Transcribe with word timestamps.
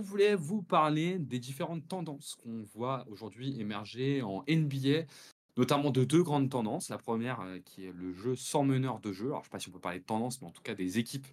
on 0.00 0.02
voulait 0.02 0.34
vous 0.34 0.62
parler 0.62 1.18
des 1.18 1.38
différentes 1.38 1.86
tendances 1.86 2.34
qu'on 2.42 2.62
voit 2.74 3.04
aujourd'hui 3.10 3.60
émerger 3.60 4.22
en 4.22 4.42
NBA, 4.48 5.04
notamment 5.58 5.90
de 5.90 6.04
deux 6.04 6.22
grandes 6.22 6.48
tendances. 6.48 6.88
La 6.88 6.96
première, 6.96 7.42
euh, 7.42 7.58
qui 7.58 7.84
est 7.84 7.92
le 7.92 8.14
jeu 8.14 8.34
sans 8.34 8.64
meneur 8.64 8.98
de 9.00 9.12
jeu. 9.12 9.26
Alors, 9.26 9.40
je 9.40 9.42
ne 9.42 9.44
sais 9.44 9.50
pas 9.50 9.58
si 9.58 9.68
on 9.68 9.72
peut 9.72 9.78
parler 9.78 9.98
de 9.98 10.04
tendance, 10.04 10.40
mais 10.40 10.48
en 10.48 10.52
tout 10.52 10.62
cas, 10.62 10.74
des 10.74 10.98
équipes 10.98 11.26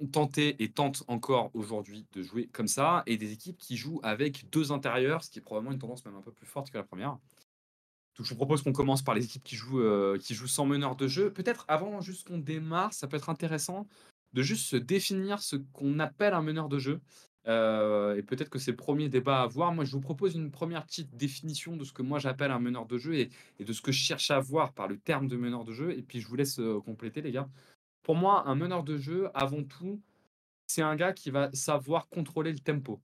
ont 0.00 0.06
tenté 0.06 0.56
et 0.58 0.70
tentent 0.70 1.04
encore 1.06 1.50
aujourd'hui 1.52 2.06
de 2.12 2.22
jouer 2.22 2.46
comme 2.46 2.66
ça, 2.66 3.02
et 3.04 3.18
des 3.18 3.32
équipes 3.32 3.58
qui 3.58 3.76
jouent 3.76 4.00
avec 4.02 4.48
deux 4.50 4.72
intérieurs, 4.72 5.22
ce 5.22 5.28
qui 5.28 5.40
est 5.40 5.42
probablement 5.42 5.72
une 5.72 5.78
tendance 5.78 6.02
même 6.06 6.16
un 6.16 6.22
peu 6.22 6.32
plus 6.32 6.46
forte 6.46 6.70
que 6.70 6.78
la 6.78 6.84
première. 6.84 7.18
Donc, 8.16 8.24
je 8.24 8.30
vous 8.30 8.36
propose 8.36 8.62
qu'on 8.62 8.72
commence 8.72 9.02
par 9.02 9.14
les 9.14 9.26
équipes 9.26 9.44
qui 9.44 9.56
jouent, 9.56 9.82
euh, 9.82 10.16
qui 10.16 10.34
jouent 10.34 10.46
sans 10.46 10.64
meneur 10.64 10.96
de 10.96 11.08
jeu. 11.08 11.30
Peut-être 11.30 11.66
avant 11.68 12.00
juste 12.00 12.26
qu'on 12.26 12.38
démarre, 12.38 12.94
ça 12.94 13.06
peut 13.06 13.18
être 13.18 13.28
intéressant 13.28 13.86
de 14.32 14.40
juste 14.40 14.64
se 14.64 14.76
définir 14.76 15.42
ce 15.42 15.56
qu'on 15.56 15.98
appelle 15.98 16.32
un 16.32 16.40
meneur 16.40 16.70
de 16.70 16.78
jeu. 16.78 17.02
Euh, 17.48 18.16
et 18.16 18.22
peut-être 18.22 18.50
que 18.50 18.58
c'est 18.58 18.70
le 18.70 18.76
premier 18.76 19.08
débat 19.08 19.40
à 19.40 19.42
avoir. 19.44 19.72
Moi, 19.72 19.84
je 19.84 19.92
vous 19.92 20.00
propose 20.00 20.34
une 20.34 20.50
première 20.50 20.84
petite 20.84 21.16
définition 21.16 21.76
de 21.76 21.84
ce 21.84 21.92
que 21.92 22.02
moi 22.02 22.18
j'appelle 22.18 22.50
un 22.50 22.60
meneur 22.60 22.86
de 22.86 22.98
jeu 22.98 23.14
et, 23.14 23.30
de 23.58 23.72
ce 23.72 23.82
que 23.82 23.92
je 23.92 23.98
cherche 23.98 24.30
à 24.30 24.38
voir 24.38 24.72
par 24.72 24.88
le 24.88 24.98
terme 24.98 25.28
de 25.28 25.36
meneur 25.36 25.64
de 25.64 25.72
jeu. 25.72 25.96
Et 25.96 26.02
puis, 26.02 26.20
je 26.20 26.28
vous 26.28 26.36
laisse 26.36 26.58
euh, 26.60 26.80
compléter, 26.80 27.20
les 27.22 27.32
gars. 27.32 27.48
Pour 28.02 28.14
moi, 28.16 28.46
un 28.48 28.54
meneur 28.54 28.84
de 28.84 28.96
jeu, 28.96 29.28
avant 29.34 29.64
tout, 29.64 30.00
c'est 30.66 30.82
un 30.82 30.96
gars 30.96 31.12
qui 31.12 31.30
va 31.30 31.50
savoir 31.52 32.08
contrôler 32.08 32.52
le 32.52 32.58
tempo. 32.58 33.00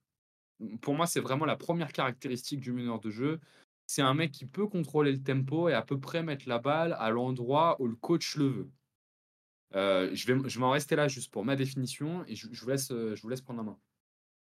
Pour 0.80 0.95
moi, 0.95 1.06
c'est 1.06 1.20
vraiment 1.20 1.45
la 1.45 1.56
première 1.56 1.92
caractéristique 1.92 2.61
du 2.61 2.73
meneur 2.73 3.00
de 3.00 3.11
jeu. 3.11 3.41
C'est 3.86 4.02
un 4.02 4.14
mec 4.14 4.33
qui 4.33 4.45
peut 4.45 4.66
contrôler 4.66 5.12
le 5.12 5.23
tempo 5.23 5.69
et 5.69 5.75
à 5.75 5.83
peu 5.83 5.98
près 5.98 6.23
mettre 6.23 6.48
la 6.48 6.59
balle 6.59 6.97
à 6.98 7.11
l'endroit 7.11 7.77
où 7.80 7.86
le 7.86 7.95
coach 7.97 8.36
le 8.36 8.48
veut. 8.48 8.70
Euh, 9.75 10.11
je 10.14 10.33
vais, 10.33 10.48
je 10.48 10.61
en 10.61 10.70
rester 10.70 10.97
là 10.97 11.09
juste 11.09 11.30
pour 11.30 11.45
ma 11.45 11.56
définition 11.56 12.25
et 12.27 12.34
je, 12.34 12.48
vous, 12.48 12.69
laisse, 12.69 12.89
je 12.89 13.20
vous 13.20 13.28
laisse 13.28 13.41
prendre 13.41 13.58
la 13.58 13.64
main. 13.64 13.78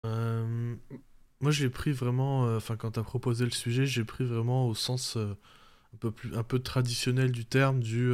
Euh, 0.06 0.76
moi, 1.40 1.50
j'ai 1.50 1.70
pris 1.70 1.92
vraiment, 1.92 2.46
euh, 2.46 2.56
enfin, 2.56 2.76
quand 2.76 2.92
tu 2.92 3.00
as 3.00 3.02
proposé 3.04 3.44
le 3.44 3.50
sujet, 3.50 3.86
j'ai 3.86 4.04
pris 4.04 4.24
vraiment 4.24 4.66
au 4.68 4.74
sens 4.74 5.16
un 5.16 5.36
peu 6.00 6.10
plus, 6.10 6.34
un 6.36 6.44
peu 6.44 6.58
traditionnel 6.58 7.32
du 7.32 7.44
terme 7.44 7.80
du, 7.80 8.12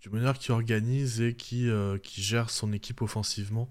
du 0.00 0.10
meneur 0.10 0.38
qui 0.38 0.52
organise 0.52 1.20
et 1.20 1.34
qui, 1.34 1.68
qui 2.02 2.22
gère 2.22 2.50
son 2.50 2.72
équipe 2.72 3.02
offensivement. 3.02 3.68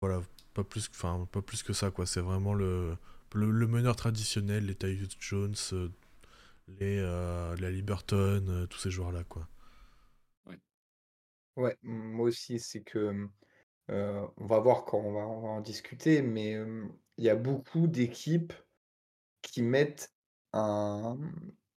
voilà, 0.00 0.22
pas 0.54 0.64
plus, 0.64 0.88
pas 0.88 1.42
plus 1.42 1.62
que 1.62 1.72
ça, 1.72 1.90
quoi. 1.90 2.06
C'est 2.06 2.20
vraiment 2.20 2.54
le, 2.54 2.96
le, 3.34 3.66
meneur 3.66 3.96
traditionnel, 3.96 4.66
les 4.66 4.74
Tyus 4.74 5.16
Jones, 5.20 5.54
les, 6.68 7.00
la 7.00 7.70
Liberton, 7.70 8.66
tous 8.70 8.78
ces 8.78 8.90
joueurs-là, 8.90 9.24
quoi. 9.24 9.48
Ouais, 11.56 11.76
moi 11.82 12.26
aussi, 12.26 12.58
c'est 12.58 12.82
que, 12.82 13.28
on 13.88 14.46
va 14.46 14.58
voir 14.60 14.84
quand 14.84 14.98
on 14.98 15.12
va 15.12 15.20
en 15.26 15.60
discuter, 15.60 16.22
mais, 16.22 16.58
il 17.16 17.24
y 17.24 17.30
a 17.30 17.36
beaucoup 17.36 17.86
d'équipes 17.86 18.52
qui 19.42 19.62
mettent 19.62 20.12
un, 20.52 21.18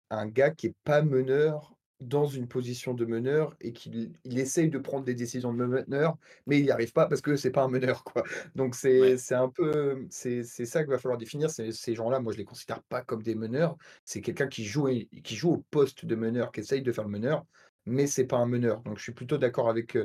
un 0.10 0.28
gars 0.28 0.52
qui 0.52 0.68
est 0.68 0.76
pas 0.84 1.02
meneur 1.02 1.76
dans 2.02 2.28
une 2.28 2.48
position 2.48 2.94
de 2.94 3.06
meneur 3.06 3.56
et 3.62 3.72
qu'il 3.74 4.14
il 4.26 4.38
essaye 4.40 4.70
de 4.70 4.78
prendre 4.78 5.06
des 5.06 5.16
décisions 5.16 5.54
de 5.54 5.66
meneur, 5.66 6.18
mais 6.46 6.60
il 6.60 6.64
n'y 6.66 6.72
arrive 6.72 6.92
pas 6.92 7.08
parce 7.08 7.22
que 7.22 7.36
c'est 7.38 7.52
pas 7.52 7.64
un 7.64 7.70
meneur, 7.70 8.04
quoi. 8.04 8.24
Donc 8.56 8.76
c'est 8.76 9.18
c'est 9.18 9.36
un 9.36 9.50
peu, 9.50 10.06
c'est 10.10 10.44
c'est 10.44 10.66
ça 10.66 10.84
qu'il 10.84 10.92
va 10.92 11.00
falloir 11.00 11.18
définir. 11.18 11.50
Ces 11.50 11.72
ces 11.72 11.96
gens-là, 11.96 12.20
moi, 12.20 12.34
je 12.34 12.38
les 12.38 12.46
considère 12.46 12.84
pas 12.84 13.02
comme 13.02 13.24
des 13.24 13.36
meneurs. 13.36 13.78
C'est 14.04 14.22
quelqu'un 14.22 14.48
qui 14.48 14.66
joue 14.66 14.88
qui 15.24 15.36
joue 15.36 15.52
au 15.54 15.58
poste 15.72 16.06
de 16.06 16.16
meneur, 16.16 16.52
qui 16.52 16.60
essaye 16.62 16.82
de 16.82 16.92
faire 16.92 17.06
le 17.06 17.12
meneur, 17.12 17.46
mais 17.86 18.08
c'est 18.08 18.26
pas 18.28 18.38
un 18.38 18.46
meneur. 18.48 18.82
Donc 18.84 18.98
je 18.98 19.04
suis 19.04 19.14
plutôt 19.14 19.38
d'accord 19.38 19.70
avec, 19.70 19.98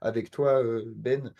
avec 0.00 0.30
toi, 0.30 0.62
Ben. 0.94 1.32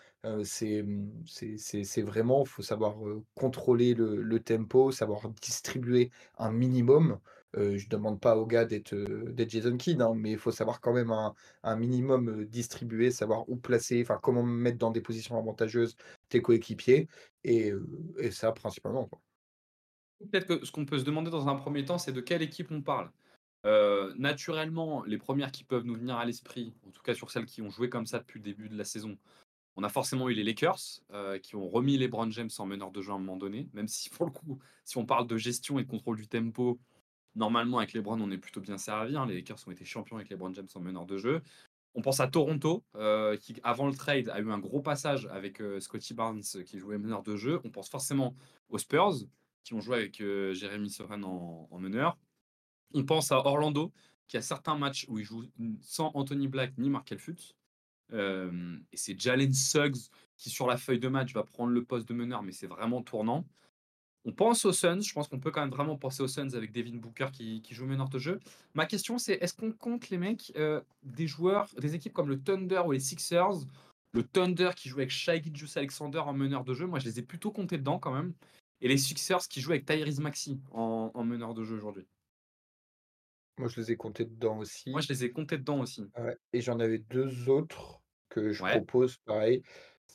c'est, 0.44 0.82
mmh, 0.82 1.24
c'est 1.26 2.02
vraiment, 2.02 2.42
il 2.44 2.48
faut 2.48 2.62
savoir, 2.62 2.96
contrôler 3.34 3.94
le 3.94 4.22
le 4.22 4.40
tempo, 4.40 4.90
savoir 4.92 5.28
distribuer 5.42 6.10
un 6.38 6.52
minimum. 6.52 7.20
je 7.54 7.60
ne 7.84 7.88
demande 7.88 8.20
pas 8.20 8.36
aux 8.36 8.46
gars 8.46 8.64
d'être, 8.64 8.94
d'être 8.94 9.50
Jason 9.50 9.76
Kidd, 9.76 10.00
hein, 10.02 10.14
mais 10.16 10.32
il 10.32 10.38
faut 10.38 10.52
savoir 10.52 10.80
quand 10.80 10.92
même 10.92 11.10
un 11.10 11.34
un 11.62 11.76
minimum, 11.76 12.44
distribuer, 12.46 13.10
savoir 13.10 13.48
où 13.48 13.56
placer, 13.56 14.02
enfin 14.02 14.18
comment 14.22 14.42
mettre 14.42 14.78
dans 14.78 14.90
des 14.90 15.00
positions 15.02 15.38
avantageuses 15.38 15.96
tes 16.28 16.42
coéquipiers 16.42 17.08
et 17.44 17.72
et 18.18 18.30
ça 18.30 18.52
principalement, 18.52 19.08
Peut-être 20.18 20.46
que 20.46 20.64
ce 20.64 20.72
qu'on 20.72 20.84
peut 20.86 20.98
se 20.98 21.04
demander 21.04 21.30
dans 21.30 21.48
un 21.48 21.54
premier 21.56 21.84
temps, 21.84 21.98
c'est 21.98 22.12
de 22.12 22.20
quelle 22.20 22.42
équipe 22.42 22.70
on 22.70 22.82
parle? 22.82 23.10
Euh, 23.66 24.14
naturellement, 24.16 25.02
les 25.04 25.18
premières 25.18 25.50
qui 25.50 25.64
peuvent 25.64 25.84
nous 25.84 25.96
venir 25.96 26.16
à 26.16 26.24
l'esprit, 26.24 26.72
en 26.86 26.90
tout 26.92 27.02
cas 27.02 27.14
sur 27.14 27.30
celles 27.30 27.46
qui 27.46 27.62
ont 27.62 27.70
joué 27.70 27.90
comme 27.90 28.06
ça 28.06 28.20
depuis 28.20 28.38
le 28.38 28.44
début 28.44 28.68
de 28.68 28.78
la 28.78 28.84
saison, 28.84 29.18
on 29.74 29.82
a 29.82 29.88
forcément 29.88 30.28
eu 30.28 30.34
les 30.34 30.44
Lakers, 30.44 31.00
euh, 31.12 31.38
qui 31.40 31.56
ont 31.56 31.68
remis 31.68 31.98
les 31.98 32.06
Brown 32.06 32.30
James 32.30 32.50
en 32.58 32.66
meneur 32.66 32.92
de 32.92 33.02
jeu 33.02 33.10
à 33.10 33.16
un 33.16 33.18
moment 33.18 33.36
donné, 33.36 33.68
même 33.74 33.88
si 33.88 34.08
pour 34.08 34.24
le 34.24 34.30
coup, 34.30 34.60
si 34.84 34.96
on 34.98 35.04
parle 35.04 35.26
de 35.26 35.36
gestion 35.36 35.80
et 35.80 35.82
de 35.82 35.88
contrôle 35.88 36.16
du 36.16 36.28
tempo, 36.28 36.78
normalement 37.34 37.78
avec 37.78 37.92
les 37.92 38.00
Browns, 38.00 38.22
on 38.22 38.30
est 38.30 38.38
plutôt 38.38 38.60
bien 38.60 38.78
servi. 38.78 39.16
Hein. 39.16 39.26
Les 39.26 39.34
Lakers 39.34 39.58
ont 39.66 39.72
été 39.72 39.84
champions 39.84 40.16
avec 40.16 40.28
les 40.30 40.36
Brown 40.36 40.54
James 40.54 40.68
en 40.74 40.80
meneur 40.80 41.04
de 41.04 41.18
jeu. 41.18 41.42
On 41.94 42.02
pense 42.02 42.20
à 42.20 42.28
Toronto, 42.28 42.84
euh, 42.94 43.36
qui 43.36 43.56
avant 43.64 43.88
le 43.88 43.94
trade 43.94 44.28
a 44.28 44.38
eu 44.38 44.50
un 44.50 44.58
gros 44.58 44.80
passage 44.80 45.26
avec 45.32 45.60
Scotty 45.80 46.14
Barnes 46.14 46.42
qui 46.64 46.78
jouait 46.78 46.98
meneur 46.98 47.22
de 47.22 47.36
jeu. 47.36 47.60
On 47.64 47.70
pense 47.70 47.88
forcément 47.88 48.34
aux 48.68 48.78
Spurs, 48.78 49.14
qui 49.64 49.74
ont 49.74 49.80
joué 49.80 49.96
avec 49.96 50.18
Jeremy 50.18 50.88
Sohan 50.88 51.22
en, 51.22 51.68
en 51.70 51.78
meneur. 51.78 52.16
On 52.94 53.04
pense 53.04 53.32
à 53.32 53.38
Orlando, 53.38 53.92
qui 54.28 54.36
a 54.36 54.42
certains 54.42 54.76
matchs 54.76 55.06
où 55.08 55.18
il 55.18 55.24
joue 55.24 55.44
sans 55.80 56.10
Anthony 56.14 56.48
Black 56.48 56.76
ni 56.78 56.90
Markel 56.90 57.18
Fultz. 57.18 57.54
Euh, 58.12 58.78
et 58.92 58.96
c'est 58.96 59.18
Jalen 59.18 59.52
Suggs 59.52 59.96
qui, 60.36 60.50
sur 60.50 60.66
la 60.66 60.76
feuille 60.76 61.00
de 61.00 61.08
match, 61.08 61.32
va 61.32 61.42
prendre 61.42 61.72
le 61.72 61.84
poste 61.84 62.08
de 62.08 62.14
meneur, 62.14 62.42
mais 62.42 62.52
c'est 62.52 62.66
vraiment 62.66 63.02
tournant. 63.02 63.44
On 64.24 64.32
pense 64.32 64.64
aux 64.64 64.72
Suns. 64.72 65.00
Je 65.00 65.12
pense 65.12 65.28
qu'on 65.28 65.38
peut 65.38 65.50
quand 65.50 65.60
même 65.60 65.70
vraiment 65.70 65.96
penser 65.96 66.22
aux 66.22 66.28
Suns 66.28 66.54
avec 66.54 66.72
Devin 66.72 66.96
Booker 66.96 67.28
qui, 67.32 67.62
joue 67.70 67.86
meneur 67.86 68.08
de 68.08 68.18
jeu. 68.18 68.40
Ma 68.74 68.86
question, 68.86 69.18
c'est 69.18 69.34
est-ce 69.34 69.54
qu'on 69.54 69.72
compte 69.72 70.10
les 70.10 70.18
mecs 70.18 70.52
euh, 70.56 70.80
des 71.04 71.28
joueurs, 71.28 71.68
des 71.78 71.94
équipes 71.94 72.12
comme 72.12 72.28
le 72.28 72.40
Thunder 72.40 72.82
ou 72.86 72.92
les 72.92 73.00
Sixers? 73.00 73.64
Le 74.12 74.22
Thunder 74.22 74.70
qui 74.74 74.88
joue 74.88 74.98
avec 74.98 75.10
Shai 75.10 75.42
Gilgeous 75.42 75.76
Alexander 75.76 76.18
en 76.18 76.32
meneur 76.32 76.64
de 76.64 76.74
jeu, 76.74 76.86
moi 76.86 76.98
je 76.98 77.04
les 77.04 77.18
ai 77.18 77.22
plutôt 77.22 77.50
comptés 77.50 77.78
dedans 77.78 77.98
quand 77.98 78.12
même. 78.12 78.32
Et 78.80 78.88
les 78.88 78.96
Sixers 78.98 79.46
qui 79.48 79.60
jouent 79.60 79.72
avec 79.72 79.84
Tyrese 79.84 80.20
Maxi 80.20 80.60
en 80.72 81.24
meneur 81.24 81.54
de 81.54 81.64
jeu 81.64 81.76
aujourd'hui. 81.76 82.06
Moi, 83.58 83.68
je 83.68 83.80
les 83.80 83.92
ai 83.92 83.96
comptés 83.96 84.24
dedans 84.24 84.58
aussi. 84.58 84.90
Moi, 84.90 85.00
je 85.00 85.08
les 85.08 85.24
ai 85.24 85.32
comptés 85.32 85.58
dedans 85.58 85.80
aussi. 85.80 86.04
et 86.52 86.60
j'en 86.60 86.78
avais 86.78 86.98
deux 86.98 87.48
autres 87.48 88.00
que 88.28 88.52
je 88.52 88.62
propose, 88.62 89.16
pareil. 89.18 89.62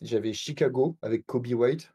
J'avais 0.01 0.33
Chicago 0.33 0.97
avec 1.01 1.25
Kobe 1.25 1.47
White, 1.47 1.93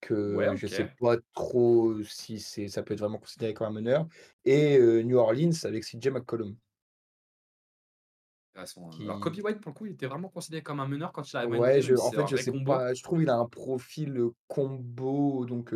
que 0.00 0.36
je 0.56 0.66
sais 0.66 0.90
pas 1.00 1.16
trop 1.34 2.02
si 2.02 2.40
c'est 2.40 2.68
ça 2.68 2.82
peut 2.82 2.94
être 2.94 3.00
vraiment 3.00 3.18
considéré 3.18 3.54
comme 3.54 3.68
un 3.68 3.72
meneur, 3.72 4.06
et 4.44 4.78
New 5.04 5.16
Orleans 5.16 5.52
avec 5.64 5.84
CJ 5.84 6.08
McCollum. 6.08 6.56
Alors 8.54 9.20
Kobe 9.20 9.38
White, 9.42 9.60
pour 9.60 9.70
le 9.70 9.74
coup, 9.74 9.86
il 9.86 9.92
était 9.92 10.06
vraiment 10.06 10.28
considéré 10.28 10.62
comme 10.62 10.80
un 10.80 10.88
meneur 10.88 11.12
quand 11.12 11.30
il 11.32 11.36
a 11.36 11.46
Ouais, 11.46 11.80
je 11.80 11.94
en 11.94 12.10
fait, 12.10 12.26
je 12.26 12.36
sais 12.36 12.52
pas, 12.64 12.92
je 12.92 13.02
trouve 13.02 13.20
qu'il 13.20 13.30
a 13.30 13.36
un 13.36 13.46
profil, 13.46 14.20
combo, 14.48 15.46
donc 15.46 15.74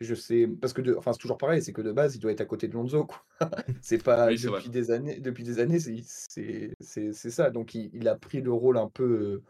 je 0.00 0.14
sais, 0.14 0.46
parce 0.46 0.72
que 0.72 0.82
de, 0.82 0.94
enfin, 0.94 1.12
c'est 1.12 1.18
toujours 1.18 1.38
pareil, 1.38 1.62
c'est 1.62 1.72
que 1.72 1.80
de 1.80 1.92
base, 1.92 2.16
il 2.16 2.18
doit 2.18 2.32
être 2.32 2.40
à 2.42 2.44
côté 2.44 2.68
de 2.68 2.74
Lonzo, 2.74 3.06
quoi. 3.06 3.24
c'est 3.82 4.02
pas 4.02 4.28
depuis 4.30 4.68
des 4.68 4.90
années, 4.90 5.20
depuis 5.20 5.44
des 5.44 5.58
années, 5.58 5.78
c'est 5.78 6.74
c'est 6.80 7.12
ça. 7.30 7.50
Donc 7.50 7.74
il, 7.74 8.08
a 8.08 8.14
pris 8.14 8.40
le 8.40 8.52
rôle 8.52 8.76
un 8.76 8.88
peu, 8.88 9.42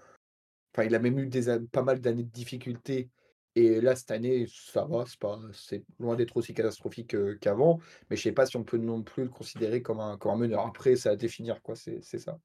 enfin, 0.72 0.84
il 0.84 0.94
a 0.94 0.98
même 0.98 1.18
eu 1.18 1.26
des, 1.26 1.58
pas 1.72 1.82
mal 1.82 2.00
d'années 2.00 2.24
de 2.24 2.30
difficultés. 2.30 3.10
Et 3.56 3.80
là, 3.80 3.96
cette 3.96 4.10
année, 4.10 4.46
ça 4.50 4.84
va, 4.84 5.04
c'est 5.06 5.18
pas, 5.18 5.40
c'est 5.54 5.82
loin 5.98 6.14
d'être 6.14 6.36
aussi 6.36 6.52
catastrophique 6.52 7.16
qu'avant. 7.40 7.80
Mais 8.10 8.16
je 8.16 8.22
sais 8.22 8.32
pas 8.32 8.44
si 8.44 8.56
on 8.58 8.64
peut 8.64 8.76
non 8.76 9.02
plus 9.02 9.24
le 9.24 9.30
considérer 9.30 9.80
comme 9.80 9.98
un, 9.98 10.18
comme 10.18 10.32
un 10.32 10.36
meneur. 10.36 10.66
Après, 10.66 10.94
c'est 10.94 11.08
à 11.08 11.16
définir, 11.16 11.62
quoi. 11.62 11.74
C'est 11.74 12.02
ça. 12.02 12.38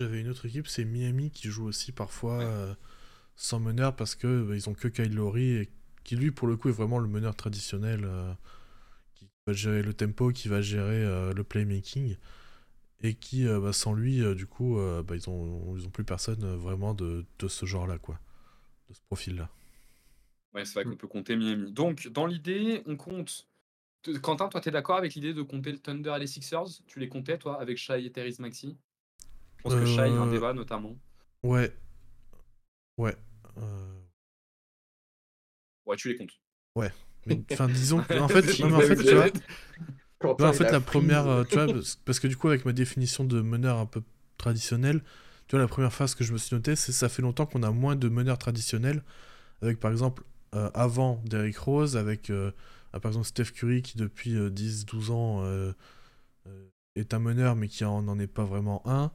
J'avais 0.00 0.20
une 0.20 0.28
autre 0.28 0.44
équipe, 0.46 0.66
c'est 0.66 0.84
Miami 0.84 1.30
qui 1.30 1.48
joue 1.48 1.66
aussi 1.66 1.92
parfois 1.92 2.76
sans 3.36 3.60
meneur 3.60 3.94
parce 3.94 4.14
que 4.14 4.42
bah, 4.42 4.54
ils 4.56 4.68
ont 4.68 4.74
que 4.74 4.88
Kyle 4.88 5.14
Lowry 5.14 5.56
et 5.56 5.70
qui 6.06 6.14
lui 6.16 6.30
pour 6.30 6.46
le 6.46 6.56
coup 6.56 6.68
est 6.68 6.72
vraiment 6.72 7.00
le 7.00 7.08
meneur 7.08 7.34
traditionnel 7.34 8.04
euh, 8.04 8.32
qui 9.14 9.28
va 9.46 9.52
gérer 9.52 9.82
le 9.82 9.92
tempo, 9.92 10.30
qui 10.30 10.48
va 10.48 10.62
gérer 10.62 11.02
euh, 11.02 11.32
le 11.34 11.42
playmaking 11.42 12.16
et 13.02 13.14
qui 13.14 13.46
euh, 13.46 13.60
bah, 13.60 13.72
sans 13.72 13.92
lui 13.92 14.22
du 14.36 14.46
coup 14.46 14.78
bah, 15.04 15.16
ils 15.16 15.28
ont 15.28 15.76
ils 15.76 15.84
ont 15.84 15.90
plus 15.90 16.04
personne 16.04 16.46
vraiment 16.56 16.94
de, 16.94 17.26
de 17.38 17.48
ce 17.48 17.66
genre 17.66 17.86
là 17.86 17.98
quoi, 17.98 18.18
de 18.88 18.94
ce 18.94 19.00
profil 19.02 19.36
là. 19.36 19.50
Ouais, 20.54 20.64
c'est 20.64 20.74
vrai 20.74 20.84
qu'on 20.84 20.96
peut 20.96 21.08
compter 21.08 21.36
Miami. 21.36 21.72
Donc 21.72 22.08
dans 22.08 22.24
l'idée, 22.24 22.82
on 22.86 22.96
compte 22.96 23.46
Quentin, 24.22 24.48
toi, 24.48 24.60
tu 24.60 24.68
es 24.68 24.72
d'accord 24.72 24.96
avec 24.96 25.14
l'idée 25.14 25.34
de 25.34 25.42
compter 25.42 25.72
le 25.72 25.78
Thunder 25.78 26.14
et 26.16 26.20
les 26.20 26.26
Sixers? 26.28 26.68
Tu 26.86 27.00
les 27.00 27.08
comptais, 27.08 27.38
toi, 27.38 27.60
avec 27.60 27.76
Shai 27.76 28.04
et 28.04 28.12
Terry 28.12 28.34
Maxi 28.38 28.76
Je 29.58 29.62
pense 29.64 29.74
que 29.74 29.84
Shai, 29.84 30.08
un 30.10 30.30
débat, 30.30 30.52
notamment. 30.52 30.96
Ouais. 31.42 31.72
Ouais. 32.96 33.16
Ouais, 35.96 36.00
tu 36.00 36.08
les 36.08 36.16
comptes. 36.16 36.38
Ouais. 36.74 36.92
Mais 37.26 37.42
enfin, 37.52 37.68
disons 37.68 38.02
que, 38.02 38.14
en 38.18 38.28
fait, 38.28 38.38
en 38.62 38.80
fait, 38.80 38.96
tu 38.96 39.14
vois, 39.14 40.48
en 40.48 40.52
fait, 40.52 40.70
la 40.70 40.80
première, 40.80 41.26
euh, 41.26 41.44
tu 41.44 41.54
vois, 41.54 41.66
parce 42.04 42.20
que 42.20 42.28
du 42.28 42.36
coup, 42.36 42.48
avec 42.48 42.64
ma 42.64 42.72
définition 42.72 43.24
de 43.24 43.40
meneur 43.40 43.78
un 43.78 43.86
peu 43.86 44.02
traditionnel, 44.38 45.02
tu 45.48 45.56
vois, 45.56 45.60
la 45.60 45.68
première 45.68 45.92
phrase 45.92 46.14
que 46.14 46.24
je 46.24 46.32
me 46.32 46.38
suis 46.38 46.54
noté, 46.54 46.76
c'est 46.76 46.92
ça 46.92 47.08
fait 47.08 47.22
longtemps 47.22 47.46
qu'on 47.46 47.62
a 47.62 47.70
moins 47.70 47.96
de 47.96 48.08
meneurs 48.08 48.38
traditionnels 48.38 49.02
avec 49.62 49.80
par 49.80 49.90
exemple 49.90 50.22
avant 50.74 51.22
Derrick 51.24 51.58
Rose, 51.58 51.96
avec 51.96 52.32
par 52.92 53.06
exemple 53.06 53.26
Steph 53.26 53.52
Curry 53.54 53.82
qui 53.82 53.96
depuis 53.98 54.34
10-12 54.34 55.10
ans 55.10 55.72
est 56.94 57.14
un 57.14 57.18
meneur 57.18 57.56
mais 57.56 57.68
qui 57.68 57.84
n'en 57.84 58.18
est 58.18 58.26
pas 58.26 58.44
vraiment 58.44 58.82
un. 58.86 59.12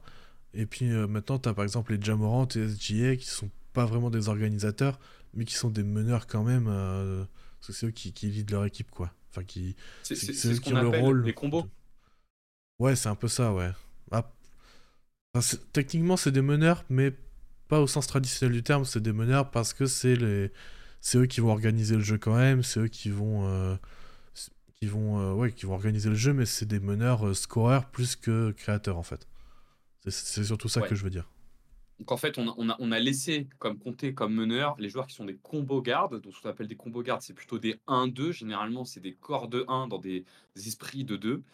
Et 0.54 0.66
puis 0.66 0.86
maintenant, 0.86 1.38
tu 1.38 1.48
as 1.48 1.54
par 1.54 1.64
exemple 1.64 1.92
les 1.92 2.00
Jamorant 2.00 2.48
et 2.54 2.68
SGA 2.68 3.16
qui 3.16 3.26
sont 3.26 3.50
pas 3.72 3.84
vraiment 3.84 4.10
des 4.10 4.28
organisateurs, 4.28 4.98
mais 5.34 5.44
qui 5.44 5.54
sont 5.54 5.70
des 5.70 5.82
meneurs 5.82 6.26
quand 6.26 6.44
même. 6.44 6.64
parce 6.64 7.66
que 7.68 7.72
c'est 7.72 7.86
eux 7.86 7.90
qui, 7.90 8.12
qui 8.12 8.44
leur 8.50 8.64
équipe, 8.64 8.90
quoi. 8.90 9.12
Enfin, 9.30 9.44
qui. 9.44 9.76
C'est 10.02 10.14
ce 10.16 10.60
qu'on 10.60 10.76
appelle 10.76 10.90
le 10.90 10.98
rôle 10.98 11.24
les 11.24 11.34
combos. 11.34 11.66
Ouais, 12.78 12.96
c'est 12.96 13.08
un 13.08 13.14
peu 13.14 13.28
ça, 13.28 13.52
ouais. 13.52 13.70
Ah, 14.10 15.40
techniquement, 15.72 16.16
c'est 16.18 16.32
des 16.32 16.42
meneurs, 16.42 16.84
mais 16.90 17.12
pas 17.68 17.80
au 17.80 17.86
sens 17.86 18.06
traditionnel 18.06 18.54
du 18.54 18.62
terme. 18.62 18.84
C'est 18.84 19.00
des 19.00 19.12
meneurs 19.12 19.50
parce 19.50 19.72
que 19.72 19.86
c'est 19.86 20.14
les, 20.14 20.52
c'est 21.00 21.18
eux 21.18 21.26
qui 21.26 21.40
vont 21.40 21.50
organiser 21.50 21.96
le 21.96 22.02
jeu 22.02 22.18
quand 22.18 22.36
même. 22.36 22.62
C'est 22.62 22.80
eux 22.80 22.88
qui 22.88 23.08
vont, 23.08 23.48
euh, 23.48 23.74
qui 24.74 24.86
vont, 24.86 25.20
euh, 25.20 25.32
ouais, 25.32 25.52
qui 25.52 25.64
vont 25.64 25.72
organiser 25.72 26.10
le 26.10 26.14
jeu, 26.14 26.34
mais 26.34 26.44
c'est 26.44 26.66
des 26.66 26.80
meneurs 26.80 27.26
euh, 27.26 27.34
scoreurs 27.34 27.90
plus 27.90 28.14
que 28.14 28.50
créateurs 28.52 28.98
en 28.98 29.02
fait. 29.02 29.26
C'est 30.06 30.44
surtout 30.44 30.68
ça 30.68 30.82
que 30.82 30.94
je 30.94 31.04
veux 31.04 31.10
dire. 31.10 31.30
Donc 32.02 32.10
en 32.10 32.16
fait, 32.16 32.36
on 32.36 32.90
a, 32.90 32.98
laissé 32.98 33.46
comme 33.60 33.78
compter 33.78 34.12
comme 34.12 34.34
meneurs 34.34 34.74
les 34.80 34.88
joueurs 34.88 35.06
qui 35.06 35.14
sont 35.14 35.24
des 35.24 35.36
combo 35.36 35.80
gardes. 35.80 36.20
Donc 36.20 36.34
ce 36.34 36.42
qu'on 36.42 36.48
appelle 36.48 36.66
des 36.66 36.74
combo 36.74 37.00
gardes, 37.00 37.22
c'est 37.22 37.32
plutôt 37.32 37.60
des 37.60 37.78
1-2. 37.86 38.32
Généralement, 38.32 38.84
c'est 38.84 38.98
des 38.98 39.14
corps 39.14 39.46
de 39.46 39.64
1 39.68 39.86
dans 39.86 39.98
des, 39.98 40.24
esprits 40.56 41.04
de 41.04 41.14
2. 41.14 41.44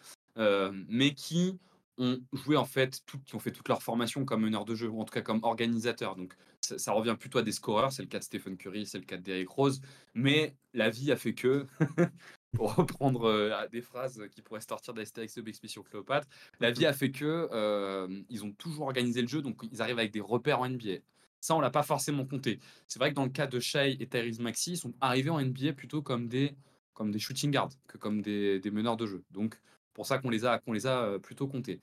mais 0.87 1.13
qui 1.13 1.59
ont 1.99 2.19
joué 2.33 2.57
en 2.57 2.65
fait, 2.65 3.03
qui 3.27 3.35
ont 3.35 3.39
fait 3.39 3.51
toute 3.51 3.67
leur 3.69 3.83
formation 3.83 4.25
comme 4.25 4.41
meneur 4.41 4.65
de 4.65 4.73
jeu, 4.73 4.87
ou 4.87 4.99
en 4.99 5.05
tout 5.05 5.13
cas 5.13 5.21
comme 5.21 5.43
organisateur. 5.43 6.15
Donc 6.15 6.33
ça, 6.61 6.93
revient 6.93 7.15
plutôt 7.19 7.37
à 7.37 7.43
des 7.43 7.51
scoreurs, 7.51 7.91
c'est 7.91 8.01
le 8.01 8.07
cas 8.07 8.17
de 8.17 8.23
Stephen 8.23 8.57
Curry, 8.57 8.87
c'est 8.87 8.97
le 8.97 9.05
cas 9.05 9.17
de 9.17 9.21
Derrick 9.21 9.49
Rose, 9.49 9.81
mais 10.15 10.55
la 10.73 10.89
vie 10.89 11.11
a 11.11 11.15
fait 11.15 11.35
que, 11.35 11.67
pour 12.55 12.75
reprendre 12.75 13.67
des 13.71 13.81
phrases 13.81 14.21
qui 14.31 14.41
pourraient 14.41 14.61
sortir 14.61 14.93
d'Astérix 14.93 15.37
et 15.37 15.41
Expédition 15.47 15.83
Cléopâtre, 15.83 16.27
la 16.59 16.71
vie 16.71 16.85
a 16.85 16.93
fait 16.93 17.11
que 17.11 18.07
ils 18.29 18.43
ont 18.43 18.51
toujours 18.51 18.85
organisé 18.85 19.21
le 19.21 19.27
jeu, 19.27 19.41
donc 19.41 19.61
ils 19.71 19.81
arrivent 19.81 19.99
avec 19.99 20.11
des 20.11 20.21
repères 20.21 20.59
en 20.59 20.69
NBA. 20.69 20.99
Ça, 21.41 21.55
on 21.55 21.61
l'a 21.61 21.69
pas 21.69 21.83
forcément 21.83 22.25
compté. 22.25 22.59
C'est 22.87 22.99
vrai 22.99 23.11
que 23.11 23.15
dans 23.15 23.23
le 23.23 23.29
cas 23.29 23.47
de 23.47 23.59
Shai 23.59 23.95
et 23.99 24.07
Tyrese 24.07 24.39
Maxi, 24.39 24.73
ils 24.73 24.77
sont 24.77 24.93
arrivés 24.99 25.29
en 25.29 25.41
NBA 25.41 25.73
plutôt 25.73 26.01
comme 26.01 26.27
des, 26.27 26.55
comme 26.93 27.11
des 27.11 27.19
shooting 27.19 27.51
guards 27.51 27.71
que 27.87 27.97
comme 27.97 28.21
des, 28.21 28.59
des 28.59 28.71
meneurs 28.71 28.97
de 28.97 29.05
jeu. 29.05 29.23
Donc, 29.31 29.57
pour 29.93 30.05
ça 30.05 30.17
qu'on 30.17 30.29
les 30.29 30.45
a, 30.45 30.59
qu'on 30.59 30.73
les 30.73 30.85
a 30.85 31.17
plutôt 31.19 31.47
comptés. 31.47 31.79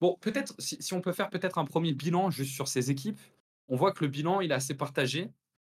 Bon, 0.00 0.16
peut-être, 0.20 0.54
si, 0.58 0.76
si, 0.80 0.94
on 0.94 1.00
peut 1.00 1.12
faire 1.12 1.30
peut-être 1.30 1.58
un 1.58 1.64
premier 1.64 1.92
bilan 1.92 2.30
juste 2.30 2.52
sur 2.52 2.68
ces 2.68 2.90
équipes, 2.90 3.20
on 3.68 3.76
voit 3.76 3.92
que 3.92 4.04
le 4.04 4.10
bilan, 4.10 4.40
il 4.40 4.50
est 4.50 4.54
assez 4.54 4.74
partagé. 4.74 5.30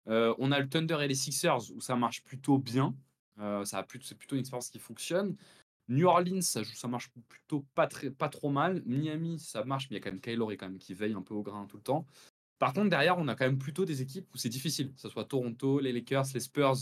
on 0.06 0.52
a 0.52 0.58
le 0.60 0.68
Thunder 0.68 0.98
et 1.02 1.08
les 1.08 1.14
Sixers 1.14 1.72
où 1.74 1.80
ça 1.80 1.96
marche 1.96 2.22
plutôt 2.22 2.58
bien. 2.58 2.94
Euh, 3.40 3.64
ça 3.64 3.86
c'est 4.02 4.16
plutôt 4.16 4.36
une 4.36 4.40
expérience 4.40 4.70
qui 4.70 4.78
fonctionne. 4.78 5.36
New 5.88 6.06
Orleans, 6.06 6.40
ça, 6.40 6.62
marche 6.86 7.10
plutôt 7.28 7.66
pas, 7.74 7.88
très, 7.88 8.10
pas 8.10 8.28
trop 8.28 8.48
mal. 8.48 8.82
Miami, 8.86 9.40
ça 9.40 9.64
marche, 9.64 9.88
mais 9.90 9.96
il 9.96 9.98
y 9.98 10.02
a 10.02 10.04
quand 10.04 10.12
même 10.12 10.20
Kylori 10.20 10.56
quand 10.56 10.68
même 10.68 10.78
qui 10.78 10.94
veille 10.94 11.14
un 11.14 11.22
peu 11.22 11.34
au 11.34 11.42
grain 11.42 11.66
tout 11.66 11.76
le 11.76 11.82
temps. 11.82 12.06
Par 12.60 12.72
contre, 12.72 12.90
derrière, 12.90 13.18
on 13.18 13.26
a 13.26 13.34
quand 13.34 13.46
même 13.46 13.58
plutôt 13.58 13.84
des 13.84 14.00
équipes 14.00 14.32
où 14.32 14.38
c'est 14.38 14.48
difficile. 14.48 14.92
Que 14.94 15.00
ce 15.00 15.08
soit 15.08 15.24
Toronto, 15.24 15.80
les 15.80 15.92
Lakers, 15.92 16.26
les 16.34 16.40
Spurs, 16.40 16.76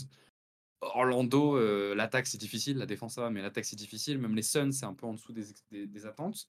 Orlando, 0.81 1.57
euh, 1.57 1.95
l'attaque 1.95 2.27
c'est 2.27 2.37
difficile, 2.37 2.77
la 2.77 2.85
défense 2.85 3.15
ça 3.15 3.21
va, 3.21 3.29
mais 3.29 3.41
l'attaque 3.41 3.65
c'est 3.65 3.75
difficile. 3.75 4.19
Même 4.19 4.35
les 4.35 4.43
Suns, 4.43 4.71
c'est 4.71 4.85
un 4.85 4.93
peu 4.93 5.07
en 5.07 5.13
dessous 5.13 5.33
des, 5.33 6.05
attentes. 6.05 6.47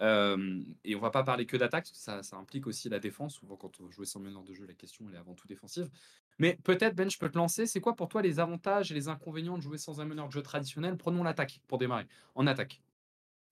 Et 0.00 0.96
on 0.96 1.00
va 1.00 1.10
pas 1.10 1.22
parler 1.22 1.46
que 1.46 1.56
d'attaque, 1.56 1.88
ça, 1.92 2.22
implique 2.32 2.66
aussi 2.66 2.88
la 2.88 2.98
défense. 2.98 3.34
Souvent, 3.34 3.56
quand 3.56 3.80
on 3.80 3.90
joue 3.90 4.04
sans 4.04 4.20
meneur 4.20 4.42
de 4.42 4.54
jeu, 4.54 4.66
la 4.66 4.74
question 4.74 5.06
elle 5.08 5.14
est 5.14 5.18
avant 5.18 5.34
tout 5.34 5.46
défensive. 5.46 5.90
Mais 6.38 6.58
peut-être, 6.64 6.94
Ben, 6.94 7.10
je 7.10 7.18
peux 7.18 7.30
te 7.30 7.36
lancer. 7.36 7.66
C'est 7.66 7.80
quoi 7.80 7.94
pour 7.94 8.08
toi 8.08 8.22
les 8.22 8.40
avantages 8.40 8.90
et 8.90 8.94
les 8.94 9.08
inconvénients 9.08 9.58
de 9.58 9.62
jouer 9.62 9.78
sans 9.78 10.00
un 10.00 10.06
meneur 10.06 10.28
de 10.28 10.32
jeu 10.32 10.42
traditionnel? 10.42 10.96
Prenons 10.96 11.22
l'attaque 11.22 11.60
pour 11.68 11.78
démarrer. 11.78 12.06
En 12.34 12.46
attaque. 12.46 12.80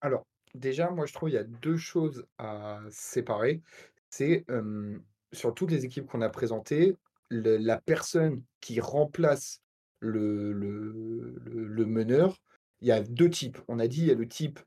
Alors, 0.01 0.25
déjà, 0.55 0.89
moi, 0.89 1.05
je 1.05 1.13
trouve 1.13 1.29
qu'il 1.29 1.35
y 1.35 1.41
a 1.41 1.43
deux 1.43 1.77
choses 1.77 2.25
à 2.37 2.79
séparer. 2.89 3.61
C'est 4.09 4.45
sur 5.31 5.53
toutes 5.53 5.71
les 5.71 5.85
équipes 5.85 6.07
qu'on 6.07 6.21
a 6.21 6.29
présentées, 6.29 6.95
la 7.29 7.77
personne 7.77 8.41
qui 8.59 8.79
remplace 8.79 9.61
le, 9.99 10.51
le, 10.53 11.85
meneur, 11.85 12.37
il 12.81 12.87
y 12.87 12.91
a 12.91 13.01
deux 13.01 13.29
types. 13.29 13.59
On 13.67 13.77
a 13.77 13.87
dit, 13.87 14.01
il 14.01 14.07
y 14.07 14.11
a 14.11 14.15
le 14.15 14.27
type 14.27 14.59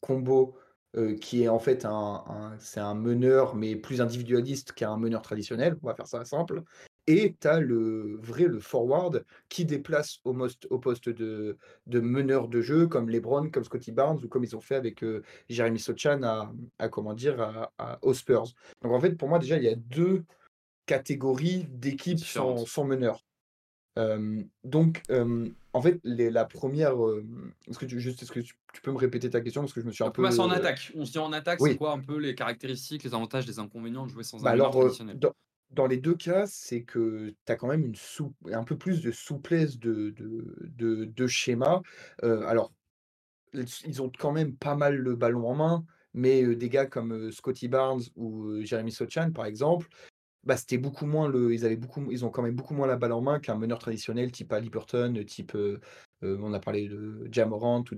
combo 0.00 0.56
qui 1.20 1.42
est 1.42 1.48
en 1.48 1.58
fait 1.58 1.84
un, 1.84 2.24
c'est 2.58 2.80
un 2.80 2.94
meneur, 2.94 3.54
mais 3.54 3.76
plus 3.76 4.00
individualiste 4.00 4.72
qu'un 4.72 4.96
meneur 4.96 5.22
traditionnel. 5.22 5.76
On 5.82 5.86
va 5.86 5.94
faire 5.94 6.06
ça 6.06 6.24
simple. 6.24 6.62
Et 7.06 7.36
tu 7.40 7.46
as 7.46 7.60
le 7.60 8.18
vrai, 8.20 8.44
le 8.44 8.58
forward, 8.58 9.24
qui 9.48 9.64
déplace 9.64 10.20
au, 10.24 10.36
au 10.70 10.78
poste 10.78 11.08
de, 11.08 11.56
de, 11.86 12.00
meneur 12.00 12.48
de 12.48 12.60
jeu, 12.60 12.88
comme 12.88 13.10
LeBron, 13.10 13.50
comme 13.50 13.64
Scotty 13.64 13.92
Barnes, 13.92 14.20
ou 14.24 14.28
comme 14.28 14.42
ils 14.42 14.56
ont 14.56 14.60
fait 14.60 14.74
avec 14.74 15.04
Jeremy 15.48 15.78
Sochan 15.78 16.22
à, 16.22 16.52
à, 16.78 16.88
comment 16.88 17.14
dire, 17.14 17.40
à, 17.78 17.98
aux 18.02 18.14
Spurs. 18.14 18.46
Donc 18.82 18.92
en 18.92 19.00
fait, 19.00 19.12
pour 19.12 19.28
moi, 19.28 19.38
déjà, 19.38 19.56
il 19.56 19.64
y 19.64 19.68
a 19.68 19.76
deux 19.76 20.24
catégories 20.86 21.66
d'équipes 21.70 22.18
sans, 22.18 22.64
sans, 22.66 22.84
meneur. 22.84 23.24
donc, 24.64 25.02
en 25.76 25.82
fait, 25.82 26.00
les, 26.04 26.30
la 26.30 26.44
première. 26.44 26.94
est-ce 27.68 27.78
que 27.78 27.84
tu, 27.84 28.00
juste, 28.00 28.22
est-ce 28.22 28.32
que 28.32 28.40
tu, 28.40 28.54
peux 28.82 28.92
me 28.92 28.96
répéter 28.96 29.28
ta 29.28 29.40
question? 29.40 29.60
Parce 29.60 29.72
que 29.72 29.80
je 29.80 29.86
me 29.86 29.92
suis 29.92 30.04
un, 30.04 30.10
peu. 30.10 30.24
en 30.26 30.50
attaque. 30.50 30.92
On 30.96 31.04
se 31.04 31.12
dit 31.12 31.18
en 31.18 31.32
attaque, 31.32 31.60
c'est 31.60 31.76
quoi 31.76 31.92
un 31.92 32.00
peu 32.00 32.18
les 32.18 32.34
caractéristiques, 32.34 33.04
les 33.04 33.14
avantages, 33.14 33.46
les 33.46 33.58
inconvénients 33.58 34.06
de 34.06 34.10
jouer 34.10 34.24
sans 34.24 34.40
bah 34.40 34.50
un 34.50 34.52
alors, 34.54 34.70
traditionnel? 34.70 35.18
dans 35.70 35.86
les 35.88 35.96
deux 35.96 36.14
cas, 36.14 36.46
c'est 36.46 36.82
que 36.82 37.34
tu 37.44 37.52
as 37.52 37.56
quand 37.56 37.66
même 37.66 37.84
une 37.84 37.96
un 38.54 38.64
peu 38.64 38.78
plus 38.78 39.02
de 39.02 39.10
souplesse 39.10 39.78
de 39.78 40.14
de 40.16 41.04
de 41.04 41.26
schéma. 41.26 41.82
alors, 42.22 42.72
ils 43.52 44.02
ont 44.02 44.10
quand 44.18 44.32
même 44.32 44.56
pas 44.56 44.74
mal 44.74 44.96
le 44.96 45.14
ballon 45.14 45.48
en 45.48 45.54
main, 45.54 45.84
mais 46.14 46.56
des 46.56 46.68
gars 46.68 46.86
comme, 46.86 47.30
Scotty 47.30 47.68
Barnes 47.68 48.02
ou, 48.16 48.62
Jeremy 48.62 48.92
Sochan, 48.92 49.32
par 49.32 49.44
exemple, 49.44 49.88
bah, 50.46 50.56
beaucoup 50.78 51.04
moins 51.04 51.30
ils 51.32 52.24
ont 52.24 52.30
quand 52.30 52.42
même 52.42 52.54
beaucoup 52.54 52.72
moins 52.72 52.86
la 52.86 52.96
balle 52.96 53.12
en 53.12 53.20
main 53.20 53.40
qu'un 53.40 53.56
meneur 53.56 53.78
traditionnel 53.78 54.32
type 54.32 54.52
Haliburton, 54.52 55.22
type, 55.26 55.56
on 56.22 56.52
a 56.54 56.60
parlé 56.60 56.88
de 56.88 57.28
Jamorant 57.30 57.84
ou 57.90 57.94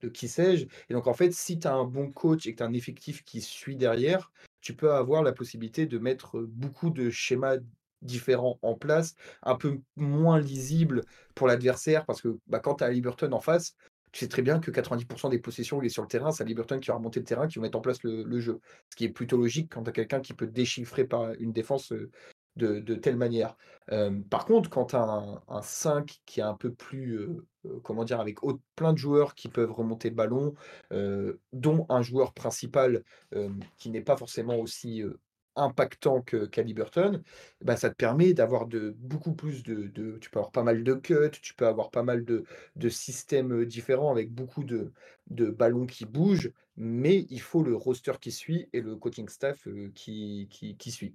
de 0.00 0.08
qui 0.08 0.28
sais-je. 0.28 0.66
Et 0.88 0.94
donc 0.94 1.06
en 1.06 1.14
fait, 1.14 1.32
si 1.32 1.58
tu 1.58 1.66
as 1.66 1.74
un 1.74 1.84
bon 1.84 2.10
coach 2.10 2.46
et 2.46 2.52
que 2.52 2.58
tu 2.58 2.62
as 2.62 2.66
un 2.66 2.72
effectif 2.72 3.24
qui 3.24 3.40
suit 3.40 3.76
derrière, 3.76 4.32
tu 4.60 4.74
peux 4.74 4.92
avoir 4.92 5.22
la 5.22 5.32
possibilité 5.32 5.86
de 5.86 5.98
mettre 5.98 6.40
beaucoup 6.40 6.90
de 6.90 7.10
schémas 7.10 7.58
différents 8.00 8.58
en 8.62 8.74
place, 8.74 9.14
un 9.42 9.54
peu 9.56 9.78
moins 9.96 10.40
lisibles 10.40 11.02
pour 11.34 11.46
l'adversaire, 11.46 12.04
parce 12.04 12.20
que 12.20 12.38
bah, 12.46 12.58
quand 12.58 12.76
tu 12.76 12.84
as 12.84 12.90
Liberton 12.90 13.32
en 13.32 13.40
face, 13.40 13.76
tu 14.12 14.20
sais 14.20 14.28
très 14.28 14.42
bien 14.42 14.60
que 14.60 14.70
90% 14.70 15.30
des 15.30 15.38
possessions 15.38 15.80
il 15.82 15.86
est 15.86 15.90
sur 15.90 16.02
le 16.02 16.08
terrain, 16.08 16.32
c'est 16.32 16.44
Liberton 16.44 16.78
qui 16.78 16.88
va 16.88 16.96
remonter 16.96 17.20
le 17.20 17.24
terrain, 17.24 17.48
qui 17.48 17.58
va 17.58 17.62
mettre 17.62 17.78
en 17.78 17.80
place 17.80 18.02
le, 18.02 18.40
jeu. 18.40 18.60
Ce 18.90 18.96
qui 18.96 19.04
est 19.04 19.08
plutôt 19.10 19.38
logique 19.38 19.72
quand 19.72 19.82
tu 19.82 19.90
as 19.90 19.92
quelqu'un 19.92 20.20
qui 20.20 20.34
peut 20.34 20.46
déchiffrer 20.46 21.04
par 21.04 21.32
une 21.38 21.52
défense 21.52 21.92
de, 22.56 22.94
telle 22.96 23.16
manière. 23.16 23.56
par 24.28 24.44
contre, 24.44 24.68
quand 24.68 24.86
tu 24.86 24.96
as 24.96 25.40
un, 25.48 25.62
5 25.62 26.20
qui 26.26 26.40
est 26.40 26.44
un 26.44 26.54
peu 26.54 26.72
plus, 26.72 27.26
comment 27.82 28.04
dire, 28.04 28.20
avec 28.20 28.38
plein 28.76 28.92
de 28.92 28.98
joueurs 28.98 29.34
qui 29.34 29.48
peuvent 29.48 29.72
remonter 29.72 30.10
le 30.10 30.14
ballon, 30.16 30.54
dont 31.52 31.86
un 31.88 32.02
joueur 32.02 32.34
principal 32.34 33.04
qui 33.78 33.90
n'est 33.90 34.02
pas 34.02 34.16
forcément 34.16 34.56
aussi 34.56 35.02
impactant 35.56 36.22
que 36.22 36.46
Caliburton, 36.46 37.22
bah, 37.60 37.76
ça 37.76 37.90
te 37.90 37.94
permet 37.96 38.32
d'avoir 38.34 38.66
de 38.66 38.94
beaucoup 38.98 39.34
plus 39.34 39.62
de, 39.62 40.18
Tu 40.18 40.30
peux 40.30 40.38
avoir 40.38 40.52
pas 40.52 40.62
mal 40.62 40.82
de 40.84 40.94
cuts, 40.94 41.30
tu 41.42 41.54
peux 41.54 41.66
avoir 41.66 41.90
pas 41.90 42.02
mal 42.02 42.24
de, 42.24 42.44
de 42.76 42.88
systèmes 42.88 43.64
différents 43.66 44.10
avec 44.10 44.32
beaucoup 44.32 44.64
de, 44.64 44.92
de 45.28 45.46
ballons 45.50 45.86
qui 45.86 46.04
bougent, 46.06 46.52
mais 46.76 47.26
il 47.30 47.40
faut 47.40 47.62
le 47.62 47.76
roster 47.76 48.12
qui 48.20 48.32
suit 48.32 48.68
et 48.72 48.80
le 48.80 48.96
coaching 48.96 49.28
staff 49.28 49.68
qui, 49.94 50.48
qui, 50.50 50.76
qui 50.76 50.90
suit. 50.90 51.14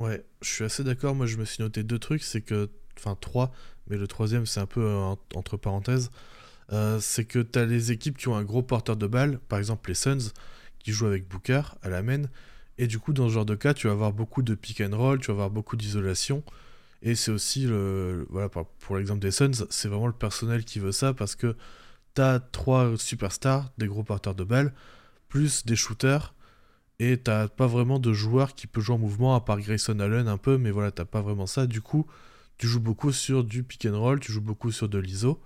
Ouais, 0.00 0.24
je 0.40 0.48
suis 0.48 0.64
assez 0.64 0.82
d'accord. 0.84 1.14
Moi, 1.14 1.26
je 1.26 1.36
me 1.36 1.44
suis 1.44 1.62
noté 1.62 1.82
deux 1.82 1.98
trucs. 1.98 2.22
C'est 2.22 2.40
que, 2.40 2.70
enfin, 2.96 3.16
trois, 3.20 3.52
mais 3.86 3.96
le 3.96 4.06
troisième, 4.06 4.46
c'est 4.46 4.60
un 4.60 4.66
peu 4.66 4.82
euh, 4.82 5.14
entre 5.34 5.56
parenthèses. 5.56 6.10
Euh, 6.72 7.00
c'est 7.00 7.24
que 7.26 7.40
tu 7.40 7.58
as 7.58 7.66
les 7.66 7.92
équipes 7.92 8.18
qui 8.18 8.28
ont 8.28 8.36
un 8.36 8.44
gros 8.44 8.62
porteur 8.62 8.96
de 8.96 9.06
balle, 9.06 9.38
par 9.48 9.58
exemple 9.58 9.90
les 9.90 9.94
Suns, 9.94 10.32
qui 10.80 10.92
jouent 10.92 11.06
avec 11.06 11.28
Booker 11.28 11.62
à 11.82 11.88
la 11.88 12.02
main. 12.02 12.22
Et 12.78 12.86
du 12.86 12.98
coup, 12.98 13.12
dans 13.12 13.28
ce 13.28 13.34
genre 13.34 13.46
de 13.46 13.54
cas, 13.54 13.74
tu 13.74 13.86
vas 13.86 13.92
avoir 13.92 14.12
beaucoup 14.12 14.42
de 14.42 14.54
pick 14.54 14.80
and 14.80 14.96
roll, 14.96 15.20
tu 15.20 15.28
vas 15.28 15.34
avoir 15.34 15.50
beaucoup 15.50 15.76
d'isolation. 15.76 16.42
Et 17.02 17.14
c'est 17.14 17.30
aussi, 17.30 17.66
le, 17.66 18.26
voilà, 18.30 18.48
pour 18.48 18.96
l'exemple 18.96 19.20
des 19.20 19.30
Suns, 19.30 19.66
c'est 19.70 19.88
vraiment 19.88 20.06
le 20.06 20.12
personnel 20.12 20.64
qui 20.64 20.78
veut 20.78 20.92
ça 20.92 21.14
parce 21.14 21.34
que 21.36 21.56
tu 22.14 22.22
as 22.22 22.40
trois 22.40 22.96
superstars, 22.96 23.70
des 23.78 23.86
gros 23.86 24.02
porteurs 24.02 24.34
de 24.34 24.44
balle, 24.44 24.74
plus 25.28 25.64
des 25.64 25.76
shooters 25.76 26.34
et 27.00 27.16
t'as 27.16 27.48
pas 27.48 27.66
vraiment 27.66 27.98
de 27.98 28.12
joueur 28.12 28.54
qui 28.54 28.66
peut 28.66 28.82
jouer 28.82 28.96
en 28.96 28.98
mouvement 28.98 29.34
à 29.34 29.40
part 29.40 29.58
Grayson 29.58 29.98
Allen 30.00 30.28
un 30.28 30.36
peu, 30.36 30.58
mais 30.58 30.70
voilà, 30.70 30.90
t'as 30.90 31.06
pas 31.06 31.22
vraiment 31.22 31.46
ça. 31.46 31.66
Du 31.66 31.80
coup, 31.80 32.06
tu 32.58 32.66
joues 32.66 32.80
beaucoup 32.80 33.10
sur 33.10 33.42
du 33.42 33.62
pick 33.64 33.86
and 33.86 33.98
roll, 33.98 34.20
tu 34.20 34.32
joues 34.32 34.42
beaucoup 34.42 34.70
sur 34.70 34.86
de 34.88 34.98
l'ISO. 34.98 35.40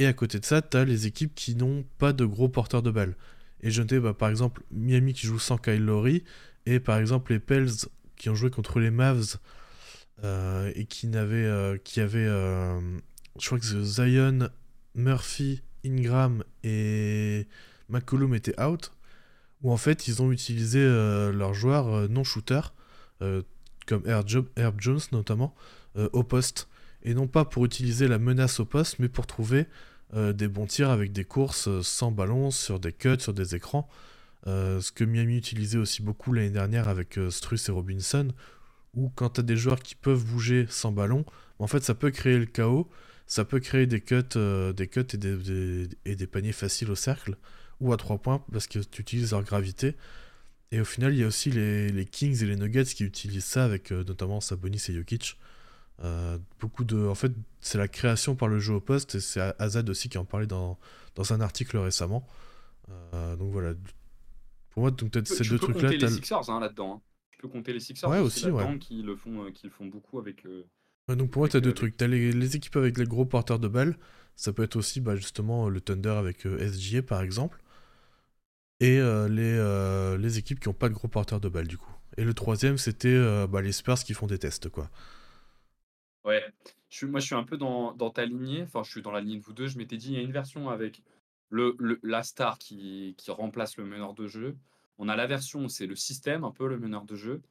Et 0.00 0.06
à 0.06 0.12
côté 0.12 0.40
de 0.40 0.44
ça, 0.44 0.60
t'as 0.60 0.84
les 0.84 1.06
équipes 1.06 1.34
qui 1.36 1.54
n'ont 1.54 1.84
pas 1.98 2.12
de 2.12 2.24
gros 2.24 2.48
porteurs 2.48 2.82
de 2.82 2.90
balles. 2.90 3.14
Et 3.62 3.70
je 3.70 3.82
notais 3.82 4.00
bah, 4.00 4.14
par 4.14 4.28
exemple 4.28 4.62
Miami 4.70 5.12
qui 5.12 5.26
joue 5.26 5.38
sans 5.38 5.58
Kyle 5.58 5.84
Lowry, 5.84 6.24
et 6.66 6.80
par 6.80 6.98
exemple 6.98 7.32
les 7.32 7.40
Pels 7.40 7.70
qui 8.16 8.28
ont 8.28 8.34
joué 8.34 8.50
contre 8.50 8.80
les 8.80 8.90
Mavs 8.90 9.38
et 10.22 10.84
qui 10.84 11.06
n'avaient, 11.06 11.80
qui 11.82 12.00
avaient, 12.00 12.26
je 12.26 13.46
crois 13.46 13.58
que 13.58 13.82
Zion, 13.82 14.50
Murphy, 14.94 15.62
Ingram 15.86 16.44
et 16.62 17.46
McCollum 17.88 18.34
étaient 18.34 18.60
out, 18.60 18.92
où 19.62 19.72
en 19.72 19.78
fait 19.78 20.08
ils 20.08 20.20
ont 20.20 20.30
utilisé 20.32 20.84
leurs 20.84 21.54
joueurs 21.54 22.08
non 22.10 22.24
shooters, 22.24 22.74
comme 23.86 24.02
Herb, 24.06 24.78
Jones 24.78 25.00
notamment, 25.12 25.54
au 26.12 26.22
poste. 26.22 26.68
Et 27.02 27.14
non 27.14 27.26
pas 27.26 27.46
pour 27.46 27.64
utiliser 27.64 28.06
la 28.06 28.18
menace 28.18 28.60
au 28.60 28.66
poste, 28.66 28.98
mais 28.98 29.08
pour 29.08 29.26
trouver 29.26 29.66
des 30.14 30.48
bons 30.48 30.66
tirs 30.66 30.90
avec 30.90 31.12
des 31.12 31.24
courses 31.24 31.68
sans 31.82 32.10
ballon, 32.10 32.50
sur 32.50 32.80
des 32.80 32.92
cuts, 32.92 33.20
sur 33.20 33.32
des 33.32 33.54
écrans. 33.54 33.88
ce 34.46 34.90
que 34.90 35.04
Miami 35.04 35.36
utilisait 35.36 35.78
aussi 35.78 36.02
beaucoup 36.02 36.32
l'année 36.32 36.50
dernière 36.50 36.88
avec 36.88 37.18
Struss 37.30 37.68
et 37.68 37.72
Robinson, 37.72 38.32
où 38.94 39.10
quand 39.14 39.30
tu 39.30 39.40
as 39.40 39.42
des 39.44 39.56
joueurs 39.56 39.80
qui 39.80 39.94
peuvent 39.94 40.24
bouger 40.24 40.66
sans 40.68 40.92
ballon, 40.92 41.24
en 41.58 41.66
fait 41.66 41.84
ça 41.84 41.94
peut 41.94 42.10
créer 42.10 42.38
le 42.38 42.46
chaos, 42.46 42.90
ça 43.30 43.44
peut 43.44 43.60
créer 43.60 43.86
des 43.86 44.00
cuts, 44.00 44.16
euh, 44.34 44.72
des 44.72 44.88
cuts 44.88 45.06
et 46.04 46.16
des, 46.16 46.26
paniers 46.26 46.50
faciles 46.50 46.90
au 46.90 46.96
cercle 46.96 47.36
ou 47.80 47.92
à 47.92 47.96
trois 47.96 48.18
points 48.18 48.44
parce 48.50 48.66
que 48.66 48.80
tu 48.80 49.02
utilises 49.02 49.30
leur 49.30 49.44
gravité. 49.44 49.94
Et 50.72 50.80
au 50.80 50.84
final, 50.84 51.14
il 51.14 51.20
y 51.20 51.22
a 51.22 51.28
aussi 51.28 51.52
les, 51.52 52.06
Kings 52.10 52.42
et 52.42 52.46
les 52.46 52.56
Nuggets 52.56 52.84
qui 52.86 53.04
utilisent 53.04 53.44
ça 53.44 53.64
avec 53.64 53.92
euh, 53.92 54.02
notamment 54.02 54.40
Sabonis 54.40 54.84
et 54.88 54.94
Jokic. 54.94 55.38
Euh, 56.02 56.38
beaucoup 56.60 56.84
de, 56.84 57.06
en 57.06 57.14
fait, 57.14 57.32
c'est 57.60 57.78
la 57.78 57.88
création 57.88 58.34
par 58.34 58.48
le 58.48 58.58
jeu 58.58 58.74
au 58.74 58.80
poste 58.80 59.16
et 59.16 59.20
c'est 59.20 59.40
Azad 59.58 59.88
aussi 59.90 60.08
qui 60.08 60.18
en 60.18 60.24
parlait 60.24 60.46
dans, 60.46 60.78
dans 61.14 61.32
un 61.32 61.40
article 61.40 61.76
récemment. 61.78 62.26
donc 63.12 63.52
voilà. 63.52 63.74
Pour 64.70 64.82
moi, 64.82 64.90
donc 64.90 65.10
peut-être 65.10 65.28
ces 65.28 65.44
deux 65.44 65.58
trucs-là. 65.58 65.90
Tu 65.90 65.98
peux 65.98 66.06
compter 66.06 66.06
les 66.06 66.12
Sixers 66.12 66.50
hein, 66.50 66.60
là-dedans. 66.60 66.94
Hein. 66.94 67.00
Tu 67.32 67.38
peux 67.38 67.48
compter 67.48 67.72
les 67.72 67.80
Sixers 67.80 68.08
ouais, 68.08 68.18
aussi, 68.18 68.50
ouais. 68.50 68.78
qui 68.78 69.02
le 69.02 69.16
font, 69.16 69.50
qui 69.52 69.66
le 69.66 69.72
font 69.72 69.86
beaucoup 69.86 70.18
avec 70.18 70.46
donc 71.16 71.30
pour 71.30 71.40
moi, 71.40 71.48
tu 71.48 71.56
as 71.56 71.60
deux 71.60 71.72
trucs. 71.72 71.96
Tu 71.96 72.04
as 72.04 72.08
les, 72.08 72.56
équipes 72.56 72.76
avec 72.76 72.98
les 72.98 73.04
gros 73.04 73.24
porteurs 73.24 73.58
de 73.58 73.68
balles. 73.68 73.96
Ça 74.36 74.52
peut 74.52 74.62
être 74.62 74.76
aussi 74.76 75.00
bah, 75.00 75.16
justement 75.16 75.68
le 75.68 75.80
Thunder 75.80 76.10
avec 76.10 76.46
euh, 76.46 76.66
SGA 76.72 77.02
par 77.02 77.22
exemple. 77.22 77.62
Et 78.80 78.98
euh, 78.98 79.28
les, 79.28 79.42
euh, 79.58 80.16
les, 80.16 80.38
équipes 80.38 80.60
qui 80.60 80.68
n'ont 80.68 80.74
pas 80.74 80.88
de 80.88 80.94
gros 80.94 81.08
porteurs 81.08 81.40
de 81.40 81.48
balles 81.48 81.68
du 81.68 81.76
coup. 81.76 81.92
Et 82.16 82.24
le 82.24 82.32
troisième, 82.34 82.78
c'était 82.78 83.18
bah, 83.46 83.60
les 83.60 83.72
Spurs 83.72 84.02
qui 84.02 84.14
font 84.14 84.26
des 84.26 84.38
tests 84.38 84.68
quoi. 84.68 84.90
Ouais, 86.24 86.44
je 86.88 87.06
moi 87.06 87.20
je 87.20 87.26
suis 87.26 87.34
un 87.34 87.44
peu 87.44 87.56
dans, 87.56 87.92
dans, 87.92 88.10
ta 88.10 88.26
lignée. 88.26 88.62
Enfin, 88.62 88.82
je 88.82 88.90
suis 88.90 89.02
dans 89.02 89.10
la 89.10 89.20
ligne 89.20 89.38
de 89.38 89.44
vous 89.44 89.52
deux. 89.52 89.66
Je 89.66 89.78
m'étais 89.78 89.96
dit, 89.96 90.08
il 90.08 90.14
y 90.14 90.18
a 90.18 90.22
une 90.22 90.32
version 90.32 90.68
avec 90.68 91.02
le, 91.48 91.76
la 92.02 92.22
star 92.22 92.58
qui, 92.58 93.14
qui 93.18 93.30
remplace 93.30 93.76
le 93.76 93.84
meneur 93.84 94.14
de 94.14 94.26
jeu. 94.26 94.56
On 94.98 95.08
a 95.08 95.16
la 95.16 95.26
version 95.26 95.64
où 95.64 95.68
c'est 95.68 95.86
le 95.86 95.96
système, 95.96 96.44
un 96.44 96.50
peu 96.50 96.68
le 96.68 96.78
meneur 96.78 97.04
de 97.04 97.16
jeu 97.16 97.42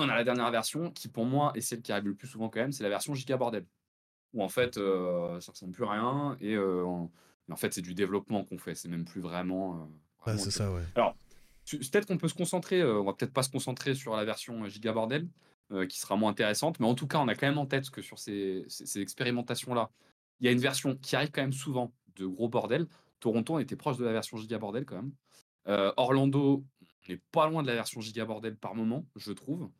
on 0.00 0.08
a 0.08 0.14
la 0.14 0.24
dernière 0.24 0.50
version 0.50 0.90
qui, 0.90 1.08
pour 1.08 1.24
moi, 1.24 1.52
est 1.54 1.60
celle 1.60 1.82
qui 1.82 1.92
arrive 1.92 2.06
le 2.06 2.14
plus 2.14 2.28
souvent 2.28 2.48
quand 2.48 2.60
même, 2.60 2.72
c'est 2.72 2.82
la 2.82 2.88
version 2.88 3.14
Giga 3.14 3.36
Bordel. 3.36 3.66
Où 4.32 4.42
en 4.42 4.48
fait, 4.48 4.76
euh, 4.76 5.40
ça 5.40 5.52
ressemble 5.52 5.72
plus 5.72 5.84
à 5.84 5.90
rien 5.90 6.36
et 6.40 6.54
euh, 6.54 6.84
en, 6.84 7.56
fait, 7.56 7.74
c'est 7.74 7.82
du 7.82 7.94
développement 7.94 8.44
qu'on 8.44 8.58
fait. 8.58 8.76
C'est 8.76 8.88
même 8.88 9.04
plus 9.04 9.20
vraiment. 9.20 9.90
Euh, 10.26 10.36
c'est 10.36 10.52
ça, 10.52 10.70
ouais. 10.72 10.82
Alors, 10.94 11.16
peut-être 11.68 12.06
qu'on 12.06 12.18
peut 12.18 12.28
se 12.28 12.34
concentrer, 12.34 12.84
on 12.84 13.04
va 13.04 13.12
peut-être 13.12 13.32
pas 13.32 13.42
se 13.42 13.50
concentrer 13.50 13.94
sur 13.94 14.14
la 14.14 14.24
version 14.24 14.66
Giga 14.66 14.92
Bordel, 14.92 15.26
qui 15.88 15.98
sera 15.98 16.16
moins 16.16 16.30
intéressante, 16.30 16.80
mais 16.80 16.86
en 16.86 16.94
tout 16.94 17.06
cas, 17.06 17.18
on 17.18 17.28
a 17.28 17.34
quand 17.34 17.46
même 17.46 17.58
en 17.58 17.66
tête 17.66 17.90
que 17.90 18.02
sur 18.02 18.18
ces, 18.18 18.66
expérimentations-là, 18.96 19.90
il 20.40 20.46
y 20.46 20.48
a 20.48 20.52
une 20.52 20.58
version 20.58 20.96
qui 20.96 21.16
arrive 21.16 21.30
quand 21.30 21.42
même 21.42 21.52
souvent 21.52 21.92
de 22.16 22.26
gros 22.26 22.48
bordel. 22.48 22.86
Toronto, 23.20 23.54
on 23.54 23.58
était 23.58 23.76
proche 23.76 23.96
de 23.98 24.04
la 24.04 24.12
version 24.12 24.36
Giga 24.36 24.58
Bordel 24.58 24.84
quand 24.84 24.96
même. 24.96 25.12
Orlando, 25.96 26.64
on 26.80 27.12
n'est 27.12 27.20
pas 27.30 27.48
loin 27.48 27.62
de 27.62 27.68
la 27.68 27.74
version 27.74 28.00
Giga 28.00 28.24
Bordel 28.24 28.56
par 28.56 28.74
moment, 28.74 29.06
je 29.16 29.32
trouve. 29.32 29.70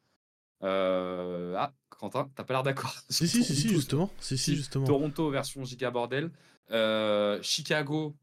Euh, 0.62 1.54
ah, 1.56 1.72
Quentin, 1.88 2.30
t'as 2.34 2.44
pas 2.44 2.54
l'air 2.54 2.62
d'accord. 2.62 2.94
Si, 3.10 3.26
si, 3.28 3.44
si, 3.44 3.68
justement. 3.68 4.10
Si, 4.20 4.36
si, 4.36 4.56
justement. 4.56 4.86
Toronto 4.86 5.30
version 5.30 5.64
giga 5.64 5.90
bordel. 5.90 6.30
Euh, 6.70 7.40
Chicago, 7.42 8.16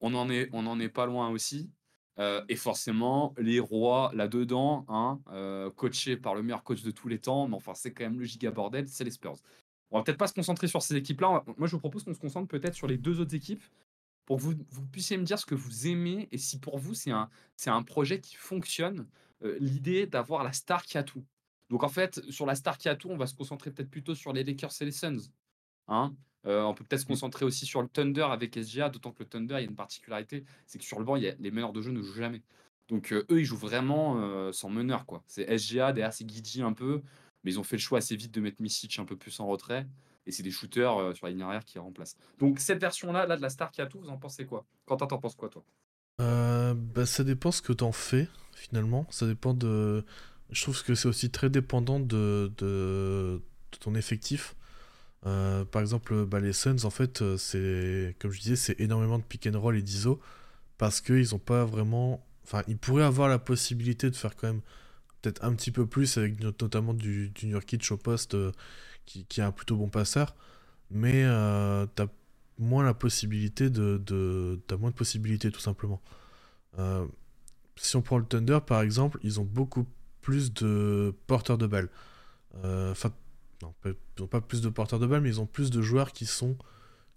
on 0.00 0.14
en, 0.14 0.30
est, 0.30 0.48
on 0.52 0.66
en 0.66 0.80
est 0.80 0.88
pas 0.88 1.06
loin 1.06 1.30
aussi. 1.30 1.70
Euh, 2.20 2.44
et 2.48 2.56
forcément, 2.56 3.34
les 3.38 3.60
rois 3.60 4.10
là-dedans, 4.14 4.84
hein, 4.88 5.20
coachés 5.76 6.16
par 6.16 6.34
le 6.34 6.42
meilleur 6.42 6.62
coach 6.62 6.82
de 6.82 6.90
tous 6.90 7.08
les 7.08 7.18
temps, 7.18 7.48
mais 7.48 7.56
enfin, 7.56 7.74
c'est 7.74 7.92
quand 7.92 8.04
même 8.04 8.20
le 8.20 8.26
giga 8.26 8.50
bordel, 8.50 8.86
c'est 8.88 9.04
les 9.04 9.10
Spurs. 9.10 9.36
On 9.90 9.98
va 9.98 10.04
peut-être 10.04 10.18
pas 10.18 10.26
se 10.26 10.34
concentrer 10.34 10.68
sur 10.68 10.82
ces 10.82 10.94
équipes-là. 10.96 11.42
Moi, 11.56 11.66
je 11.66 11.72
vous 11.72 11.80
propose 11.80 12.04
qu'on 12.04 12.14
se 12.14 12.20
concentre 12.20 12.46
peut-être 12.46 12.74
sur 12.74 12.86
les 12.86 12.98
deux 12.98 13.20
autres 13.20 13.34
équipes 13.34 13.62
pour 14.26 14.36
que 14.36 14.42
vous, 14.42 14.54
vous, 14.68 14.86
puissiez 14.86 15.16
me 15.16 15.24
dire 15.24 15.38
ce 15.38 15.46
que 15.46 15.54
vous 15.54 15.88
aimez 15.88 16.28
et 16.30 16.38
si 16.38 16.60
pour 16.60 16.78
vous, 16.78 16.94
c'est 16.94 17.10
un, 17.10 17.82
projet 17.82 18.20
qui 18.20 18.36
fonctionne. 18.36 19.08
L'idée 19.58 20.06
d'avoir 20.06 20.44
la 20.44 20.52
star 20.52 20.84
qui 20.84 20.98
a 20.98 21.02
tout. 21.02 21.24
Donc 21.70 21.82
en 21.82 21.88
fait, 21.88 22.20
sur 22.30 22.44
la 22.44 22.54
star 22.54 22.76
qui 22.76 22.90
a 22.90 22.94
tout, 22.94 23.08
on 23.08 23.16
va 23.16 23.26
se 23.26 23.34
concentrer 23.34 23.70
peut-être 23.70 23.90
plutôt 23.90 24.14
sur 24.14 24.34
les 24.34 24.44
Lakers 24.44 24.70
et 24.82 24.84
les 24.84 24.92
Suns. 24.92 25.30
Hein 25.88 26.14
euh, 26.46 26.62
on 26.62 26.74
peut 26.74 26.84
peut-être 26.84 27.02
se 27.02 27.06
mmh. 27.06 27.08
concentrer 27.08 27.44
aussi 27.44 27.66
sur 27.66 27.82
le 27.82 27.88
Thunder 27.88 28.26
avec 28.30 28.56
SGA, 28.56 28.88
d'autant 28.88 29.12
que 29.12 29.22
le 29.22 29.28
Thunder, 29.28 29.54
il 29.54 29.62
y 29.62 29.66
a 29.66 29.68
une 29.68 29.76
particularité, 29.76 30.44
c'est 30.66 30.78
que 30.78 30.84
sur 30.84 30.98
le 30.98 31.04
banc, 31.04 31.16
il 31.16 31.24
y 31.24 31.28
a, 31.28 31.34
les 31.38 31.50
meneurs 31.50 31.72
de 31.72 31.82
jeu 31.82 31.90
ne 31.90 32.00
jouent 32.02 32.14
jamais. 32.14 32.42
Donc 32.88 33.12
euh, 33.12 33.26
eux, 33.30 33.40
ils 33.40 33.44
jouent 33.44 33.56
vraiment 33.56 34.20
euh, 34.20 34.52
sans 34.52 34.68
meneur. 34.68 35.06
quoi. 35.06 35.22
C'est 35.26 35.46
SGA, 35.58 35.92
derrière 35.92 36.12
c'est 36.12 36.24
Guidi 36.24 36.62
un 36.62 36.72
peu, 36.72 37.02
mais 37.44 37.52
ils 37.52 37.60
ont 37.60 37.64
fait 37.64 37.76
le 37.76 37.82
choix 37.82 37.98
assez 37.98 38.16
vite 38.16 38.32
de 38.32 38.40
mettre 38.40 38.60
Misic 38.60 38.98
un 38.98 39.04
peu 39.04 39.16
plus 39.16 39.38
en 39.40 39.46
retrait. 39.46 39.86
Et 40.26 40.32
c'est 40.32 40.42
des 40.42 40.50
shooters 40.50 41.16
sur 41.16 41.26
la 41.26 41.32
ligne 41.32 41.42
arrière 41.42 41.64
qui 41.64 41.78
remplacent. 41.78 42.16
Donc 42.38 42.60
cette 42.60 42.78
version-là, 42.78 43.26
là, 43.26 43.36
de 43.36 43.42
la 43.42 43.48
star 43.48 43.70
qui 43.70 43.80
a 43.80 43.86
tout, 43.86 43.98
vous 43.98 44.10
en 44.10 44.18
pensez 44.18 44.44
quoi? 44.44 44.66
Quentin, 44.84 45.06
t'en 45.06 45.18
penses 45.18 45.34
quoi 45.34 45.48
toi? 45.48 45.64
Bah, 46.18 47.06
Ça 47.06 47.24
dépend 47.24 47.50
ce 47.50 47.62
que 47.62 47.72
t'en 47.72 47.90
fais, 47.90 48.28
finalement. 48.54 49.06
Ça 49.10 49.26
dépend 49.26 49.54
de 49.54 50.04
je 50.52 50.62
trouve 50.62 50.82
que 50.82 50.94
c'est 50.94 51.08
aussi 51.08 51.30
très 51.30 51.50
dépendant 51.50 52.00
de, 52.00 52.52
de, 52.58 53.40
ton 53.80 53.94
effectif. 53.94 54.56
Euh, 55.26 55.64
par 55.64 55.82
exemple, 55.82 56.24
bah, 56.26 56.40
les 56.40 56.52
Suns, 56.52 56.84
en 56.84 56.90
fait, 56.90 57.22
euh, 57.22 57.36
c'est 57.36 58.16
comme 58.18 58.30
je 58.30 58.40
disais, 58.40 58.56
c'est 58.56 58.80
énormément 58.80 59.18
de 59.18 59.24
pick 59.24 59.46
and 59.46 59.58
roll 59.60 59.76
et 59.76 59.82
d'ISO 59.82 60.20
parce 60.78 61.00
qu'ils 61.00 61.30
n'ont 61.32 61.38
pas 61.38 61.64
vraiment. 61.64 62.26
Enfin, 62.44 62.62
ils 62.68 62.78
pourraient 62.78 63.04
avoir 63.04 63.28
la 63.28 63.38
possibilité 63.38 64.10
de 64.10 64.16
faire 64.16 64.36
quand 64.36 64.48
même 64.48 64.62
peut-être 65.22 65.44
un 65.44 65.54
petit 65.54 65.70
peu 65.72 65.86
plus 65.86 66.16
avec 66.18 66.40
notamment 66.40 66.94
du, 66.94 67.30
du 67.30 67.46
Nurkic 67.46 67.90
au 67.92 67.96
poste 67.98 68.34
euh, 68.34 68.52
qui, 69.06 69.26
est 69.38 69.42
un 69.42 69.52
plutôt 69.52 69.76
bon 69.76 69.88
passeur, 69.88 70.34
mais 70.90 71.24
euh, 71.24 71.86
moins 72.58 72.84
la 72.84 72.94
possibilité 72.94 73.70
de, 73.70 74.60
t'as 74.66 74.76
moins 74.76 74.90
de 74.90 74.94
possibilités 74.94 75.50
tout 75.50 75.60
simplement. 75.60 76.00
si 77.76 77.96
on 77.96 78.02
prend 78.02 78.18
le 78.18 78.24
Thunder 78.24 78.60
par 78.66 78.82
exemple, 78.82 79.18
ils 79.22 79.40
ont 79.40 79.44
beaucoup 79.44 79.86
plus 80.22 80.52
de 80.54 81.14
porteurs 81.26 81.58
de 81.58 81.66
balles. 81.66 81.88
Enfin, 82.64 83.12
non, 83.62 83.74
ils 83.84 83.94
n'ont 84.18 84.26
pas 84.26 84.40
plus 84.40 84.60
de 84.60 84.68
porteurs 84.68 84.98
de 84.98 85.06
balles, 85.06 85.20
mais 85.20 85.28
ils 85.28 85.40
ont 85.40 85.46
plus 85.46 85.70
de 85.70 85.82
joueurs 85.82 86.12
qui 86.12 86.26
sont 86.26 86.56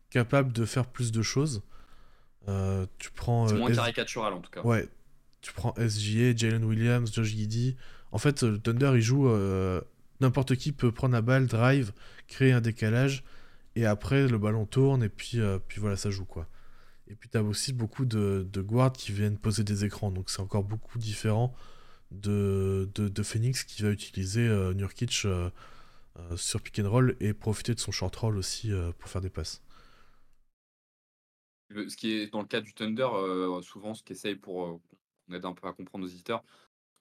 capables 0.09 0.53
de 0.53 0.65
faire 0.65 0.85
plus 0.85 1.11
de 1.11 1.21
choses. 1.21 1.63
Euh, 2.47 2.85
tu 2.97 3.11
prends. 3.11 3.47
C'est 3.47 3.55
moins 3.55 3.71
euh, 3.71 3.75
caricatural 3.75 4.33
en 4.33 4.41
tout 4.41 4.51
cas. 4.51 4.61
Ouais. 4.61 4.87
Tu 5.41 5.53
prends 5.53 5.73
SGA, 5.75 6.35
Jalen 6.35 6.63
Williams, 6.63 7.13
Josh 7.13 7.29
Giddy. 7.29 7.75
En 8.11 8.17
fait, 8.17 8.43
le 8.43 8.59
Thunder, 8.59 8.91
il 8.95 9.01
joue. 9.01 9.29
N'importe 10.19 10.55
qui 10.55 10.71
peut 10.71 10.91
prendre 10.91 11.13
la 11.13 11.21
balle, 11.21 11.47
drive, 11.47 11.91
créer 12.27 12.53
un 12.53 12.61
décalage, 12.61 13.25
et 13.75 13.85
après 13.85 14.27
le 14.27 14.37
ballon 14.37 14.65
tourne, 14.65 15.03
et 15.03 15.09
puis, 15.09 15.39
puis 15.67 15.81
voilà, 15.81 15.97
ça 15.97 16.11
joue 16.11 16.23
quoi. 16.23 16.47
Et 17.09 17.15
puis 17.15 17.27
tu 17.27 17.37
as 17.37 17.43
aussi 17.43 17.73
beaucoup 17.73 18.05
de, 18.05 18.47
de 18.49 18.61
guards 18.61 18.93
qui 18.93 19.11
viennent 19.11 19.37
poser 19.37 19.65
des 19.65 19.83
écrans, 19.83 20.11
donc 20.11 20.29
c'est 20.29 20.39
encore 20.39 20.63
beaucoup 20.63 20.97
différent 20.97 21.53
de, 22.13 22.89
de, 22.95 23.23
Phoenix 23.23 23.63
qui 23.63 23.81
va 23.81 23.89
utiliser 23.89 24.47
euh, 24.47 24.73
Nurkic 24.73 25.23
euh, 25.25 25.29
euh, 25.29 25.49
sur 26.35 26.61
pick 26.61 26.79
and 26.79 26.89
roll 26.89 27.15
et 27.19 27.33
profiter 27.33 27.73
de 27.73 27.79
son 27.79 27.91
short 27.91 28.15
roll 28.15 28.37
aussi 28.37 28.71
pour 28.99 29.09
faire 29.09 29.21
des 29.21 29.29
passes. 29.29 29.61
ce 31.69 31.97
qui 31.97 32.11
est 32.11 32.27
dans 32.27 32.41
le 32.41 32.47
cas 32.47 32.61
du 32.61 32.73
Thunder, 32.73 33.07
souvent 33.61 33.93
ce 33.93 34.03
qu'essaye 34.03 34.35
pour 34.35 34.79
on 35.29 35.33
aide 35.33 35.45
un 35.45 35.53
peu 35.53 35.67
à 35.67 35.73
comprendre 35.73 36.05
nos 36.05 36.11
éditeurs, 36.11 36.43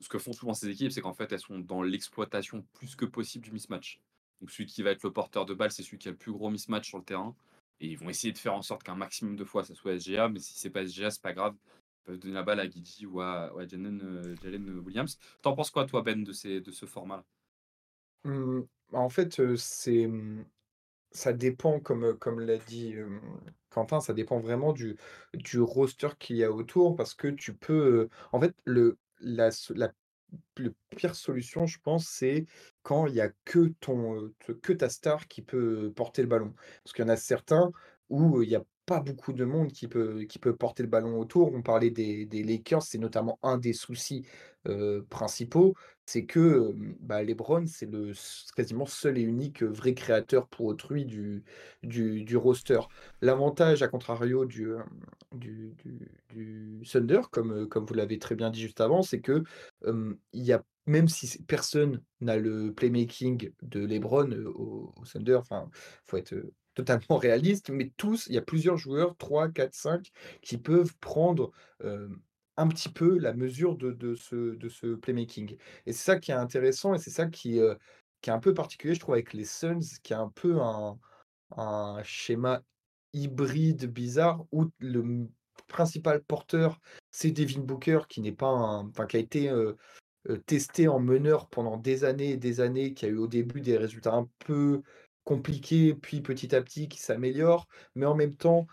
ce 0.00 0.09
que 0.09 0.19
font 0.19 0.33
souvent 0.33 0.54
ces 0.54 0.69
équipes, 0.69 0.92
c'est 0.92 1.00
qu'en 1.00 1.14
fait 1.14 1.31
elles 1.33 1.40
sont 1.40 1.59
dans 1.59 1.83
l'exploitation 1.83 2.64
plus 2.73 2.97
que 2.97 3.04
possible 3.04 3.45
du 3.45 3.52
mismatch. 3.52 4.00
Donc 4.40 4.50
celui 4.50 4.66
qui 4.66 4.83
va 4.83 4.90
être 4.90 5.02
le 5.02 5.12
porteur 5.12 5.47
de 5.47 5.54
balle, 5.54 5.71
c'est 5.71 5.83
celui 5.83 5.99
qui 5.99 6.09
a 6.09 6.11
le 6.11 6.16
plus 6.16 6.33
gros 6.33 6.50
mismatch 6.50 6.88
sur 6.88 6.99
le 6.99 7.04
terrain. 7.04 7.35
Et 7.81 7.88
ils 7.88 7.99
vont 7.99 8.09
essayer 8.09 8.33
de 8.33 8.38
faire 8.38 8.54
en 8.54 8.62
sorte 8.62 8.83
qu'un 8.83 8.95
maximum 8.95 9.37
de 9.37 9.45
fois 9.45 9.64
ça 9.64 9.75
soit 9.75 9.99
SGA, 9.99 10.28
mais 10.28 10.38
si 10.38 10.54
c'est 10.54 10.71
pas 10.71 10.87
SGA, 10.87 11.11
c'est 11.11 11.23
pas 11.23 11.33
grave 11.33 11.54
peuvent 12.04 12.19
donner 12.19 12.35
la 12.35 12.42
balle 12.42 12.61
à 12.61 12.66
Guidi 12.66 13.07
ou 13.07 13.21
à, 13.21 13.52
Jalen, 13.66 14.00
euh, 14.02 14.37
Jalen, 14.42 14.78
Williams. 14.81 15.19
T'en 15.40 15.54
penses 15.54 15.71
quoi, 15.71 15.87
toi, 15.87 16.02
Ben, 16.02 16.23
de, 16.25 16.33
ces, 16.33 16.61
de 16.61 16.71
ce 16.71 16.87
format-là? 16.87 17.25
Mmh, 18.25 18.62
En 18.93 19.09
fait, 19.09 19.41
c'est 19.57 20.07
mmh, 20.07 20.45
ça 21.13 21.33
dépend, 21.33 21.81
comme, 21.81 22.41
l'a 22.41 22.59
dit 22.59 22.95
Quentin, 23.71 24.01
ça 24.01 24.13
dépend 24.15 24.41
vraiment 24.41 24.73
du, 24.73 24.97
roster 25.61 26.09
qu'il 26.19 26.37
y 26.37 26.45
a 26.45 26.51
autour 26.51 26.97
parce 26.97 27.15
que 27.15 27.29
tu 27.29 27.55
peux. 27.55 28.09
en 28.33 28.41
fait, 28.41 28.55
le, 28.65 28.99
la, 29.21 29.51
pire 30.97 31.15
solution, 31.15 31.67
je 31.67 31.79
pense, 31.81 32.07
c'est 32.07 32.47
quand 32.83 33.07
il 33.07 33.15
n'y 33.15 33.21
a 33.21 33.31
que, 33.45 33.69
ta 34.73 34.89
star 34.89 35.29
qui 35.29 35.43
peut 35.43 35.93
porter 35.95 36.23
le 36.23 36.29
ballon. 36.29 36.55
Parce 36.83 36.95
qu'il 36.95 37.05
y 37.05 37.09
en 37.09 37.11
a 37.11 37.17
certains 37.17 37.73
où 38.09 38.43
il 38.43 38.49
n'y 38.49 38.57
a 38.57 38.65
pas 38.87 39.01
beaucoup 39.01 39.33
de 39.33 39.45
monde 39.45 39.73
qui 39.73 39.89
peut 39.89 40.57
porter 40.59 40.83
le 40.83 40.89
ballon 40.89 41.19
autour. 41.19 41.53
On 41.55 41.63
parlait 41.63 41.91
des 41.91 42.45
Lakers, 42.45 42.83
c'est 42.83 42.99
notamment 42.99 43.39
un 43.43 43.59
des 43.59 43.73
soucis, 43.73 44.27
heu, 44.69 45.07
principaux, 45.11 45.75
c'est 46.07 46.25
que, 46.26 46.73
bah, 47.00 47.23
LeBron, 47.23 47.66
c'est 47.66 47.90
le 47.90 48.12
quasiment 48.57 48.87
seul 48.87 49.19
et 49.19 49.23
unique, 49.23 49.62
vrai 49.62 49.95
créateur 49.95 50.49
pour 50.49 50.66
autrui 50.66 51.04
du 51.04 51.45
du 51.83 52.23
du 52.25 52.37
roster. 52.37 52.81
L'avantage 53.21 53.83
à 53.83 53.88
contrario 53.88 54.45
du, 54.47 54.75
du 56.31 56.83
Thunder, 56.90 57.21
comme, 57.31 57.69
comme 57.69 57.85
vous 57.87 57.95
l'avez 57.95 58.19
très 58.19 58.35
bien 58.35 58.50
dit 58.50 58.61
juste 58.61 58.81
avant, 58.81 59.02
c'est 59.02 59.21
que, 59.21 59.45
il 60.33 60.42
y 60.42 60.52
a 60.52 60.62
même 60.87 61.09
si 61.09 61.42
personne 61.45 62.02
n'a 62.21 62.37
le 62.37 62.73
playmaking 62.75 63.52
de 63.62 63.81
LeBron, 63.87 64.33
au 64.54 64.92
au 64.97 65.04
Thunder, 65.04 65.37
enfin, 65.37 65.69
faut 66.07 66.16
être, 66.16 66.35
totalement 66.75 67.19
réaliste, 67.19 67.69
mais 67.69 67.92
tous 67.99 68.26
il 68.28 68.35
y 68.35 68.38
a 68.38 68.42
plusieurs 68.42 68.78
joueurs, 68.78 69.14
3-4-5 69.19 70.11
qui 70.40 70.57
peuvent 70.57 70.97
prendre, 71.00 71.52
un 72.62 72.69
petit 72.69 72.88
peu 72.90 73.19
la 73.19 73.35
mesure 73.35 73.76
de 73.76 73.92
de 73.92 74.14
ce 74.14 74.54
de 74.57 74.69
ce 74.69 74.95
playmaking. 74.97 75.57
Et 75.87 75.92
c'est 75.92 76.04
ça 76.04 76.19
qui 76.21 76.31
est 76.33 76.35
intéressant 76.35 76.95
et 76.95 76.99
c'est 76.99 77.11
ça 77.11 77.26
qui, 77.26 77.59
heu, 77.61 77.78
qui 78.23 78.31
est 78.31 78.33
un 78.33 78.38
peu 78.40 78.54
particulier, 78.54 78.95
je 78.95 79.00
trouve, 79.00 79.14
avec 79.14 79.33
les 79.35 79.45
Suns, 79.45 79.81
qui 80.02 80.12
est 80.12 80.16
un 80.16 80.28
peu 80.35 80.61
un 80.61 80.99
un 81.57 82.02
schéma 82.04 82.62
hybride 83.14 83.87
bizarre 83.92 84.45
où 84.52 84.66
le 84.81 85.28
principal 85.69 86.23
porteur, 86.25 86.81
c'est 87.12 87.31
Devin 87.33 87.61
Booker 87.62 88.00
qui 88.09 88.21
n'est 88.23 88.33
pas 88.33 88.49
un 88.49 88.88
enfin 88.88 89.07
qui 89.07 89.16
a 89.19 89.21
été, 89.21 89.50
heu 89.50 89.76
heu, 90.28 90.38
testé 90.42 90.88
en 90.88 91.00
meneur 91.00 91.49
pendant 91.50 91.76
des 91.78 92.04
années 92.04 92.33
et 92.33 92.37
des 92.38 92.61
années, 92.61 92.95
qui 92.95 93.07
a 93.07 93.09
eu 93.09 93.16
au 93.19 93.28
début 93.28 93.61
des 93.62 93.76
résultats 93.78 94.14
un 94.14 94.28
peu 94.40 94.83
compliqués, 95.25 95.95
puis 95.95 96.21
petit 96.21 96.55
à 96.55 96.62
petit 96.62 96.88
qui 96.88 96.99
s'améliorent. 97.00 97.69
Mais 97.95 98.07
en 98.07 98.14
même 98.14 98.35
temps, 98.35 98.67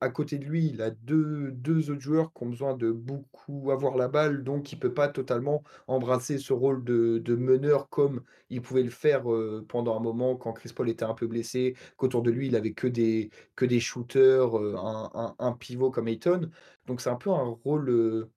à 0.00 0.08
côté 0.10 0.38
de 0.38 0.44
lui, 0.44 0.66
il 0.66 0.82
a 0.82 0.90
deux 0.90 1.50
2 1.52 1.90
autres 1.90 2.00
joueurs 2.00 2.32
qui 2.32 2.44
ont 2.44 2.48
besoin 2.50 2.74
de 2.76 2.90
beaucoup 2.92 3.70
avoir 3.70 3.96
la 3.96 4.08
balle, 4.08 4.44
donc 4.44 4.72
il 4.72 4.78
peut 4.78 4.94
pas 4.94 5.08
totalement 5.08 5.62
embrasser 5.86 6.38
ce 6.38 6.52
rôle 6.52 6.84
de 6.84 7.18
de 7.18 7.34
meneur 7.34 7.88
comme 7.88 8.22
il 8.50 8.62
pouvait 8.62 8.82
le 8.82 8.90
faire, 8.90 9.24
pendant 9.68 9.96
un 9.96 10.00
moment 10.00 10.36
quand 10.36 10.52
Chris 10.52 10.72
Paul 10.74 10.88
était 10.88 11.04
un 11.04 11.14
peu 11.14 11.26
blessé, 11.26 11.76
qu'autour 11.96 12.22
de 12.22 12.30
lui, 12.30 12.48
il 12.48 12.56
avait 12.56 12.72
que 12.74 12.86
des 12.86 13.30
que 13.56 13.64
des 13.64 13.80
shooters, 13.80 14.54
un 14.54 15.10
un 15.14 15.34
un 15.38 15.52
pivot 15.52 15.90
comme 15.90 16.08
Ayton. 16.08 16.50
Donc 16.86 17.00
c'est 17.00 17.10
un 17.10 17.16
peu 17.16 17.30
un 17.30 17.56
rôle, 17.64 18.28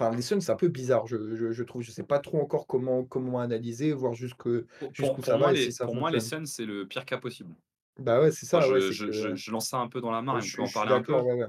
Enfin, 0.00 0.14
les 0.14 0.22
Suns, 0.22 0.40
c'est 0.40 0.52
un 0.52 0.56
peu 0.56 0.68
bizarre, 0.68 1.08
je 1.08 1.34
je 1.34 1.50
je 1.50 1.62
trouve. 1.64 1.82
Je 1.82 1.90
sais 1.90 2.04
pas 2.04 2.20
trop 2.20 2.40
encore 2.40 2.68
comment 2.68 3.04
comment 3.04 3.40
analyser, 3.40 3.92
voir 3.92 4.14
jusqu'où 4.14 4.62
ça 5.22 5.36
va 5.36 5.52
et 5.52 5.56
si 5.56 5.64
les 5.64 5.70
ça 5.72 5.86
pour 5.86 5.96
moi 5.96 6.12
les. 6.12 6.20
Suns, 6.20 6.46
c'est 6.46 6.64
le 6.64 6.86
pire 6.86 7.04
cas 7.04 7.18
possible. 7.18 7.52
Bah, 7.98 8.20
ouais, 8.20 8.30
c'est 8.30 8.46
ça, 8.46 8.60
ouais, 8.68 8.80
je 8.80 9.06
que, 9.06 9.50
lance 9.50 9.70
ça 9.70 9.78
un 9.78 9.88
peu 9.88 10.00
dans 10.00 10.12
la 10.12 10.22
main 10.22 10.34
et 10.34 10.36
on 10.36 10.40
je 10.40 10.56
peut 10.56 10.66
suis 10.66 10.78
en 10.78 10.80
parler 10.80 10.92
un 10.92 11.02
peu. 11.02 11.12
d'accord, 11.12 11.26
ouais, 11.26 11.34
ouais. 11.34 11.48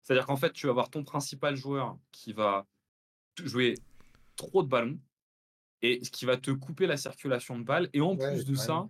C'est-à-dire 0.00 0.24
qu'en 0.24 0.36
fait, 0.36 0.52
tu 0.54 0.66
vas 0.66 0.70
avoir 0.70 0.88
ton 0.88 1.04
principal 1.04 1.56
joueur 1.56 1.98
qui 2.10 2.32
va 2.32 2.66
jouer 3.44 3.74
trop 4.36 4.62
de 4.62 4.68
ballons 4.68 4.98
et 5.82 6.02
ce 6.02 6.10
qui 6.10 6.24
va 6.24 6.38
te 6.38 6.50
couper 6.50 6.86
la 6.86 6.96
circulation 6.96 7.58
de 7.58 7.64
balles 7.64 7.90
et 7.92 8.00
en 8.00 8.16
plus 8.16 8.46
de 8.46 8.54
ça, 8.54 8.88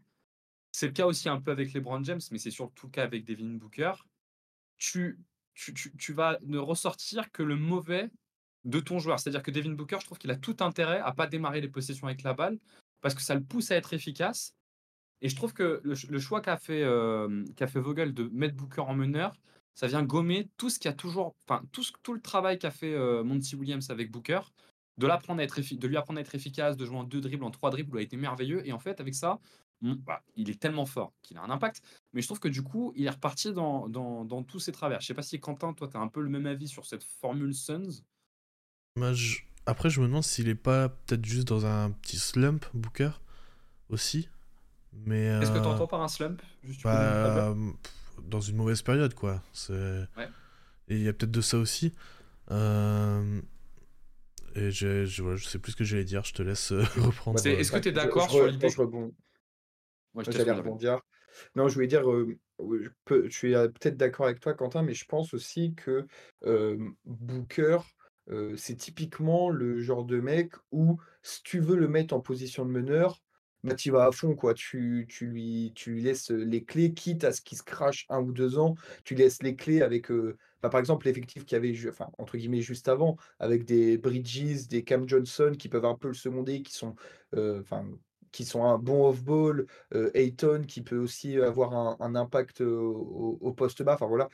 c'est 0.70 0.86
le 0.86 0.92
cas 0.92 1.06
aussi 1.06 1.28
un 1.28 1.40
peu 1.40 1.50
avec 1.50 1.72
LeBron 1.72 2.04
James, 2.04 2.20
mais 2.30 2.38
c'est 2.38 2.52
surtout 2.52 2.86
le 2.86 2.92
cas 2.92 3.02
avec 3.02 3.24
Devin 3.24 3.56
Booker. 3.56 3.92
Tu 4.78 5.18
tu 5.54 5.74
tu 5.74 5.96
tu 5.96 6.12
vas 6.12 6.38
ne 6.42 6.58
ressortir 6.58 7.32
que 7.32 7.42
le 7.42 7.56
mauvais 7.56 8.08
de 8.64 8.80
ton 8.80 8.98
joueur. 8.98 9.20
C'est-à-dire 9.20 9.42
que 9.42 9.50
Devin 9.50 9.72
Booker, 9.72 9.98
je 10.00 10.06
trouve 10.06 10.18
qu'il 10.18 10.30
a 10.30 10.36
tout 10.36 10.56
intérêt 10.60 11.00
à 11.00 11.12
pas 11.12 11.26
démarrer 11.26 11.60
les 11.60 11.68
possessions 11.68 12.06
avec 12.06 12.22
la 12.22 12.34
balle 12.34 12.58
parce 13.00 13.14
que 13.14 13.22
ça 13.22 13.34
le 13.34 13.42
pousse 13.42 13.70
à 13.70 13.76
être 13.76 13.94
efficace 13.94 14.54
et 15.22 15.28
je 15.28 15.36
trouve 15.36 15.52
que 15.52 15.80
le 15.84 15.94
ch 15.94 16.10
le 16.10 16.18
choix 16.18 16.40
qu'a 16.40 16.56
fait, 16.56 16.82
qu'a 17.56 17.66
fait 17.66 17.80
Vogel 17.80 18.14
de 18.14 18.28
mettre 18.32 18.54
Booker 18.56 18.80
en 18.82 18.94
meneur, 18.94 19.36
ça 19.74 19.86
vient 19.86 20.02
gommer 20.02 20.48
tout 20.56 20.70
ce 20.70 20.78
qui 20.78 20.88
a 20.88 20.92
toujours 20.92 21.34
enfin, 21.48 21.62
tout 21.72 21.84
tout 22.02 22.14
le 22.14 22.20
travail 22.20 22.58
qu'a 22.58 22.70
fait, 22.70 22.92
heu, 22.94 23.22
Monty 23.22 23.54
Williams 23.56 23.90
avec 23.90 24.10
Booker, 24.10 24.40
de 24.98 25.06
à 25.06 25.18
être 25.42 25.60
de 25.76 25.88
lui 25.88 25.96
apprendre 25.96 26.18
à 26.18 26.22
être 26.22 26.34
efficace, 26.34 26.76
de 26.76 26.84
jouer 26.86 26.96
en 26.98 27.04
2 27.04 27.20
dribbles, 27.20 27.44
en 27.44 27.50
3 27.50 27.70
dribbles, 27.70 27.96
il 27.96 28.00
a 28.00 28.02
été 28.02 28.16
merveilleux 28.16 28.66
et 28.66 28.72
en 28.72 28.78
fait, 28.78 29.00
avec 29.00 29.14
ça, 29.14 29.40
bah, 29.82 30.22
il 30.36 30.50
est 30.50 30.60
tellement 30.60 30.84
fort 30.86 31.14
qu'il 31.22 31.38
a 31.38 31.42
un 31.42 31.50
impact, 31.50 31.82
mais 32.12 32.20
je 32.22 32.26
trouve 32.28 32.40
que 32.40 32.48
du 32.48 32.62
coup, 32.62 32.92
il 32.96 33.06
est 33.06 33.10
reparti 33.10 33.52
dans 33.52 33.88
dans 33.88 34.24
dans 34.24 34.42
tous 34.42 34.60
ses 34.60 34.72
travers. 34.72 35.00
Je 35.00 35.06
sais 35.06 35.14
pas 35.14 35.22
si 35.22 35.40
Quentin, 35.40 35.72
toi, 35.74 35.88
tu 35.88 35.96
as 35.96 36.00
un 36.00 36.08
peu 36.08 36.20
le 36.22 36.28
même 36.30 36.46
avis 36.46 36.68
sur 36.68 36.84
cette 36.86 37.04
formule 37.04 37.54
Suns? 37.54 38.02
Moi, 39.00 39.12
je- 39.14 39.38
Après, 39.66 39.88
je 39.90 40.00
me 40.00 40.06
demande 40.06 40.24
s'il 40.24 40.48
est 40.48 40.54
pas 40.56 40.88
peut-être 40.88 41.24
juste 41.24 41.46
dans 41.48 41.64
un 41.64 41.90
petit 41.92 42.18
slump, 42.18 42.66
Booker, 42.74 43.10
aussi. 43.90 44.28
Mais 45.06 45.28
Qu'est-ce 45.38 45.52
que 45.52 45.58
tu 45.58 45.68
euh, 45.68 45.74
entends 45.74 45.86
par 45.86 46.02
un 46.02 46.08
slump? 46.08 46.42
Juste, 46.64 46.82
bah, 46.84 47.54
pff, 47.82 48.24
dans 48.28 48.40
une 48.40 48.56
mauvaise 48.56 48.82
période, 48.82 49.14
quoi. 49.14 49.42
C'est... 49.52 49.74
Ouais. 50.16 50.28
Et 50.88 50.96
il 50.96 51.02
y 51.02 51.08
a 51.08 51.12
peut-être 51.12 51.30
de 51.30 51.40
ça 51.40 51.58
aussi. 51.58 51.92
Euh, 52.50 53.40
Et 54.56 54.70
je, 54.70 55.22
voilà, 55.22 55.36
je 55.36 55.46
sais 55.46 55.58
plus 55.58 55.72
ce 55.72 55.76
que 55.76 55.84
j'allais 55.84 56.04
dire, 56.04 56.24
je 56.24 56.32
te 56.34 56.42
laisse 56.42 56.72
euh, 56.72 56.82
reprendre. 56.96 57.40
Est-ce 57.46 57.70
que 57.70 57.76
euh, 57.76 57.80
tu 57.80 57.88
es 57.88 57.92
Je 57.92 57.96
d'accord 57.96 58.28
je 58.28 58.34
sur 58.36 58.46
l'idée? 58.46 58.68
je 58.68 58.80
rebond 58.80 59.14
Ouais, 60.14 60.24
je 60.24 60.32
j'allais 60.32 60.52
rebondir. 60.52 61.00
Non, 61.54 61.68
je 61.68 61.74
voulais 61.74 61.86
dire, 61.86 62.04
oui, 62.06 62.80
je 62.82 62.88
peux 63.04 63.28
je 63.28 63.36
suis, 63.36 63.52
peut-être 63.52 63.96
d'accord 63.96 64.26
avec 64.26 64.40
toi, 64.40 64.54
Quentin, 64.54 64.82
mais 64.82 64.94
je 64.94 65.04
pense 65.04 65.32
aussi 65.34 65.74
que, 65.74 66.06
Booker, 67.06 67.78
c'est 68.56 68.76
typiquement 68.76 69.50
le 69.50 69.80
genre 69.80 70.04
de 70.04 70.20
mec 70.20 70.52
où 70.72 70.98
si 71.22 71.42
tu 71.42 71.60
veux 71.60 71.76
le 71.76 71.88
mettre 71.88 72.14
en 72.14 72.20
position 72.20 72.64
de 72.64 72.70
meneur, 72.70 73.20
bah, 73.62 73.74
tu 73.74 73.90
vas 73.90 74.06
à 74.06 74.12
fond, 74.12 74.34
quoi. 74.34 74.54
Tu 74.54 75.06
lui 75.20 75.72
tu 75.74 75.92
lui 75.92 76.02
laisses, 76.02 76.30
les 76.30 76.64
clés, 76.64 76.94
quitte 76.94 77.24
à 77.24 77.32
ce 77.32 77.40
qu'il 77.42 77.58
se 77.58 77.62
crache 77.62 78.06
un 78.08 78.20
ou 78.22 78.32
2 78.32 78.58
ans, 78.58 78.74
tu 79.04 79.14
laisses 79.14 79.42
les 79.42 79.54
clés 79.56 79.82
avec, 79.82 80.10
bah, 80.62 80.68
par 80.70 80.80
exemple, 80.80 81.06
l'effectif 81.06 81.44
qu'il 81.44 81.56
y 81.56 81.58
avait 81.58 81.88
enfin, 81.88 82.08
entre 82.18 82.36
guillemets, 82.38 82.62
«juste 82.62 82.88
avant», 82.88 83.16
avec 83.38 83.64
des 83.64 83.98
Bridges, 83.98 84.66
des 84.68 84.82
Cam 84.84 85.06
Johnson 85.08 85.52
qui 85.58 85.68
peuvent 85.68 85.84
un 85.84 85.94
peu 85.96 86.08
le 86.08 86.14
seconder, 86.14 86.62
qui 86.62 86.72
sont, 86.72 86.94
qui 88.32 88.46
un 88.54 88.78
bon 88.78 89.08
off-ball, 89.08 89.66
heu, 89.94 90.10
Ayton 90.16 90.62
qui 90.66 90.82
peut 90.82 90.98
aussi 90.98 91.38
avoir 91.40 92.00
un 92.00 92.14
impact, 92.14 92.60
au 92.62 93.38
au 93.40 93.52
poste 93.52 93.82
bas, 93.82 93.94
enfin 93.94 94.06
voilà 94.06 94.28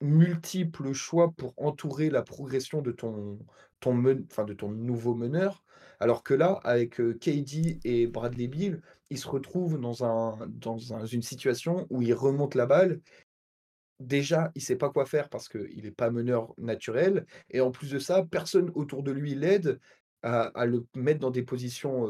multiples 0.00 0.92
choix 0.92 1.32
pour 1.32 1.54
entourer 1.56 2.10
la 2.10 2.22
progression 2.22 2.82
de 2.82 2.92
ton 2.92 3.38
nouveau 4.70 5.14
meneur. 5.14 5.64
Alors 6.00 6.22
que 6.22 6.34
là, 6.34 6.60
avec, 6.64 6.96
KD 7.18 7.80
et 7.84 8.06
Bradley 8.06 8.48
Beal, 8.48 8.82
ils 9.08 9.18
se 9.18 9.28
retrouvent 9.28 9.80
dans 9.80 10.04
un 10.04 10.46
dans 10.48 10.92
un 10.92 11.06
une 11.06 11.22
situation 11.22 11.86
où 11.90 12.02
ils 12.02 12.14
remontent 12.14 12.58
la 12.58 12.66
balle 12.66 13.00
Déjà, 13.98 14.52
il 14.54 14.60
sait 14.60 14.76
pas 14.76 14.90
quoi 14.90 15.06
faire 15.06 15.30
parce 15.30 15.48
qu'il 15.48 15.86
est 15.86 15.90
pas 15.90 16.10
meneur 16.10 16.52
naturel 16.58 17.24
et 17.48 17.62
en 17.62 17.70
plus 17.70 17.90
de 17.90 17.98
ça, 17.98 18.26
personne 18.30 18.70
autour 18.74 19.02
de 19.02 19.10
lui 19.10 19.34
l'aide 19.34 19.80
à 20.22 20.66
le 20.66 20.84
mettre 20.94 21.20
dans 21.20 21.30
des 21.30 21.42
positions, 21.42 22.08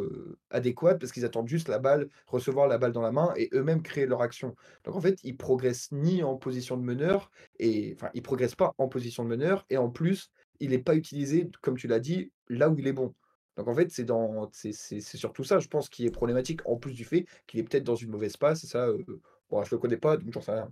adéquates 0.50 0.98
parce 0.98 1.12
qu'ils 1.12 1.24
attendent 1.26 1.48
juste 1.48 1.68
la 1.68 1.78
balle, 1.78 2.08
recevoir 2.26 2.66
la 2.66 2.78
balle 2.78 2.92
dans 2.92 3.02
la 3.02 3.12
main 3.12 3.32
et 3.36 3.50
eux-mêmes 3.52 3.82
créer 3.82 4.06
leur 4.06 4.22
action. 4.22 4.54
Donc 4.84 4.96
en 4.96 5.00
fait, 5.00 5.18
ils 5.22 5.36
progressent 5.36 5.92
ni 5.92 6.22
en 6.22 6.36
position 6.36 6.76
de 6.76 6.82
meneur 6.82 7.30
et 7.58 7.92
enfin, 7.94 8.08
ils 8.14 8.22
progressent 8.22 8.54
pas 8.54 8.74
en 8.78 8.88
position 8.88 9.22
de 9.22 9.28
meneur 9.28 9.66
et 9.68 9.76
en 9.76 9.90
plus, 9.90 10.30
il 10.60 10.72
est 10.72 10.78
pas 10.78 10.94
utilisé, 10.94 11.50
comme 11.60 11.76
tu 11.76 11.88
l'as 11.88 12.00
dit, 12.00 12.32
là 12.48 12.70
où 12.70 12.78
il 12.78 12.86
est 12.86 12.92
bon. 12.94 13.12
Donc 13.56 13.68
en 13.68 13.74
fait, 13.74 13.90
c'est 13.90 14.04
dans 14.04 14.50
surtout 14.50 15.44
ça, 15.44 15.58
je 15.58 15.68
pense, 15.68 15.88
qui 15.88 16.06
est 16.06 16.10
problématique, 16.10 16.60
en 16.66 16.76
plus 16.76 16.92
du 16.92 17.04
fait 17.04 17.26
qu'il 17.46 17.60
est 17.60 17.64
peut-être 17.64 17.84
dans 17.84 17.96
une 17.96 18.10
mauvaise 18.10 18.36
passe 18.36 18.64
et 18.64 18.66
ça, 18.66 18.88
heu, 18.88 19.04
bon, 19.50 19.62
je 19.62 19.74
le 19.74 19.78
connais 19.78 19.96
pas, 19.96 20.16
donc 20.16 20.32
j'en 20.32 20.40
sais 20.40 20.52
rien. 20.52 20.70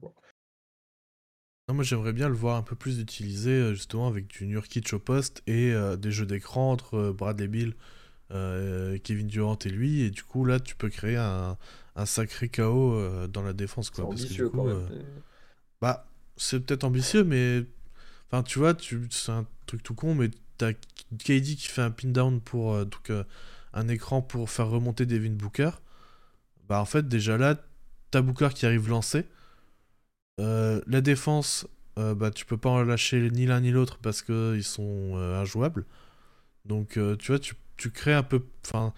Non, 1.69 1.75
moi 1.77 1.85
j'aimerais 1.85 2.13
bien 2.13 2.29
le 2.29 2.35
voir 2.35 2.57
un 2.57 2.63
peu 2.63 2.77
plus 2.77 3.01
utilisé 3.01 3.51
euh, 3.51 3.73
justement 3.75 4.07
avec 4.07 4.27
du 4.27 4.47
Nurkic 4.47 4.93
au 4.93 4.99
poste 4.99 5.43
et 5.47 5.73
euh, 5.73 5.97
des 5.97 6.13
jeux 6.13 6.27
d'écran 6.27 6.71
entre 6.73 6.95
euh, 6.97 7.13
Bradley 7.13 7.71
euh, 8.33 8.99
Kevin 9.03 9.27
Durant 9.29 9.59
et 9.65 9.71
lui. 9.71 10.03
Et 10.03 10.11
du 10.11 10.23
coup 10.25 10.45
là 10.45 10.61
tu 10.61 10.77
peux 10.77 10.91
créer 10.91 11.17
un, 11.17 11.57
un 11.97 12.07
sacré 12.07 12.51
chaos 12.51 13.27
dans 13.29 13.43
la 13.43 13.55
défense 13.55 13.91
C'est 13.95 14.03
quoi. 14.03 14.09
Parce 14.11 14.25
que 14.27 14.35
du 14.35 14.45
ambitieux 14.45 14.49
quand 14.51 14.65
coup, 14.65 14.69
même. 14.69 14.89
bah 15.81 16.07
c'est 16.37 16.61
peut-être 16.61 16.85
ambitieux 16.85 17.25
mais 17.25 17.65
enfin 18.31 18.43
tu 18.43 18.59
vois, 18.59 18.75
tu... 18.75 19.07
c'est 19.11 19.33
un 19.33 19.47
truc 19.67 19.83
tout 19.83 19.95
con 19.95 20.15
mais 20.15 20.31
t'as 20.59 20.73
KD 21.19 21.57
qui 21.57 21.69
fait 21.69 21.83
un 21.83 21.91
pin 21.91 22.09
down 22.09 22.41
pour 22.43 22.85
donc, 22.85 23.11
un 23.73 23.89
écran 23.89 24.21
pour 24.21 24.51
faire 24.51 24.69
remonter 24.69 25.07
Devin 25.07 25.31
Booker. 25.31 25.71
Bah 26.69 26.79
en 26.81 26.85
fait 26.85 27.09
déjà 27.09 27.39
là 27.39 27.57
t'as 28.11 28.21
Booker 28.21 28.51
qui 28.55 28.67
arrive 28.67 28.91
lancé. 28.91 29.25
Euh, 30.41 30.81
la 30.87 31.01
défense, 31.01 31.67
euh, 31.99 32.15
bah, 32.15 32.31
tu 32.31 32.45
peux 32.45 32.57
pas 32.57 32.71
en 32.71 32.83
lâcher 32.83 33.31
ni 33.31 33.47
l'un 33.47 33.61
ni 33.61 33.71
l'autre 33.71 33.99
parce 33.99 34.23
que 34.23 34.55
ils 34.57 34.65
sont 34.65 35.13
euh, 35.17 35.41
injouables. 35.41 35.87
Donc, 36.65 36.99
tu 37.19 37.27
vois, 37.27 37.39
tu, 37.39 37.91
crées 37.91 38.15
un 38.15 38.23
peu. 38.23 38.43
Enfin, 38.65 38.95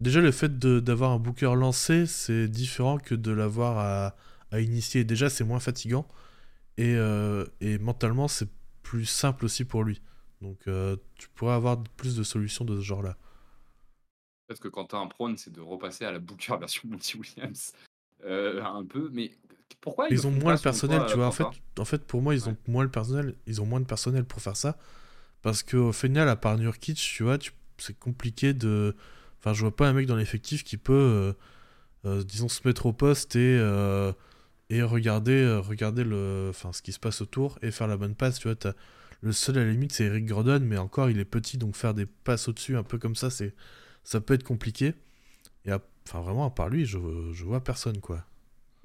déjà, 0.00 0.20
le 0.20 0.30
fait 0.30 0.58
d'avoir 0.58 1.10
un 1.10 1.18
booker 1.18 1.54
lancé, 1.56 2.06
c'est 2.06 2.46
différent 2.46 2.98
que 2.98 3.16
de 3.16 3.32
l'avoir 3.32 4.14
à, 4.52 4.60
initier. 4.60 5.02
Déjà, 5.04 5.28
c'est 5.28 5.42
moins 5.42 5.58
fatigant. 5.58 6.06
Et, 6.78 6.96
mentalement, 7.80 8.28
c'est 8.28 8.48
plus 8.84 9.04
simple 9.04 9.46
aussi 9.46 9.64
pour 9.64 9.82
lui. 9.82 10.00
Donc, 10.42 10.68
tu 11.16 11.28
pourrais 11.34 11.54
avoir 11.54 11.82
plus 11.96 12.16
de 12.16 12.22
solutions 12.22 12.64
de 12.64 12.76
ce 12.76 12.84
genre-là. 12.84 13.16
Peut-être 14.46 14.60
que 14.60 14.68
quand 14.68 14.86
tu 14.86 14.94
as 14.94 15.00
un 15.00 15.08
prône, 15.08 15.36
c'est 15.36 15.52
de 15.52 15.60
repasser 15.60 16.04
à 16.04 16.12
la 16.12 16.20
Booker 16.20 16.56
version 16.60 16.88
Monty 16.88 17.16
Williams, 17.16 17.72
un 18.24 18.84
peu, 18.84 19.10
mais 19.12 19.32
pourquoi 19.80 20.08
ils, 20.10 20.26
ont 20.26 20.30
moins 20.30 20.54
le 20.54 20.58
personnel, 20.58 21.02
tu 21.08 21.14
vois. 21.14 21.26
En 21.26 21.32
fait, 21.32 21.46
en 21.78 21.84
fait, 21.84 22.04
pour 22.04 22.22
moi, 22.22 22.34
ils 22.34 22.48
ont 22.48 22.56
moins 22.66 22.82
le 22.82 22.90
personnel. 22.90 23.34
Ils 23.46 23.60
ont 23.62 23.66
moins 23.66 23.80
de 23.80 23.84
personnel 23.84 24.24
pour 24.24 24.40
faire 24.40 24.56
ça. 24.56 24.76
Parce 25.42 25.62
qu'au 25.62 25.92
final, 25.92 26.28
à 26.28 26.36
part 26.36 26.58
Nurkic, 26.58 26.96
tu 26.96 27.22
vois, 27.22 27.38
c'est 27.78 27.98
compliqué 27.98 28.52
de. 28.52 28.96
Enfin, 29.38 29.52
je 29.52 29.60
vois 29.60 29.74
pas 29.74 29.88
un 29.88 29.92
mec 29.92 30.06
dans 30.06 30.16
l'effectif 30.16 30.64
qui 30.64 30.76
peut, 30.76 30.92
euh, 30.92 31.32
euh, 32.04 32.24
disons, 32.24 32.48
se 32.48 32.66
mettre 32.66 32.86
au 32.86 32.92
poste 32.92 33.36
et, 33.36 33.58
euh, 33.60 34.12
et 34.70 34.82
regarder, 34.82 35.56
regarder 35.64 36.02
le, 36.02 36.48
enfin, 36.50 36.72
ce 36.72 36.82
qui 36.82 36.92
se 36.92 36.98
passe 36.98 37.20
autour 37.20 37.58
et 37.62 37.70
faire 37.70 37.86
la 37.86 37.96
bonne 37.96 38.16
passe. 38.16 38.40
Tu 38.40 38.48
vois, 38.48 38.74
le 39.20 39.32
seul 39.32 39.58
à 39.58 39.64
la 39.64 39.70
limite, 39.70 39.92
c'est 39.92 40.04
Eric 40.04 40.26
Gordon, 40.26 40.60
mais 40.62 40.78
encore, 40.78 41.10
il 41.10 41.20
est 41.20 41.24
petit, 41.24 41.58
donc 41.58 41.76
faire 41.76 41.94
des 41.94 42.06
passes 42.06 42.48
au-dessus, 42.48 42.76
un 42.76 42.82
peu 42.82 42.98
comme 42.98 43.14
ça, 43.14 43.30
c'est, 43.30 43.54
ça 44.02 44.20
peut 44.20 44.34
être 44.34 44.42
compliqué. 44.42 44.94
Et 45.64 45.72
enfin, 45.72 46.20
vraiment, 46.22 46.46
à 46.46 46.50
part 46.50 46.68
lui, 46.70 46.86
je, 46.86 46.98
je 47.32 47.44
vois 47.44 47.62
personne, 47.62 48.00
quoi. 48.00 48.24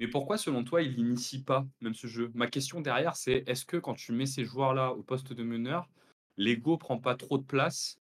Mais 0.02 0.08
pourquoi, 0.08 0.36
selon 0.36 0.64
toi, 0.64 0.82
il 0.82 0.96
n'initie 0.96 1.44
pas 1.44 1.64
même 1.80 1.94
ce 1.94 2.08
jeu? 2.08 2.32
Ma 2.34 2.48
question 2.48 2.80
derrière, 2.80 3.14
c'est 3.14 3.44
est-ce 3.46 3.64
que 3.64 3.76
quand 3.76 3.94
tu 3.94 4.10
mets 4.10 4.26
ces 4.26 4.44
joueurs-là 4.44 4.94
au 4.94 5.04
poste 5.04 5.32
de 5.32 5.44
meneur, 5.44 5.88
l'ego 6.36 6.76
prend 6.76 6.98
pas 6.98 7.14
trop 7.14 7.38
de 7.38 7.44
place 7.44 8.00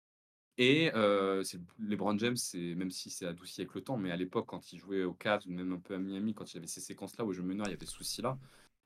et 0.58 0.92
euh, 0.94 1.42
LeBron 1.80 2.16
James, 2.18 2.37
même 2.54 2.92
si 2.92 3.11
c'est 3.11 3.26
adouci 3.26 3.62
avec 3.62 3.74
le 3.74 3.80
temps, 3.80 3.96
mais 3.96 4.12
à 4.12 4.16
l'époque, 4.16 4.46
quand 4.46 4.72
il 4.72 4.78
jouait 4.78 5.02
au 5.02 5.12
Cavs 5.12 5.42
même 5.48 5.72
un 5.72 5.80
peu 5.80 5.96
à 5.96 5.98
Miami, 5.98 6.34
quand 6.34 6.48
il 6.52 6.54
y 6.54 6.58
avait 6.58 6.68
ces 6.68 6.80
séquences-là 6.80 7.24
où 7.24 7.32
je 7.32 7.42
meneur, 7.42 7.66
il 7.66 7.72
y 7.72 7.74
avait 7.74 7.84
ce 7.84 7.96
souci-là. 7.96 8.38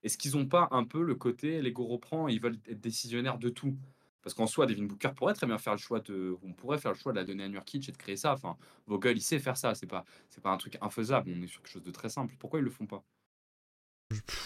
Est-ce 0.02 0.16
qu'ils 0.16 0.32
n'ont 0.32 0.46
pas 0.46 0.68
un 0.70 0.84
peu 0.84 1.02
le 1.02 1.14
côté 1.14 1.60
l'ego 1.60 1.84
reprend 1.84 2.28
ils 2.28 2.40
veulent 2.40 2.60
être 2.66 2.80
décisionnaires 2.80 3.38
de 3.38 3.50
tout? 3.50 3.76
Parce 4.22 4.34
qu'en 4.34 4.46
soi, 4.46 4.66
Devin 4.66 4.84
Booker 4.84 5.10
pourrait 5.16 5.34
très 5.34 5.46
bien 5.46 5.58
faire 5.58 5.72
le 5.72 5.78
choix 5.78 6.00
de. 6.00 6.36
On 6.42 6.52
pourrait 6.52 6.78
faire 6.78 6.92
le 6.92 6.98
choix 6.98 7.12
de 7.12 7.18
la 7.18 7.24
donner 7.24 7.44
à 7.44 7.48
Nurkic 7.48 7.88
et 7.88 7.92
de 7.92 7.96
créer 7.96 8.16
ça. 8.16 8.32
Enfin, 8.32 8.56
Vogel, 8.86 9.16
il 9.16 9.20
sait 9.20 9.40
faire 9.40 9.56
ça. 9.56 9.74
C'est 9.74 9.86
pas, 9.86 10.04
c'est 10.30 10.40
pas 10.40 10.50
un 10.50 10.56
truc 10.56 10.78
infaisable. 10.80 11.32
On 11.36 11.42
est 11.42 11.48
sur 11.48 11.60
quelque 11.60 11.72
chose 11.72 11.82
de 11.82 11.90
très 11.90 12.08
simple. 12.08 12.34
Pourquoi 12.38 12.60
ils 12.60 12.64
le 12.64 12.70
font 12.70 12.86
pas? 12.86 13.02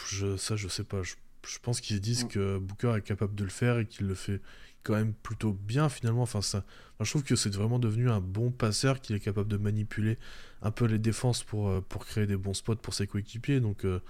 Je, 0.07 0.37
Ça, 0.37 0.57
je 0.57 0.69
sais 0.69 0.85
pas. 0.85 1.03
Je, 1.03 1.59
pense 1.63 1.81
qu'ils 1.81 2.01
disent 2.01 2.25
mm. 2.25 2.29
que 2.29 2.59
Booker 2.59 2.95
est 2.97 3.03
capable 3.03 3.35
de 3.35 3.45
le 3.45 3.51
faire 3.51 3.79
et 3.79 3.87
qu'il 3.87 4.07
le 4.07 4.15
fait 4.15 4.41
quand 4.83 4.95
même 4.95 5.13
plutôt 5.13 5.53
bien 5.53 5.91
finalement. 5.91 6.23
Enfin, 6.23 6.41
ça, 6.41 6.65
je 7.01 7.11
trouve 7.11 7.25
que 7.25 7.37
c'est 7.37 7.55
vraiment 7.55 7.79
devenu 7.79 8.09
un 8.09 8.21
bon 8.21 8.51
passeur 8.51 9.01
qu'il 9.01 9.15
est 9.15 9.21
capable 9.21 9.49
de 9.49 9.59
manipuler 9.59 10.19
un 10.63 10.71
peu 10.71 10.87
les 10.87 10.99
défenses 10.99 11.43
pour, 11.43 11.69
euh, 11.69 11.81
pour 11.87 12.07
créer 12.07 12.27
des 12.27 12.37
bons 12.37 12.55
spots 12.55 12.77
pour 12.77 12.95
ses 12.95 13.07
coéquipiers. 13.07 13.61
Donc, 13.61 13.85
euh, 13.85 14.01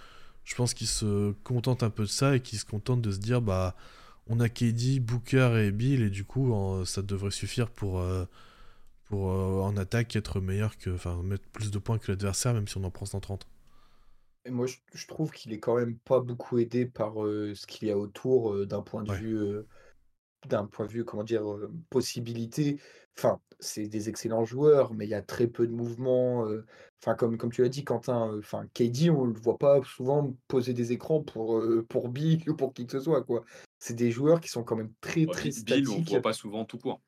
je 0.45 0.55
pense 0.55 0.75
qu'il 0.75 0.87
se 0.87 1.33
contente 1.43 1.83
un 1.83 1.91
peu 1.91 2.05
de 2.05 2.09
ça 2.09 2.37
et 2.37 2.41
qu'il 2.41 2.59
se 2.59 2.65
contente 2.65 3.03
de 3.03 3.11
se 3.11 3.19
dire 3.19 3.43
bah 3.43 3.75
on 4.29 4.41
a 4.41 4.49
KD, 4.49 5.01
Booker 5.01 5.65
et 5.65 5.73
Bill 5.73 6.03
et 6.03 6.11
du 6.11 6.25
coup 6.25 6.53
ça 6.85 7.03
devrait 7.03 7.31
suffire 7.31 7.71
pour, 7.71 8.01
euh, 8.01 8.25
pour 9.05 9.27
en 9.27 9.77
attaque 9.77 10.17
être 10.17 10.41
meilleur 10.41 10.77
que 10.79 10.91
enfin 10.91 11.23
mettre 11.23 11.49
plus 11.51 11.71
de 11.71 11.79
points 11.79 11.99
que 11.99 12.11
l'adversaire 12.11 12.55
même 12.55 12.69
si 12.69 12.77
on 12.77 12.85
en 12.85 12.91
prend 12.91 13.07
130. 13.07 13.47
Et 14.45 14.51
moi 14.51 14.67
je, 14.67 15.07
trouve 15.07 15.33
qu'il 15.33 15.53
est 15.53 15.61
quand 15.61 15.77
même 15.77 15.97
pas 15.99 16.21
beaucoup 16.21 16.59
aidé 16.59 16.87
par 16.87 17.15
ce 17.15 17.67
qu'il 17.67 17.89
y 17.89 17.91
a 17.91 17.99
autour 17.99 18.67
d'un 18.67 18.83
point 18.83 19.03
de 19.03 19.13
vue 19.13 19.65
d'un 20.47 20.67
point 20.67 20.87
de 20.87 20.93
vue, 20.93 21.05
comment 21.05 21.25
dire, 21.25 21.43
possibilité. 21.91 22.81
Enfin, 23.19 23.41
c'est 23.59 23.89
des 23.89 24.09
excellents 24.09 24.45
joueurs, 24.45 24.95
mais 24.95 25.07
il 25.07 25.11
y 25.11 25.15
a 25.15 25.23
très 25.23 25.49
peu 25.49 25.67
de 25.67 25.73
mouvements. 25.73 26.47
Enfin, 27.07 27.15
comme, 27.15 27.39
comme 27.39 27.53
tu 27.53 27.63
l'as 27.63 27.69
dit, 27.69 27.85
Quentin, 27.85 28.37
enfin, 28.37 28.67
KD, 28.75 29.11
on 29.11 29.27
ne 29.27 29.33
le 29.33 29.41
voit 29.41 29.59
pas 29.59 29.81
souvent 29.85 30.35
poser 30.49 30.75
des 30.75 30.91
écrans 30.91 31.23
pour, 31.23 31.63
pour 31.89 32.09
Bill 32.11 32.51
ou 32.51 32.55
pour 32.57 32.75
qui 32.75 32.85
que 32.85 32.93
ce 32.93 33.01
soit, 33.01 33.23
quoi. 33.23 33.45
C'est 33.79 33.95
des 33.95 34.11
joueurs 34.11 34.41
qui 34.41 34.49
sont 34.49 34.65
quand 34.65 34.75
même 34.75 34.93
très, 35.01 35.25
très 35.27 35.53
statiques. 35.53 35.89
on 35.89 36.01
ne 36.01 36.05
voit 36.05 36.23
pas 36.23 36.33
souvent 36.33 36.65
tout 36.65 36.79
court. 36.79 37.01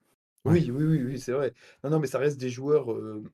Oui, 0.44 0.70
oui, 0.70 0.84
oui, 0.84 1.02
oui, 1.02 1.18
c'est 1.18 1.32
vrai. 1.32 1.52
Non, 1.82 1.90
non, 1.90 1.98
mais 1.98 2.06
ça 2.06 2.18
reste 2.18 2.38
des 2.38 2.48
joueurs 2.48 2.86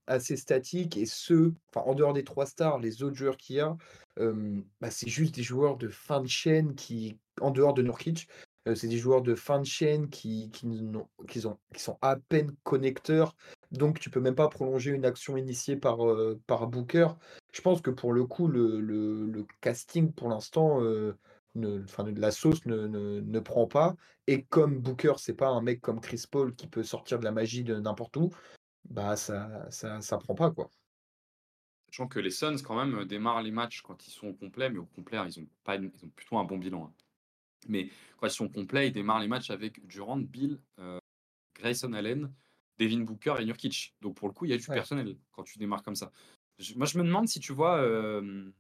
assez 0.07 0.37
statiques 0.37 0.97
et 0.97 1.05
ceux, 1.05 1.53
enfin, 1.69 1.87
en 1.87 1.95
dehors 1.95 2.15
des 2.15 2.25
trois 2.25 2.47
stars, 2.47 2.79
les 2.79 3.03
autres 3.03 3.17
joueurs 3.17 3.37
qu'il 3.37 3.57
y 3.57 3.61
a, 3.61 3.77
bah, 4.17 4.91
c'est 4.91 5.09
juste 5.09 5.35
des 5.35 5.43
joueurs 5.43 5.77
de 5.77 5.89
fin 5.89 6.23
de 6.23 6.29
chaîne 6.29 6.75
qui, 6.75 7.19
en 7.43 7.51
dehors 7.51 7.75
de 7.75 7.83
Nurkic, 7.83 8.27
c'est 8.75 8.89
des 8.89 8.97
joueurs 8.97 9.23
de 9.23 9.35
fin 9.35 9.61
de 9.61 9.67
chaîne 9.67 10.09
qui, 10.09 10.51
qui, 10.51 10.69
qui, 11.29 11.41
qui 11.73 11.81
sont 11.81 11.99
à 12.01 12.17
peine 12.17 12.55
connecteurs. 12.63 13.37
Donc, 13.71 14.01
tu 14.01 14.11
peux 14.11 14.21
même 14.21 14.35
pas 14.35 14.49
prolonger 14.49 14.93
une 14.93 15.05
action 15.05 15.37
initiée 15.37 15.77
par, 15.77 15.99
par 16.47 16.67
Booker. 16.69 17.09
Je 17.53 17.61
pense 17.61 17.83
que 17.83 17.91
pour 17.91 18.13
le 18.13 18.25
coup, 18.25 18.49
le, 18.49 18.81
le, 18.81 19.47
casting, 19.61 20.13
pour 20.13 20.29
l'instant, 20.29 20.81
enfin, 21.57 22.05
la 22.17 22.31
sauce 22.31 22.65
ne, 22.67 22.87
ne, 22.87 23.21
ne, 23.21 23.41
prend 23.41 23.67
pas. 23.67 23.97
Et 24.27 24.45
comme 24.45 24.81
Booker, 24.81 25.15
c'est 25.19 25.35
pas 25.35 25.49
un 25.49 25.61
mec 25.61 25.81
comme 25.81 26.01
Chris 26.01 26.25
Paul 26.31 26.55
qui 26.55 26.67
peut 26.67 26.83
sortir 26.83 27.19
de 27.19 27.25
la 27.25 27.33
magie 27.33 27.65
de 27.65 27.79
n'importe 27.79 28.17
où, 28.17 28.31
bah 28.89 29.17
ça, 29.17 29.67
ça, 29.71 30.01
ça 30.01 30.19
prend 30.19 30.35
pas, 30.35 30.51
quoi. 30.51 30.71
Sachant 31.89 32.09
que 32.09 32.19
les 32.19 32.31
Suns, 32.31 32.57
quand 32.65 32.75
même, 32.75 33.05
démarrent 33.05 33.43
les 33.43 33.53
matchs 33.53 33.83
quand 33.83 34.07
ils 34.07 34.11
sont 34.11 34.29
au 34.29 34.35
complet, 34.35 34.69
mais 34.69 34.79
au 34.79 34.87
complet, 34.87 35.19
ils 35.27 35.41
ont, 35.41 35.47
pas 35.63 35.77
ils 35.77 35.87
ont 35.87 36.09
plutôt 36.17 36.39
un 36.39 36.45
bon 36.45 36.59
bilan. 36.59 36.87
Hein. 36.87 37.04
Mais 37.67 37.91
quand 38.19 38.27
ils 38.27 38.31
sont 38.31 38.49
complets, 38.49 38.89
ils 38.89 38.93
démarrent 38.93 39.21
les 39.21 39.29
matchs 39.29 39.51
avec 39.51 39.85
Durant, 39.87 40.19
Bill, 40.19 40.61
euh, 40.79 40.99
Grayson 41.55 41.93
Allen, 41.93 42.33
Devin 42.79 43.01
Booker 43.01 43.37
et 43.41 43.45
Nurkic. 43.45 43.95
Donc 44.01 44.17
pour 44.17 44.29
le 44.29 44.35
coup, 44.35 44.45
il 44.45 44.51
y 44.51 44.55
a 44.55 44.57
du 44.57 44.67
personnel 44.67 45.17
quand 45.33 45.45
tu 45.45 45.59
démarres 45.59 45.83
comme 45.83 45.97
ça. 45.97 46.13
moi, 46.77 46.87
je 46.87 46.99
me 46.99 47.05
demande 47.05 47.29
si 47.29 47.41
tu 47.41 47.53
vois, 47.53 47.79
euh, 47.79 48.51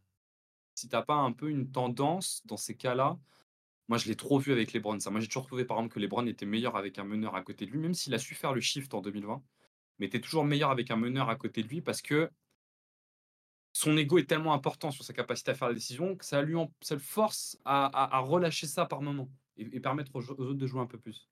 si 0.74 0.88
tu 0.88 0.94
n'as 0.94 1.02
pas 1.02 1.16
un 1.16 1.32
peu 1.32 1.50
une 1.50 1.70
tendance 1.70 2.42
dans 2.46 2.56
ces 2.56 2.76
cas-là. 2.76 3.18
Moi, 3.88 3.98
je 3.98 4.08
l'ai 4.08 4.16
trop 4.16 4.38
vu 4.38 4.52
avec 4.52 4.72
LeBron. 4.72 4.98
Ça. 4.98 5.10
Moi, 5.10 5.20
j'ai 5.20 5.26
toujours 5.28 5.46
trouvé, 5.46 5.64
par 5.64 5.76
exemple, 5.76 5.94
que 5.94 6.00
LeBron 6.00 6.26
était 6.26 6.46
meilleur 6.46 6.76
avec 6.76 6.98
un 6.98 7.04
meneur 7.04 7.34
à 7.34 7.42
côté 7.42 7.66
de 7.66 7.70
lui, 7.70 7.78
même 7.78 7.92
s'il 7.92 8.14
a 8.14 8.18
su 8.18 8.34
faire 8.34 8.54
le 8.54 8.60
shift 8.62 8.94
en 8.94 9.02
2020. 9.02 9.42
Mais 9.98 10.08
tu 10.08 10.16
es 10.16 10.20
toujours 10.20 10.44
meilleur 10.44 10.70
avec 10.70 10.90
un 10.90 10.96
meneur 10.96 11.28
à 11.28 11.36
côté 11.36 11.62
de 11.62 11.68
lui 11.68 11.82
parce 11.82 12.00
que 12.00 12.30
son 13.74 13.96
ego 13.96 14.18
est 14.18 14.28
tellement 14.28 14.54
important 14.54 14.92
sur 14.92 15.04
sa 15.04 15.12
capacité 15.12 15.50
à 15.50 15.54
faire 15.54 15.68
la 15.68 15.74
décision 15.74 16.16
que 16.16 16.24
ça, 16.24 16.40
lui 16.42 16.56
ça 16.80 16.94
le 16.94 17.00
force 17.00 17.58
à, 17.64 18.20
relâcher 18.20 18.66
ça 18.66 18.86
par 18.86 19.02
moment 19.02 19.28
et, 19.58 19.80
permettre 19.80 20.12
aux, 20.14 20.30
autres 20.30 20.54
de 20.54 20.66
jouer 20.66 20.80
un 20.80 20.86
peu 20.86 20.98
plus. 20.98 21.28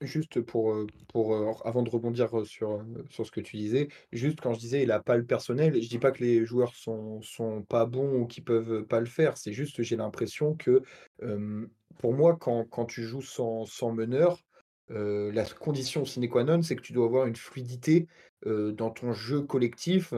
Juste 0.00 0.40
pour, 0.40 0.74
pour 1.08 1.66
avant 1.66 1.82
de 1.82 1.90
rebondir 1.90 2.30
sur, 2.46 2.84
sur 3.10 3.26
ce 3.26 3.30
que 3.30 3.40
tu 3.40 3.56
disais, 3.56 3.88
juste 4.12 4.40
quand 4.40 4.54
je 4.54 4.60
disais 4.60 4.82
il 4.82 4.92
a 4.92 5.00
pas 5.00 5.16
le 5.16 5.26
personnel, 5.26 5.80
je 5.80 5.88
dis 5.88 5.98
pas 5.98 6.12
que 6.12 6.22
les 6.22 6.46
joueurs 6.46 6.74
sont, 6.74 7.20
sont 7.20 7.62
pas 7.62 7.84
bons 7.84 8.20
ou 8.20 8.26
qu'ils 8.26 8.44
peuvent 8.44 8.84
pas 8.84 9.00
le 9.00 9.06
faire, 9.06 9.36
c'est 9.36 9.52
juste 9.52 9.82
j'ai 9.82 9.96
l'impression 9.96 10.54
que 10.54 10.82
pour 11.98 12.14
moi, 12.14 12.36
quand, 12.36 12.64
quand 12.64 12.86
tu 12.86 13.02
joues 13.02 13.22
sans, 13.22 13.66
sans 13.66 13.92
meneur, 13.92 14.42
la 14.88 15.44
condition 15.44 16.06
sine 16.06 16.28
qua 16.30 16.44
non, 16.44 16.62
c'est 16.62 16.76
que 16.76 16.82
tu 16.82 16.94
dois 16.94 17.06
avoir 17.06 17.26
une 17.26 17.36
fluidité 17.36 18.06
dans 18.46 18.90
ton 18.90 19.12
jeu 19.12 19.42
collectif 19.42 20.14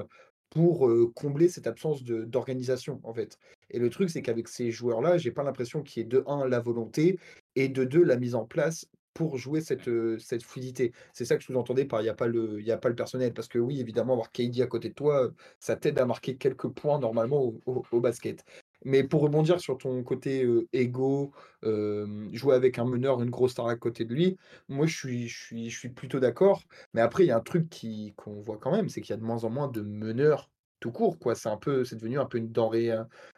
pour 0.50 0.90
combler 1.14 1.48
cette 1.48 1.66
absence 1.66 2.02
d'organisation, 2.04 3.00
en 3.04 3.14
fait. 3.14 3.38
Et 3.70 3.78
le 3.78 3.88
truc, 3.88 4.10
c'est 4.10 4.22
qu'avec 4.22 4.48
ces 4.48 4.70
joueurs-là, 4.70 5.16
j'ai 5.16 5.30
pas 5.30 5.42
l'impression 5.44 5.82
qu'il 5.82 6.02
y 6.02 6.04
ait 6.04 6.08
de 6.08 6.24
un 6.26 6.46
la 6.46 6.60
volonté 6.60 7.18
et 7.56 7.68
de 7.68 7.84
deux 7.84 8.02
la 8.02 8.16
mise 8.16 8.34
en 8.34 8.44
place 8.44 8.86
pour 9.14 9.38
jouer 9.38 9.60
cette, 9.60 9.90
cette 10.18 10.42
fluidité. 10.42 10.92
C'est 11.12 11.24
ça 11.24 11.36
que 11.36 11.42
je 11.42 11.52
vous 11.52 11.58
entendais 11.58 11.84
par 11.84 12.00
il 12.00 12.04
n'y 12.04 12.10
a, 12.10 12.14
pas 12.14 12.26
le, 12.26 12.60
y 12.62 12.72
a 12.72 12.78
pas 12.78 12.88
le 12.88 12.94
personnel. 12.94 13.32
Parce 13.32 13.48
que 13.48 13.58
oui, 13.58 13.80
évidemment, 13.80 14.14
avoir 14.14 14.32
KD 14.32 14.60
à 14.62 14.66
côté 14.66 14.88
de 14.88 14.94
toi, 14.94 15.30
ça 15.58 15.76
t'aide 15.76 15.98
à 15.98 16.06
marquer 16.06 16.36
quelques 16.36 16.68
points 16.68 16.98
normalement 16.98 17.52
au 17.66 18.00
basket. 18.00 18.44
Mais 18.84 19.04
pour 19.04 19.22
rebondir 19.22 19.60
sur 19.60 19.76
ton 19.78 20.02
côté 20.02 20.46
égo, 20.72 21.32
jouer 21.62 22.54
avec 22.54 22.78
un 22.78 22.84
meneur, 22.84 23.22
une 23.22 23.30
grosse 23.30 23.52
star 23.52 23.66
à 23.66 23.76
côté 23.76 24.04
de 24.04 24.14
lui, 24.14 24.36
moi 24.68 24.86
je 24.86 24.96
suis, 24.96 25.28
je 25.28 25.44
suis, 25.44 25.70
je 25.70 25.78
suis 25.78 25.90
plutôt 25.90 26.20
d'accord. 26.20 26.62
Mais 26.94 27.00
après, 27.00 27.24
il 27.24 27.28
y 27.28 27.30
a 27.30 27.36
un 27.36 27.40
truc 27.40 27.68
qui, 27.68 28.14
qu'on 28.16 28.40
voit 28.40 28.58
quand 28.58 28.72
même, 28.72 28.88
c'est 28.88 29.00
qu'il 29.00 29.10
y 29.10 29.14
a 29.14 29.20
de 29.20 29.24
moins 29.24 29.44
en 29.44 29.50
moins 29.50 29.68
de 29.68 29.82
meneurs 29.82 30.50
tout 30.80 30.90
court. 30.90 31.18
Quoi. 31.18 31.34
C'est, 31.34 31.50
peu, 31.60 31.84
c'est 31.84 31.96
devenu 31.96 32.18
un 32.18 32.26
peu 32.26 32.38
une 32.38 32.50
denrée, 32.50 32.90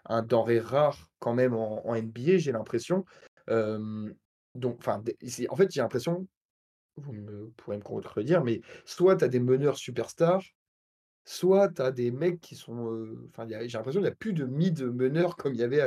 un, 0.07 0.23
denrée 0.23 0.61
rare 0.61 1.11
quand 1.19 1.35
même 1.35 1.55
en, 1.55 1.95
NBA, 1.95 2.39
j'ai 2.39 2.53
l'impression. 2.53 3.05
en 3.49 4.15
fait, 5.57 5.71
j'ai 5.71 5.81
l'impression, 5.81 6.27
vous 6.97 7.53
pourrez 7.57 7.77
me 7.77 7.83
contredire, 7.83 8.45
mais 8.45 8.61
soit 8.85 9.17
tu 9.17 9.25
as 9.25 9.29
des 9.29 9.41
meneurs 9.41 9.77
superstars, 9.77 10.43
Soit 11.25 11.69
tu 11.69 11.83
as 11.83 11.93
des 11.93 12.11
mecs 12.11 12.41
qui 12.41 12.57
sont, 12.57 13.07
enfin, 13.29 13.47
j'ai 13.49 13.57
l'impression 13.79 14.01
qu'il 14.01 14.09
n'y 14.09 14.09
a 14.09 14.15
plus 14.15 14.33
de 14.33 14.45
mid-meneurs 14.45 15.37
comme 15.37 15.55
il 15.55 15.61
y 15.61 15.63
avait 15.63 15.81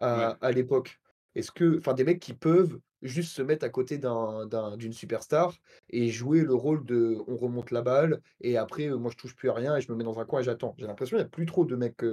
à 0.00 0.52
l'époque. 0.52 1.00
Est-ce 1.34 1.50
que 1.52 1.78
enfin, 1.78 1.94
des 1.94 2.04
mecs 2.04 2.20
qui 2.20 2.32
peuvent 2.34 2.78
juste 3.02 3.32
se 3.32 3.42
mettre 3.42 3.64
à 3.64 3.68
côté 3.70 3.98
d'un 3.98 4.76
d'une 4.76 4.92
superstar 4.92 5.54
et 5.90 6.08
jouer 6.10 6.42
le 6.42 6.54
rôle 6.54 6.84
de: 6.84 7.16
«On 7.26 7.36
remonte 7.36 7.70
la 7.72 7.82
balle 7.82 8.20
et 8.40 8.56
après, 8.56 8.88
moi 8.90 9.10
je 9.10 9.16
touche 9.16 9.34
plus 9.36 9.50
à 9.50 9.54
rien 9.54 9.76
et 9.76 9.80
je 9.80 9.90
me 9.90 9.96
mets 9.96 10.04
dans 10.04 10.20
un 10.20 10.24
coin 10.24 10.40
et 10.40 10.44
j'attends». 10.44 10.74
J'ai 10.78 10.86
l'impression 10.86 11.16
qu'il 11.16 11.24
n'y 11.24 11.26
a 11.26 11.30
plus 11.30 11.46
trop 11.46 11.64
de 11.64 11.74
mecs, 11.76 12.04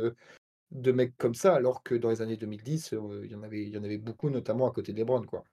de 0.72 0.92
mecs 0.94 1.18
comme 1.18 1.36
ça 1.36 1.56
alors 1.56 1.84
que 1.84 1.96
dans 1.96 2.10
les 2.12 2.22
années 2.22 2.38
2010, 2.38 2.94
il 3.24 3.32
y 3.32 3.36
en 3.36 3.44
avait 3.44 3.64
il 3.64 3.70
y 3.70 3.78
en 3.78 3.84
avait 3.84 3.98
beaucoup 4.00 4.30
notamment 4.32 4.68
à 4.70 4.72
côté 4.74 4.94
des 4.94 5.02
LeBron, 5.02 5.24
quoi. 5.26 5.46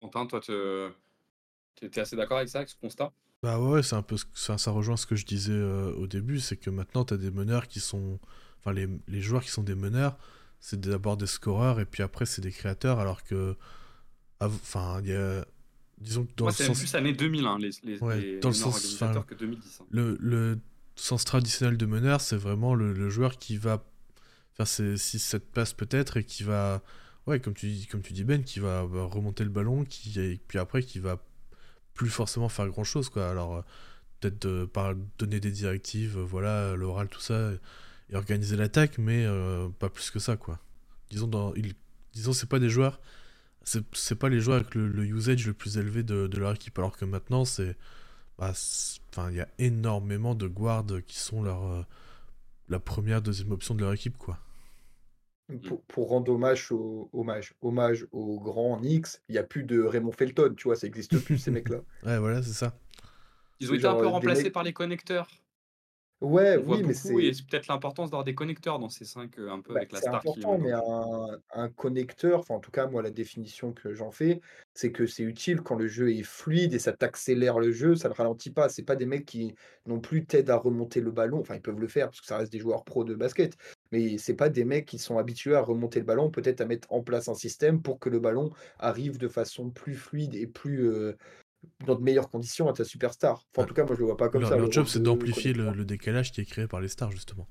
Quentin, 0.00 0.26
toi, 0.26 0.40
tu 0.40 0.52
es 0.52 1.98
assez 1.98 2.16
d'accord 2.16 2.38
avec 2.38 2.48
ça, 2.48 2.58
avec 2.58 2.70
ce 2.70 2.76
constat? 2.76 3.12
Bah 3.42 3.58
ouais, 3.58 3.82
c'est 3.82 3.96
un 3.96 4.02
peu 4.02 4.16
ça, 4.34 4.56
ça 4.56 4.70
rejoint 4.70 4.96
ce 4.96 5.06
que 5.06 5.16
je 5.16 5.26
disais 5.26 5.52
euh, 5.52 5.92
au 5.94 6.06
début, 6.06 6.38
c'est 6.38 6.56
que 6.56 6.70
maintenant 6.70 7.04
tu 7.04 7.14
as 7.14 7.16
des 7.16 7.30
meneurs 7.30 7.66
qui 7.66 7.80
sont 7.80 8.20
enfin 8.60 8.72
les, 8.72 8.88
les 9.08 9.20
joueurs 9.20 9.42
qui 9.42 9.50
sont 9.50 9.64
des 9.64 9.74
meneurs, 9.74 10.16
c'est 10.60 10.80
d'abord 10.80 11.16
des 11.16 11.26
scoreurs 11.26 11.80
et 11.80 11.84
puis 11.84 12.04
après 12.04 12.24
c'est 12.24 12.40
des 12.40 12.52
créateurs 12.52 13.00
alors 13.00 13.24
que 13.24 13.56
enfin 14.40 15.00
il 15.02 15.10
y 15.10 15.14
a 15.14 15.44
disons 15.98 16.24
que 16.24 16.32
dans 16.36 16.44
Moi, 16.44 16.54
le 16.56 16.64
sens 16.64 16.78
plus 16.78 16.94
année 16.94 17.12
2000 17.12 17.46
hein, 17.46 17.58
les, 17.58 17.70
les, 17.82 18.38
dans 18.38 18.48
le 18.48 18.54
sens 18.54 18.96
que 18.96 19.34
2010. 19.34 19.80
Hein. 19.80 19.84
Le, 19.90 20.16
le 20.20 20.58
sens 20.96 21.24
traditionnel 21.24 21.76
de 21.76 21.86
meneur, 21.86 22.20
c'est 22.20 22.36
vraiment 22.36 22.74
le, 22.74 22.92
le, 22.92 23.08
joueur 23.08 23.38
qui 23.38 23.56
va 23.56 23.84
faire 24.54 24.66
ses 24.66 24.94
6-7 24.94 25.40
passes 25.40 25.72
peut-être 25.72 26.18
et 26.18 26.24
qui 26.24 26.42
va, 26.42 26.82
ouais, 27.26 27.40
comme 27.40 27.54
tu, 27.54 27.66
dis, 27.70 27.86
comme 27.86 28.02
tu 28.02 28.12
dis 28.12 28.24
Ben, 28.24 28.44
qui 28.44 28.60
va, 28.60 28.82
remonter 28.82 29.44
le 29.44 29.50
ballon, 29.50 29.84
qui, 29.84 30.18
et 30.20 30.40
puis 30.46 30.58
après 30.58 30.82
qui 30.82 30.98
va 30.98 31.22
plus 31.94 32.08
forcément 32.08 32.48
faire 32.48 32.68
grand 32.68 32.84
chose 32.84 33.08
quoi. 33.08 33.28
Alors 33.28 33.56
euh, 33.56 33.62
peut-être 34.20 34.66
par 34.66 34.94
donner 35.18 35.40
des 35.40 35.50
directives, 35.50 36.18
euh, 36.18 36.24
voilà, 36.24 36.74
l'oral, 36.76 37.08
tout 37.08 37.20
ça, 37.20 37.52
et 38.10 38.16
organiser 38.16 38.56
l'attaque, 38.56 38.98
mais 38.98 39.24
euh, 39.26 39.68
pas 39.78 39.88
plus 39.88 40.10
que 40.10 40.18
ça 40.18 40.36
quoi. 40.36 40.58
Disons, 41.10 41.26
dans, 41.26 41.52
disons 42.14 42.32
c'est 42.32 42.48
pas 42.48 42.58
des 42.58 42.70
joueurs, 42.70 43.00
c'est 43.64 44.14
pas 44.14 44.28
les 44.28 44.40
joueurs 44.40 44.56
avec 44.56 44.74
le, 44.74 45.04
usage 45.04 45.46
le 45.46 45.52
plus 45.52 45.78
élevé 45.78 46.02
de, 46.02 46.26
de 46.26 46.38
leur 46.38 46.54
équipe, 46.54 46.78
alors 46.78 46.96
que 46.96 47.04
maintenant 47.04 47.44
c'est 47.44 47.76
bah, 48.38 48.52
enfin, 49.10 49.30
il 49.30 49.36
y 49.36 49.40
a 49.40 49.48
énormément 49.58 50.34
de 50.34 50.46
guards 50.46 50.86
qui 51.06 51.18
sont 51.18 51.42
la 52.68 52.80
première, 52.80 53.22
deuxième 53.22 53.52
option 53.52 53.74
de 53.74 53.82
leur 53.82 53.92
équipe, 53.92 54.16
quoi. 54.18 54.38
Mmh. 55.48 55.58
Pour, 55.88 56.08
rendre 56.08 56.32
hommage 56.32 56.70
au, 56.72 57.10
hommage, 57.12 57.54
hommage 57.62 58.06
au 58.12 58.40
grand 58.40 58.80
Nix, 58.80 59.22
il 59.28 59.32
n'y 59.32 59.38
a 59.38 59.42
plus 59.42 59.64
de 59.64 59.82
Raymond 59.82 60.12
Felton, 60.12 60.54
tu 60.56 60.64
vois, 60.64 60.76
ça 60.76 60.86
n'existe 60.86 61.18
plus 61.18 61.38
ces 61.38 61.50
mecs-là. 61.52 61.78
Ouais, 62.04 62.18
voilà, 62.18 62.42
c'est 62.42 62.52
ça. 62.52 62.74
Ils 63.60 63.70
ont 63.70 63.74
été 63.74 63.86
un 63.86 63.94
peu 63.94 64.06
remplacés 64.06 64.50
par 64.50 64.62
les 64.62 64.72
connecteurs. 64.72 65.28
Ouais, 66.22 66.56
oui, 66.56 66.84
mais 66.84 66.94
c'est 66.94 67.12
peut-être 67.12 67.66
l'importance 67.66 68.10
d'avoir 68.10 68.22
des 68.22 68.36
connecteurs 68.36 68.78
dans 68.78 68.88
ces 68.88 69.04
5, 69.04 69.38
un 69.40 69.60
peu 69.60 69.74
bah, 69.74 69.80
avec 69.80 69.90
la 69.90 69.98
c'est 69.98 70.04
star 70.04 70.14
important, 70.14 70.56
mais 70.56 70.70
un, 70.70 71.68
connecteur, 71.70 72.38
enfin 72.38 72.54
en 72.54 72.60
tout 72.60 72.70
cas 72.70 72.86
moi 72.86 73.02
la 73.02 73.10
définition 73.10 73.72
que 73.72 73.92
j'en 73.92 74.12
fais, 74.12 74.40
c'est 74.72 74.92
que 74.92 75.04
c'est 75.06 75.24
utile 75.24 75.62
quand 75.62 75.74
le 75.74 75.88
jeu 75.88 76.12
est 76.12 76.22
fluide 76.22 76.74
et 76.74 76.78
ça 76.78 76.92
t'accélère 76.92 77.58
le 77.58 77.72
jeu, 77.72 77.96
ça 77.96 78.08
ne 78.08 78.14
le 78.14 78.18
ralentit 78.18 78.50
pas. 78.50 78.68
C'est 78.68 78.84
pas 78.84 78.94
des 78.94 79.04
mecs 79.04 79.26
qui 79.26 79.56
non 79.86 79.98
plus 79.98 80.24
t'aident 80.24 80.50
à 80.50 80.56
remonter 80.56 81.00
le 81.00 81.10
ballon, 81.10 81.40
enfin 81.40 81.56
ils 81.56 81.60
peuvent 81.60 81.80
le 81.80 81.88
faire 81.88 82.06
parce 82.06 82.20
que 82.20 82.26
ça 82.26 82.38
reste 82.38 82.52
des 82.52 82.60
joueurs 82.60 82.84
pro 82.84 83.02
de 83.02 83.16
basket, 83.16 83.56
mais 83.90 84.16
c'est 84.16 84.34
pas 84.34 84.48
des 84.48 84.64
mecs 84.64 84.86
qui 84.86 85.00
sont 85.00 85.18
habitués 85.18 85.56
à 85.56 85.60
remonter 85.60 85.98
le 85.98 86.06
ballon, 86.06 86.30
peut-être 86.30 86.60
à 86.60 86.66
mettre 86.66 86.86
en 86.92 87.02
place 87.02 87.26
un 87.28 87.34
système 87.34 87.82
pour 87.82 87.98
que 87.98 88.08
le 88.08 88.20
ballon 88.20 88.50
arrive 88.78 89.18
de 89.18 89.26
façon 89.26 89.70
plus 89.70 89.94
fluide 89.94 90.36
et 90.36 90.46
plus 90.46 90.88
dans 91.86 91.94
de 91.94 92.02
meilleures 92.02 92.30
conditions 92.30 92.68
à 92.68 92.72
ta 92.72 92.84
superstar. 92.84 93.44
Enfin, 93.52 93.64
en 93.64 93.66
tout 93.66 93.74
cas, 93.74 93.84
moi, 93.84 93.94
je 93.94 94.00
le 94.00 94.06
vois 94.06 94.16
pas 94.16 94.28
comme 94.28 94.44
ça. 94.44 94.56
Leur 94.56 94.70
job, 94.70 94.86
c'est 94.86 95.02
d'amplifier 95.02 95.52
le, 95.52 95.84
décalage 95.84 96.32
qui 96.32 96.40
est 96.40 96.44
créé 96.44 96.66
par 96.66 96.80
les 96.80 96.88
stars, 96.88 97.10
justement. 97.10 97.48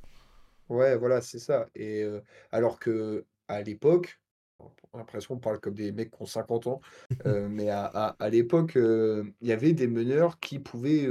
Ouais, 0.69 0.97
voilà, 0.97 1.21
c'est 1.21 1.39
ça. 1.39 1.67
Et 1.75 2.01
euh, 2.03 2.21
alors 2.51 2.79
que 2.79 3.25
à 3.47 3.61
l'époque, 3.61 4.19
on 4.59 4.67
a 4.93 4.97
l'impression 4.99 5.35
qu'on 5.35 5.41
parle 5.41 5.59
comme 5.59 5.73
des 5.73 5.91
mecs 5.91 6.11
qui 6.11 6.21
ont 6.21 6.25
50 6.25 6.67
ans, 6.67 6.81
euh, 7.25 7.47
mais 7.49 7.69
à, 7.69 7.85
à, 7.85 8.29
l'époque, 8.29 8.77
euh, 8.77 9.25
il 9.41 9.47
y 9.47 9.51
avait 9.51 9.73
des 9.73 9.87
meneurs 9.87 10.39
qui 10.39 10.59
pouvaient 10.59 11.09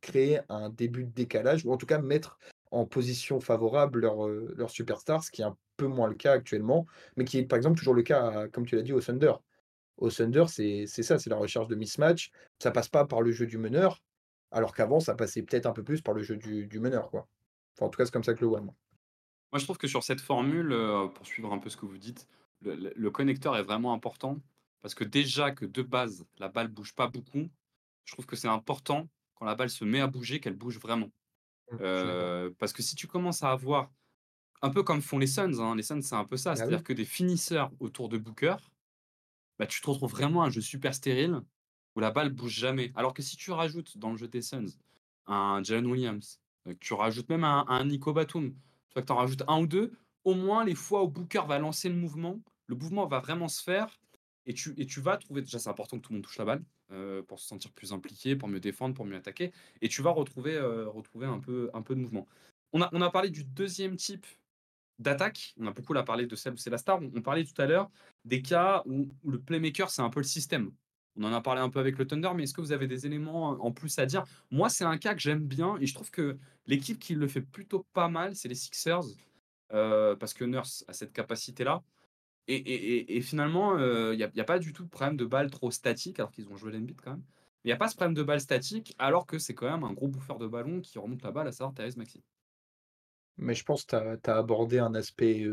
créer 0.00 0.40
un 0.48 0.70
début 0.70 1.04
de 1.04 1.10
décalage, 1.10 1.64
ou 1.64 1.72
en 1.72 1.76
tout 1.76 1.86
cas 1.86 1.98
mettre 1.98 2.38
en 2.70 2.84
position 2.86 3.40
favorable 3.40 4.00
leur, 4.00 4.26
leur 4.28 4.70
superstar, 4.70 5.22
ce 5.22 5.30
qui 5.30 5.42
est 5.42 5.46
un 5.46 5.56
peu 5.76 5.86
moins 5.86 6.08
le 6.08 6.14
cas 6.14 6.32
actuellement, 6.32 6.86
mais 7.16 7.24
qui 7.24 7.38
est 7.38 7.44
par 7.44 7.56
exemple 7.56 7.78
toujours 7.78 7.94
le 7.94 8.02
cas, 8.02 8.48
comme 8.48 8.66
tu 8.66 8.76
l'as 8.76 8.82
dit, 8.82 8.92
au 8.92 9.00
Thunder 9.00 9.32
au 9.98 10.10
Thunder, 10.10 10.44
c'est 10.48 10.86
ça, 10.86 11.18
c'est 11.18 11.30
la 11.30 11.36
recherche 11.36 11.68
de 11.68 11.74
mismatch. 11.74 12.30
Ça 12.58 12.70
passe 12.70 12.88
pas 12.88 13.04
par 13.04 13.20
le 13.20 13.32
jeu 13.32 13.46
du 13.46 13.58
meneur, 13.58 14.02
alors 14.50 14.74
qu'avant, 14.74 15.00
ça 15.00 15.14
passait 15.14 15.42
peut-être 15.42 15.66
un 15.66 15.72
peu 15.72 15.82
plus 15.82 16.00
par 16.00 16.14
le 16.14 16.22
jeu 16.22 16.36
du, 16.36 16.80
meneur. 16.80 17.10
Quoi. 17.10 17.28
en 17.80 17.88
tout 17.88 17.98
cas, 17.98 18.04
c'est 18.04 18.12
comme 18.12 18.24
ça 18.24 18.34
que 18.34 18.40
le 18.40 18.46
vois. 18.46 18.60
Moi. 18.60 18.74
moi, 19.52 19.58
je 19.58 19.64
trouve 19.64 19.78
que 19.78 19.88
sur 19.88 20.02
cette 20.02 20.20
formule, 20.20 20.72
euh, 20.72 21.08
pour 21.08 21.26
suivre 21.26 21.52
un 21.52 21.58
peu 21.58 21.68
ce 21.68 21.76
que 21.76 21.86
vous 21.86 21.98
dites, 21.98 22.26
le, 22.62 23.08
connecteur 23.10 23.56
est 23.56 23.62
vraiment 23.62 23.92
important 23.92 24.38
parce 24.80 24.94
que 24.94 25.04
déjà 25.04 25.50
que 25.50 25.64
de 25.64 25.82
base, 25.82 26.24
la 26.38 26.48
balle 26.48 26.68
bouge 26.68 26.94
pas 26.94 27.08
beaucoup, 27.08 27.48
je 28.04 28.12
trouve 28.12 28.26
que 28.26 28.36
c'est 28.36 28.48
important 28.48 29.08
quand 29.34 29.44
la 29.44 29.54
balle 29.54 29.70
se 29.70 29.84
met 29.84 30.00
à 30.00 30.06
bouger, 30.06 30.40
qu'elle 30.40 30.56
bouge 30.56 30.78
vraiment. 30.78 31.10
Mmh, 31.70 31.76
euh, 31.80 32.50
parce 32.58 32.72
que 32.72 32.82
si 32.82 32.96
tu 32.96 33.06
commences 33.06 33.42
à 33.42 33.50
avoir, 33.50 33.90
un 34.62 34.70
peu 34.70 34.82
comme 34.82 35.02
font 35.02 35.18
les 35.18 35.26
Suns, 35.26 35.60
hein, 35.60 35.76
les 35.76 35.82
Suns 35.82 36.02
c'est 36.02 36.14
un 36.14 36.24
peu 36.24 36.36
ça, 36.36 36.50
bah 36.50 36.56
c'est-à-dire 36.56 36.82
que 36.82 36.92
des 36.92 37.04
finisseurs 37.04 37.70
autour 37.78 38.08
de 38.08 38.18
Booker, 38.18 38.56
bah, 39.58 39.66
tu 39.66 39.80
te 39.80 39.90
retrouves 39.90 40.10
vraiment 40.10 40.42
un 40.42 40.50
jeu 40.50 40.60
super 40.60 40.94
stérile 40.94 41.40
où 41.94 42.00
la 42.00 42.10
balle 42.10 42.30
bouge 42.30 42.52
jamais. 42.52 42.92
Alors 42.94 43.14
que 43.14 43.22
si 43.22 43.36
tu 43.36 43.50
rajoutes 43.50 43.98
dans 43.98 44.10
le 44.10 44.16
jeu 44.16 44.28
des 44.28 44.42
Suns 44.42 44.78
un 45.26 45.62
Jalen 45.62 45.86
Williams, 45.86 46.40
euh, 46.66 46.74
que 46.74 46.78
tu 46.78 46.94
rajoutes 46.94 47.28
même 47.28 47.44
un, 47.44 47.84
Nico 47.84 48.12
Batum, 48.12 48.54
tu 48.90 49.00
que 49.00 49.06
tu 49.06 49.12
en 49.12 49.16
rajoutes 49.16 49.42
un 49.46 49.60
ou 49.60 49.66
deux, 49.66 49.92
au 50.24 50.34
moins 50.34 50.64
les 50.64 50.74
fois 50.74 51.04
où 51.04 51.08
Booker 51.08 51.42
va 51.46 51.58
lancer 51.58 51.88
le 51.88 51.94
mouvement, 51.94 52.40
le 52.66 52.76
mouvement 52.76 53.06
va 53.06 53.20
vraiment 53.20 53.48
se 53.48 53.62
faire 53.62 53.98
et 54.46 54.54
tu, 54.54 55.00
vas 55.02 55.18
trouver, 55.18 55.42
déjà 55.42 55.58
c'est 55.58 55.68
important 55.68 55.98
que 55.98 56.02
tout 56.02 56.12
le 56.12 56.16
monde 56.16 56.24
touche 56.24 56.38
la 56.38 56.46
balle 56.46 56.64
euh, 56.90 57.22
pour 57.22 57.38
se 57.38 57.46
sentir 57.46 57.70
plus 57.72 57.92
impliqué, 57.92 58.34
pour 58.34 58.48
mieux 58.48 58.60
défendre, 58.60 58.94
pour 58.94 59.04
mieux 59.04 59.16
attaquer, 59.16 59.52
et 59.82 59.88
tu 59.88 60.00
vas 60.00 60.10
retrouver, 60.10 60.54
euh, 60.54 60.88
retrouver 60.88 61.26
un, 61.26 61.38
peu, 61.38 61.70
un 61.74 61.82
peu 61.82 61.94
de 61.94 62.00
mouvement. 62.00 62.26
On 62.72 62.80
a 62.80 63.10
parlé 63.10 63.28
du 63.28 63.44
deuxième 63.44 63.96
type 63.96 64.26
d'attaque. 64.98 65.54
On 65.58 65.66
a 65.66 65.72
beaucoup 65.72 65.94
parlé 65.94 66.26
de 66.26 66.36
celle 66.36 66.54
où 66.54 66.56
c'est 66.56 66.70
la 66.70 66.78
star. 66.78 67.00
On, 67.00 67.22
parlait 67.22 67.44
tout 67.44 67.60
à 67.60 67.66
l'heure 67.66 67.90
des 68.24 68.42
cas 68.42 68.82
où, 68.86 69.08
le 69.24 69.40
playmaker, 69.40 69.90
c'est 69.90 70.02
un 70.02 70.10
peu 70.10 70.20
le 70.20 70.24
système. 70.24 70.70
On 71.16 71.24
en 71.24 71.32
a 71.32 71.40
parlé 71.40 71.60
un 71.60 71.68
peu 71.68 71.80
avec 71.80 71.98
le 71.98 72.06
Thunder, 72.06 72.30
mais 72.34 72.44
est-ce 72.44 72.54
que 72.54 72.60
vous 72.60 72.72
avez 72.72 72.86
des 72.86 73.06
éléments 73.06 73.50
en 73.64 73.72
plus 73.72 73.98
à 73.98 74.06
dire? 74.06 74.24
Moi, 74.50 74.68
c'est 74.68 74.84
un 74.84 74.98
cas 74.98 75.14
que 75.14 75.20
j'aime 75.20 75.44
bien 75.44 75.76
et 75.80 75.86
je 75.86 75.94
trouve 75.94 76.10
que 76.10 76.38
l'équipe 76.66 76.98
qui 76.98 77.14
le 77.14 77.26
fait 77.26 77.40
plutôt 77.40 77.86
pas 77.92 78.08
mal, 78.08 78.36
c'est 78.36 78.48
les 78.48 78.54
Sixers, 78.54 79.02
euh, 79.72 80.14
parce 80.14 80.32
que 80.32 80.44
Nurse 80.44 80.84
a 80.86 80.92
cette 80.92 81.12
capacité-là. 81.12 81.82
Et, 82.50 83.20
finalement, 83.20 83.76
il 83.76 83.82
euh, 83.82 84.16
n'y 84.16 84.22
a, 84.22 84.44
pas 84.44 84.58
du 84.58 84.72
tout 84.72 84.82
de 84.82 84.88
problème 84.88 85.18
de 85.18 85.26
balle 85.26 85.50
trop 85.50 85.70
statique, 85.70 86.18
alors 86.18 86.32
qu'ils 86.32 86.48
ont 86.48 86.56
joué 86.56 86.72
l'NBIT 86.72 86.96
quand 86.96 87.10
même. 87.10 87.24
Il 87.64 87.68
n'y 87.68 87.72
a 87.72 87.76
pas 87.76 87.88
ce 87.88 87.94
problème 87.94 88.14
de 88.14 88.22
balle 88.22 88.40
statique, 88.40 88.94
alors 88.98 89.26
que 89.26 89.38
c'est 89.38 89.54
quand 89.54 89.70
même 89.70 89.84
un 89.84 89.92
gros 89.92 90.08
bouffeur 90.08 90.38
de 90.38 90.46
ballon 90.46 90.80
qui 90.80 90.98
remonte 90.98 91.22
la 91.22 91.30
balle, 91.30 91.48
à 91.48 91.52
savoir 91.52 91.74
Thérèse 91.74 91.98
Maxi. 91.98 92.22
Mais 93.38 93.54
je 93.54 93.64
pense 93.64 93.84
que 93.84 94.16
tu 94.16 94.30
as, 94.30 94.36
abordé 94.36 94.78
un 94.78 94.94
aspect 94.94 95.46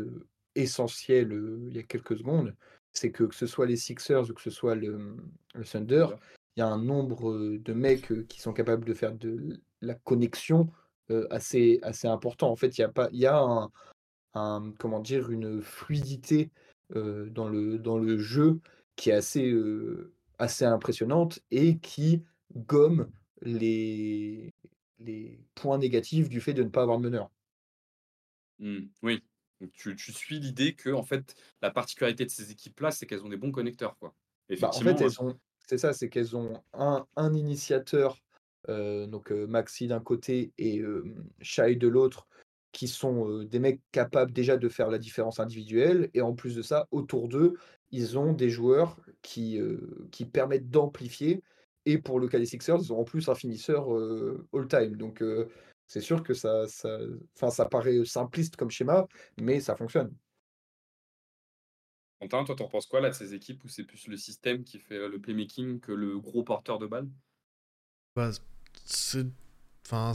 essentiel 0.54 1.32
il 1.68 1.76
y 1.76 1.78
a 1.78 1.82
quelques 1.82 2.18
secondes. 2.18 2.54
C'est 2.92 3.12
que 3.12 3.24
que 3.24 3.34
ce 3.34 3.46
soit 3.46 3.66
les 3.66 3.76
Sixers 3.76 4.30
ou 4.30 4.34
que 4.34 4.42
ce 4.42 4.50
soit 4.50 4.74
le, 4.74 5.16
le 5.54 5.64
Thunder, 5.64 6.06
il 6.56 6.60
y 6.60 6.62
a 6.62 6.68
un 6.68 6.82
nombre 6.82 7.56
de 7.58 7.72
mecs 7.72 8.26
qui 8.28 8.40
sont 8.40 8.52
capables 8.52 8.84
de 8.84 8.94
faire 8.94 9.14
de 9.14 9.60
la 9.82 9.94
connexion 9.94 10.68
assez, 11.30 11.78
assez 11.82 12.08
important. 12.08 12.50
En 12.50 12.56
fait, 12.56 12.78
il 12.78 12.80
y 12.80 12.84
a, 12.84 12.88
pas, 12.88 13.08
il 13.12 13.20
y 13.20 13.26
a 13.26 13.68
un, 14.34 14.72
comment 14.78 15.00
dire, 15.00 15.30
une 15.30 15.62
fluidité 15.62 16.50
dans, 16.94 17.48
le, 17.48 17.78
dans 17.78 17.98
le 17.98 18.18
jeu 18.18 18.60
qui 18.96 19.10
est 19.10 19.14
assez, 19.14 19.54
assez 20.38 20.64
impressionnante 20.64 21.40
et 21.50 21.78
qui 21.78 22.22
gomme 22.54 23.10
les, 23.42 24.54
les 24.98 25.38
points 25.54 25.78
négatifs 25.78 26.28
du 26.28 26.40
fait 26.40 26.54
de 26.54 26.62
ne 26.62 26.68
pas 26.68 26.82
avoir 26.82 26.98
de 26.98 27.04
meneur. 27.04 27.30
Mmh, 28.58 28.86
oui, 29.02 29.22
tu 29.72 29.96
tu 29.96 30.12
suis 30.12 30.38
l'idée 30.38 30.74
que, 30.74 30.90
en 30.90 31.02
fait, 31.02 31.34
la 31.62 31.70
particularité 31.70 32.24
de 32.24 32.30
ces 32.30 32.50
équipes-là, 32.50 32.90
c'est 32.90 33.06
qu'elles 33.06 33.24
ont 33.24 33.28
des 33.28 33.36
bons 33.36 33.52
connecteurs, 33.52 33.96
quoi. 33.98 34.14
Bah, 34.60 34.70
en 34.72 34.80
fait, 34.80 35.00
elles 35.00 35.20
ont 35.20 35.38
c'est 35.66 35.78
ça, 35.78 35.92
c'est 35.92 36.08
qu'elles 36.08 36.36
ont 36.36 36.62
un 36.72 37.06
un 37.16 37.34
initiateur, 37.34 38.22
donc 38.68 39.30
Maxi 39.30 39.88
d'un 39.88 40.00
côté 40.00 40.52
et 40.58 40.82
Shai 41.40 41.74
de 41.76 41.88
l'autre, 41.88 42.28
qui 42.72 42.88
sont, 42.88 43.42
des 43.42 43.58
mecs 43.58 43.80
capables 43.90 44.32
déjà 44.32 44.56
de 44.56 44.68
faire 44.68 44.90
la 44.90 44.98
différence 44.98 45.40
individuelle 45.40 46.10
et 46.14 46.20
en 46.20 46.34
plus 46.34 46.54
de 46.54 46.62
ça, 46.62 46.86
autour 46.90 47.28
d'eux, 47.28 47.54
ils 47.90 48.18
ont 48.18 48.32
des 48.32 48.50
joueurs 48.50 49.00
qui, 49.22 49.58
qui 50.12 50.24
permettent 50.24 50.70
d'amplifier 50.70 51.42
et 51.84 51.98
pour 51.98 52.20
le 52.20 52.28
cas 52.28 52.38
des 52.38 52.46
Sixers, 52.46 52.78
ils 52.80 52.92
ont 52.92 53.00
en 53.00 53.04
plus 53.04 53.28
un 53.28 53.34
finisseur, 53.34 53.88
all 54.52 54.68
time 54.68 54.96
donc 54.96 55.22
c'est 55.86 56.00
sûr 56.00 56.22
que 56.22 56.34
ça, 56.34 56.66
ça, 56.68 56.98
enfin, 57.36 57.50
ça 57.50 57.66
paraît 57.66 58.04
simpliste 58.04 58.56
comme 58.56 58.70
schéma, 58.70 59.06
mais 59.38 59.60
ça 59.60 59.76
fonctionne. 59.76 60.14
Quentin, 62.20 62.44
toi, 62.44 62.54
t'en 62.56 62.68
penses 62.68 62.86
quoi 62.86 63.00
là 63.00 63.08
de 63.08 63.14
ces 63.14 63.32
équipes 63.34 63.64
où 63.64 63.68
c'est 63.68 63.84
plus 63.84 64.06
le 64.08 64.16
système 64.18 64.64
qui 64.64 64.78
fait 64.78 65.08
le 65.08 65.18
playmaking 65.18 65.80
que 65.80 65.92
le 65.92 66.18
gros 66.18 66.42
porteur 66.44 66.78
de 66.78 66.86
balle 66.86 67.08
bah, 68.14 68.30
Enfin, 69.84 70.12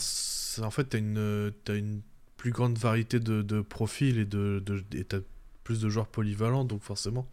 en 0.65 0.71
fait, 0.71 0.83
t'as 0.85 0.97
une, 0.97 1.53
as 1.67 1.73
une 1.73 2.01
plus 2.37 2.51
grande 2.51 2.77
variété 2.77 3.19
de, 3.19 3.41
de 3.41 3.61
profils 3.61 4.17
et 4.17 4.25
de, 4.25 4.61
de 4.65 4.79
t'as 5.03 5.19
plus 5.63 5.81
de 5.81 5.89
joueurs 5.89 6.07
polyvalents, 6.07 6.65
donc 6.65 6.81
forcément. 6.81 7.29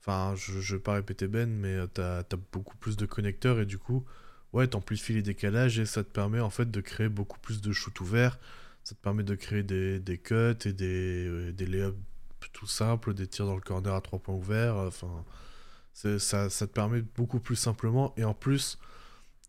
Enfin, 0.00 0.34
je 0.36 0.54
ne 0.54 0.78
vais 0.78 0.82
pas 0.82 0.94
répéter 0.94 1.28
Ben, 1.28 1.50
mais 1.50 1.78
t'as 1.94 2.20
as 2.20 2.36
beaucoup 2.52 2.76
plus 2.78 2.96
de 2.96 3.06
connecteurs 3.06 3.60
et 3.60 3.66
du 3.66 3.78
coup, 3.78 4.04
ouais, 4.52 4.66
t'amplifies 4.66 5.14
les 5.14 5.22
décalages 5.22 5.78
et 5.78 5.86
ça 5.86 6.02
te 6.04 6.08
permet 6.08 6.40
en 6.40 6.50
fait 6.50 6.70
de 6.70 6.80
créer 6.80 7.08
beaucoup 7.08 7.38
plus 7.38 7.60
de 7.60 7.72
shoots 7.72 8.00
ouverts. 8.00 8.38
Ça 8.84 8.94
te 8.94 9.00
permet 9.00 9.22
de 9.22 9.34
créer 9.34 9.62
des, 9.62 10.00
des 10.00 10.18
cuts 10.18 10.56
et 10.64 10.72
des, 10.72 11.26
euh, 11.26 11.52
des 11.52 11.66
layups 11.66 11.96
tout 12.52 12.66
simples, 12.66 13.14
des 13.14 13.26
tirs 13.26 13.46
dans 13.46 13.54
le 13.54 13.60
corner 13.60 13.94
à 13.94 14.00
trois 14.00 14.18
points 14.18 14.34
ouverts. 14.34 14.76
Enfin, 14.76 15.24
ça, 15.92 16.50
ça 16.50 16.66
te 16.66 16.72
permet 16.72 17.02
beaucoup 17.02 17.38
plus 17.40 17.56
simplement. 17.56 18.14
Et 18.16 18.24
en 18.24 18.34
plus, 18.34 18.78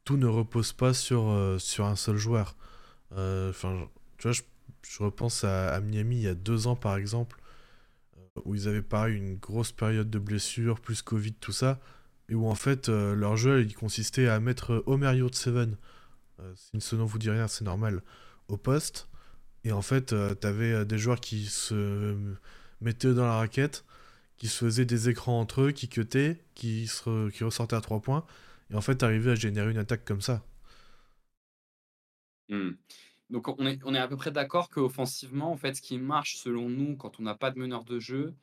tout 0.04 0.18
ne 0.18 0.28
repose 0.28 0.74
pas 0.74 0.94
sur, 0.94 1.30
euh, 1.30 1.58
sur 1.58 1.86
un 1.86 1.96
seul 1.96 2.18
joueur. 2.18 2.56
Euh, 3.14 3.50
enfin, 3.50 3.88
tu 4.18 4.24
vois, 4.28 4.34
je, 4.34 4.42
je 4.84 5.04
repense 5.04 5.44
à, 5.44 5.74
à, 5.74 5.80
Miami 5.80 6.18
il 6.18 6.22
y 6.24 6.28
a 6.28 6.36
deux 6.36 6.68
ans 6.68 6.76
par 6.76 6.98
exemple, 6.98 7.40
où 8.46 8.56
ils 8.56 8.68
avaient 8.68 8.82
pareil 8.82 9.18
une 9.18 9.36
grosse 9.36 9.72
période 9.72 10.10
de 10.10 10.20
blessures, 10.20 10.80
plus 10.80 11.02
Covid, 11.02 11.34
tout 11.34 11.52
ça 11.52 11.80
et 12.32 12.36
où 12.36 12.48
en 12.48 12.56
fait 12.56 12.88
euh, 12.90 13.14
leur 13.14 13.36
jeu 13.36 13.68
consistait 13.78 14.28
à 14.28 14.40
mettre 14.40 14.84
de 14.88 15.36
Seven, 15.36 15.78
euh, 16.40 16.54
si 16.56 16.80
ce 16.80 16.96
nom 16.96 17.06
vous 17.06 17.20
dit 17.20 17.30
rien, 17.30 17.48
c'est 17.48 17.66
normal, 17.66 18.02
au 18.48 18.58
poste, 18.58 19.10
Et 19.66 19.72
en 19.72 19.82
fait, 19.82 20.16
tu 20.40 20.48
avais 20.48 20.86
des 20.86 20.98
joueurs 20.98 21.20
qui 21.20 21.46
se 21.46 22.18
mettaient 22.80 23.14
dans 23.14 23.26
la 23.26 23.36
raquette, 23.36 23.86
qui 24.38 24.48
se 24.48 24.66
faisaient 24.66 24.86
des 24.86 25.10
écrans 25.10 25.40
entre 25.40 25.62
eux, 25.62 25.72
qui 25.72 25.88
cutaient, 25.88 26.42
qui, 26.56 26.90
ressortaient 27.42 27.76
à 27.76 27.82
3 27.82 28.02
points. 28.02 28.26
Et 28.72 28.76
en 28.76 28.82
fait, 28.82 29.04
arriver 29.04 29.32
à 29.32 29.36
générer 29.36 29.70
une 29.70 29.78
attaque 29.78 30.04
comme 30.06 30.22
ça. 30.22 30.44
Mmh. 32.50 32.72
Donc 33.30 33.48
on 33.48 33.66
est, 33.66 33.80
on 33.86 33.94
est 33.94 34.00
à 34.00 34.08
peu 34.08 34.18
près 34.18 34.32
d'accord 34.32 34.70
qu'offensivement, 34.70 35.52
en 35.52 35.58
fait, 35.58 35.76
ce 35.76 35.82
qui 35.82 35.98
marche 35.98 36.38
selon 36.38 36.70
nous 36.70 36.96
quand 36.96 37.20
on 37.20 37.24
n'a 37.24 37.36
pas 37.36 37.52
de 37.52 37.60
meneur 37.60 37.84
de 37.84 38.00
jeu, 38.00 38.34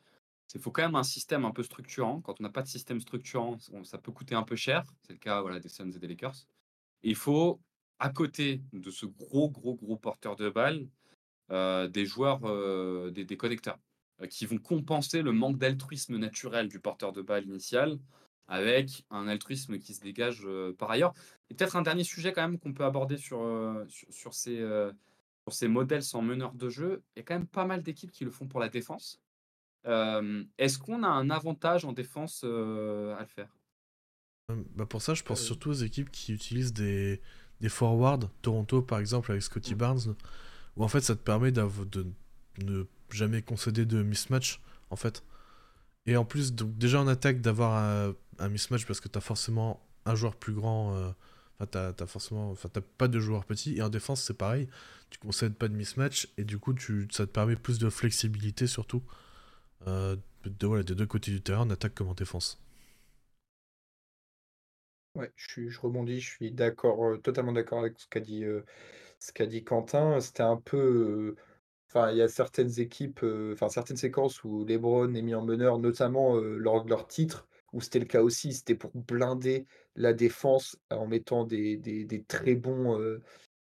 qu'il 0.49 0.59
faut 0.59 0.71
quand 0.71 0.81
même 0.81 0.95
un 0.95 1.03
système 1.03 1.45
un 1.45 1.51
peu 1.51 1.63
structurant. 1.63 2.21
Quand 2.21 2.39
on 2.39 2.43
n'a 2.43 2.49
pas 2.49 2.63
de 2.63 2.67
système 2.67 2.99
structurant, 2.99 3.57
ça 3.83 3.97
peut 3.99 4.11
coûter 4.11 4.35
un 4.35 4.43
peu 4.43 4.55
cher. 4.55 4.83
C'est 5.03 5.13
le 5.13 5.19
cas 5.19 5.43
des 5.59 5.69
Suns 5.69 5.91
et 5.91 5.99
des 5.99 6.07
Lakers. 6.07 6.47
il 7.03 7.15
faut, 7.15 7.61
à 7.99 8.09
côté 8.09 8.61
de 8.73 8.89
ce 8.89 9.05
gros, 9.05 9.49
gros, 9.49 9.75
gros 9.75 9.95
porteur 9.95 10.35
de 10.35 10.49
balles, 10.49 10.87
euh, 11.51 11.87
des 11.87 12.05
joueurs, 12.05 12.41
euh, 12.45 13.11
des, 13.11 13.25
des, 13.25 13.37
connecteurs, 13.37 13.79
euh, 14.21 14.27
qui 14.27 14.45
vont 14.47 14.57
compenser 14.57 15.21
le 15.21 15.31
manque 15.31 15.57
d'altruisme 15.57 16.17
naturel 16.17 16.67
du 16.67 16.79
porteur 16.79 17.13
de 17.13 17.21
balle 17.21 17.45
initial 17.45 17.99
avec 18.47 19.05
un 19.11 19.27
altruisme 19.27 19.77
qui 19.77 19.93
se 19.93 20.01
dégage 20.01 20.47
par 20.79 20.89
ailleurs. 20.89 21.13
Et 21.51 21.53
peut-être 21.53 21.75
un 21.75 21.83
dernier 21.83 22.03
sujet 22.03 22.33
quand 22.33 22.41
même 22.41 22.57
qu'on 22.57 22.73
peut 22.73 22.83
aborder 22.83 23.17
sur, 23.17 23.39
sur, 24.09 24.33
ces, 24.33 24.57
sur 25.43 25.53
ces 25.53 25.67
modèles 25.67 26.01
sans 26.01 26.23
meneur 26.23 26.53
de 26.55 26.67
jeu. 26.67 27.03
Il 27.15 27.19
y 27.19 27.21
a 27.21 27.23
quand 27.23 27.35
même 27.35 27.45
pas 27.45 27.65
mal 27.65 27.83
d'équipes 27.83 28.11
qui 28.11 28.25
le 28.25 28.31
font 28.31 28.47
pour 28.47 28.59
la 28.59 28.69
défense. 28.69 29.21
Est-ce 30.57 30.77
qu'on 30.77 31.03
a 31.03 31.07
un 31.07 31.29
avantage 31.29 31.85
en 31.85 31.93
défense 31.93 32.43
à 32.43 32.47
le 32.47 33.27
faire? 33.27 33.49
Bah 34.75 34.85
Pour 34.85 35.01
ça, 35.01 35.13
je 35.13 35.23
pense 35.23 35.41
surtout 35.41 35.69
aux 35.69 35.73
équipes 35.73 36.11
qui 36.11 36.33
utilisent 36.33 36.73
des, 36.73 37.21
des 37.61 37.69
forwards. 37.69 38.29
Toronto, 38.41 38.81
par 38.81 38.99
exemple, 38.99 39.31
avec 39.31 39.43
Scotty 39.43 39.75
mmh. 39.75 39.77
Barnes, 39.77 40.15
où 40.75 40.83
en 40.83 40.87
fait, 40.87 41.01
ça 41.01 41.15
te 41.15 41.21
permet 41.21 41.51
de 41.51 41.63
ne 42.63 42.83
jamais 43.11 43.41
concéder 43.41 43.85
de 43.85 44.01
mismatch, 44.01 44.61
en 44.89 44.95
fait. 44.95 45.23
Et 46.05 46.17
en 46.17 46.25
plus, 46.25 46.53
donc, 46.53 46.77
déjà 46.77 46.99
en 46.99 47.07
attaque, 47.07 47.41
d'avoir 47.41 47.77
un, 47.77 48.15
un 48.39 48.49
mismatch 48.49 48.85
parce 48.85 48.99
que 48.99 49.07
tu 49.07 49.17
as 49.17 49.21
forcément 49.21 49.85
un 50.05 50.15
joueur 50.15 50.35
plus 50.35 50.53
grand. 50.53 50.95
Euh, 50.95 51.11
enfin, 51.59 51.91
t'as, 51.93 52.05
forcément, 52.05 52.51
enfin, 52.51 52.69
t'as 52.71 52.81
pas 52.81 53.07
de 53.07 53.19
joueurs 53.19 53.45
petits. 53.45 53.77
Et 53.77 53.81
en 53.81 53.89
défense, 53.89 54.23
c'est 54.23 54.33
pareil. 54.33 54.67
Tu 55.09 55.19
concèdes 55.19 55.55
pas 55.55 55.67
de 55.67 55.75
mismatch 55.75 56.27
et 56.37 56.43
du 56.43 56.57
coup, 56.59 56.73
tu, 56.73 57.07
ça 57.11 57.25
te 57.25 57.31
permet 57.31 57.55
plus 57.55 57.79
de 57.79 57.89
flexibilité 57.89 58.67
surtout 58.67 59.03
euh, 59.87 60.15
de, 60.43 60.67
voilà, 60.67 60.83
des 60.83 60.95
deux 60.95 61.05
côtés 61.05 61.31
du 61.31 61.41
terrain, 61.41 61.61
en 61.61 61.69
attaque 61.69 61.95
comme 61.95 62.09
en 62.09 62.13
défense. 62.13 62.59
Ouais, 65.15 65.31
je, 65.35 65.67
je 65.67 65.79
rebondis, 65.79 66.19
je 66.19 66.29
suis 66.29 66.51
d'accord, 66.51 67.03
euh, 67.05 67.17
totalement 67.17 67.51
d'accord 67.51 67.79
avec 67.79 67.99
ce 67.99 68.07
qu'a 68.07 68.19
dit, 68.19 68.45
qu'a 69.33 69.45
dit 69.45 69.63
Quentin. 69.63 70.19
C'était 70.19 70.43
un 70.43 70.57
peu, 70.57 71.35
enfin, 71.89 72.11
il 72.11 72.17
y 72.17 72.21
a 72.21 72.27
certaines 72.27 72.79
équipes, 72.79 73.23
enfin 73.53 73.69
certaines 73.69 73.97
séquences 73.97 74.43
où 74.43 74.65
LeBron 74.65 75.13
est 75.13 75.21
mis 75.21 75.35
en 75.35 75.43
meneur, 75.43 75.79
notamment 75.79 76.35
lors 76.35 76.83
de 76.83 76.89
leur 76.89 77.07
titre, 77.07 77.47
où 77.73 77.81
c'était 77.81 77.99
le 77.99 78.05
cas 78.05 78.21
aussi, 78.21 78.53
c'était 78.53 78.75
pour 78.75 78.91
blinder 78.95 79.65
la 79.95 80.13
défense 80.13 80.77
en 80.91 81.07
mettant 81.07 81.43
des, 81.43 81.77
des, 81.77 82.23
très 82.23 82.55
bons 82.55 82.97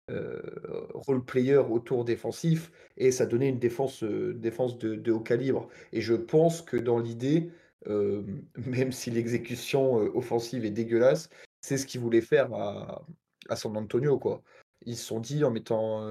role-players 0.09 1.65
autour 1.69 2.05
défensifs 2.05 2.71
et 2.97 3.11
ça 3.11 3.25
donnait 3.25 3.49
une 3.49 3.59
défense, 3.59 4.03
défense 4.03 4.77
de, 4.77 5.11
haut 5.11 5.19
calibre. 5.19 5.67
Et 5.93 6.01
je 6.01 6.13
pense 6.13 6.61
que 6.61 6.77
dans 6.77 6.99
l'idée, 6.99 7.49
même 7.87 8.91
si 8.91 9.11
l'exécution 9.11 9.95
offensive 10.15 10.65
est 10.65 10.71
dégueulasse, 10.71 11.29
c'est 11.61 11.77
ce 11.77 11.85
qu'ils 11.85 12.01
voulaient 12.01 12.21
faire 12.21 12.53
à, 12.53 13.05
à 13.49 13.55
San 13.55 13.75
Antonio. 13.77 14.19
Quoi. 14.19 14.41
Ils 14.85 14.95
se 14.95 15.05
sont 15.05 15.19
dit 15.19 15.43
en 15.43 15.51
mettant 15.51 16.01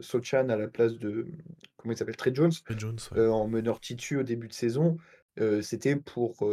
Sochan 0.00 0.48
à 0.48 0.56
la 0.56 0.68
place 0.68 0.94
de 0.94 1.26
comment 1.76 1.92
il 1.92 1.96
s'appelle 1.96 2.16
Trey 2.16 2.34
Jones, 2.34 2.52
en 3.16 3.48
meneur 3.48 3.80
titu 3.80 4.18
au 4.18 4.22
début 4.22 4.48
de 4.48 4.52
saison, 4.52 4.96
c'était 5.62 5.96
pour 5.96 6.44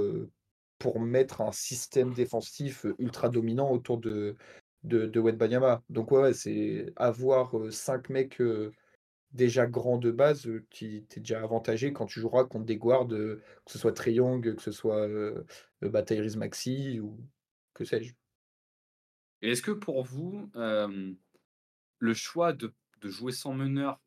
pour 0.79 0.99
mettre 0.99 1.41
un 1.41 1.51
système 1.51 2.13
défensif 2.13 2.85
ultra 2.99 3.29
dominant 3.29 3.71
autour 3.71 3.97
de, 3.97 4.35
de, 4.83 5.05
de 5.05 5.19
Banyama. 5.31 5.83
Donc 5.89 6.11
ouais, 6.11 6.33
c'est 6.33 6.93
avoir 6.95 7.55
cinq 7.71 8.09
mecs 8.09 8.41
déjà 9.31 9.67
grands 9.67 9.97
de 9.97 10.11
base, 10.11 10.49
qui 10.69 11.05
t'es 11.09 11.19
déjà 11.19 11.41
avantagé 11.41 11.93
quand 11.93 12.05
tu 12.05 12.19
joueras 12.19 12.45
contre 12.45 12.65
des 12.65 12.77
guards, 12.77 13.07
que 13.07 13.41
ce 13.67 13.77
soit 13.77 13.93
Trey 13.93 14.13
Young, 14.13 14.55
que 14.55 14.61
ce 14.61 14.71
soit 14.71 15.07
euh, 15.07 15.43
Maxi 16.37 16.99
ou 16.99 17.19
que 17.73 17.85
sais-je. 17.85 18.13
Et 19.41 19.51
est-ce 19.51 19.61
que 19.61 19.71
pour 19.71 20.03
vous, 20.03 20.49
le 20.55 22.13
choix 22.13 22.53
de, 22.53 22.73
de, 23.01 23.09
jouer 23.09 23.31
sans 23.31 23.53
meneur 23.53 24.01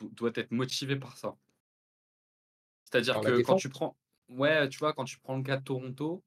doit 0.00 0.32
être 0.34 0.50
motivé 0.50 0.96
par 0.96 1.16
ça? 1.16 1.36
C'est-à-dire 2.84 3.20
que 3.20 3.42
quand 3.42 3.56
tu 3.56 3.68
prends 3.68 3.96
ouais, 4.28 4.68
tu 4.68 4.78
vois, 4.78 4.92
quand 4.92 5.04
tu 5.04 5.18
prends 5.18 5.36
le 5.36 5.42
cas 5.42 5.56
de 5.56 5.64
Toronto, 5.64 6.22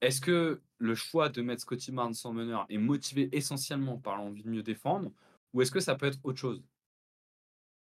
est-ce 0.00 0.20
que 0.20 0.62
le 0.78 0.94
choix 0.94 1.28
de 1.28 1.42
mettre 1.42 1.62
Scotty 1.62 1.92
Barnes 1.92 2.14
sans 2.14 2.32
meneur 2.32 2.66
est 2.68 2.78
motivé 2.78 3.28
essentiellement 3.32 3.96
par 3.96 4.16
l'envie 4.16 4.42
de 4.42 4.50
mieux 4.50 4.62
défendre 4.62 5.10
ou 5.52 5.62
est-ce 5.62 5.70
que 5.70 5.80
ça 5.80 5.94
peut 5.94 6.06
être 6.06 6.18
autre 6.22 6.38
chose? 6.38 6.62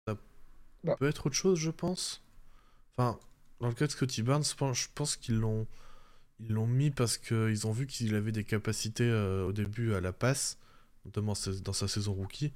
Ça 0.06 0.16
bah. 0.84 0.96
peut 0.98 1.06
être 1.06 1.26
autre 1.26 1.36
chose, 1.36 1.58
je 1.58 1.70
pense. 1.70 2.22
Enfin, 2.96 3.18
dans 3.60 3.68
le 3.68 3.74
cas 3.74 3.86
de 3.86 3.92
Scotty 3.92 4.22
Barnes, 4.22 4.44
je 4.44 4.86
pense 4.94 5.16
qu'ils 5.16 5.38
l'ont 5.38 5.66
ils 6.40 6.52
l'ont 6.52 6.66
mis 6.66 6.90
parce 6.90 7.16
qu'ils 7.16 7.66
ont 7.66 7.72
vu 7.72 7.86
qu'il 7.86 8.14
avait 8.14 8.32
des 8.32 8.44
capacités 8.44 9.08
euh, 9.08 9.46
au 9.46 9.52
début 9.52 9.94
à 9.94 10.00
la 10.00 10.12
passe, 10.12 10.58
notamment 11.04 11.32
dans 11.62 11.72
sa 11.72 11.88
saison 11.88 12.12
rookie. 12.12 12.52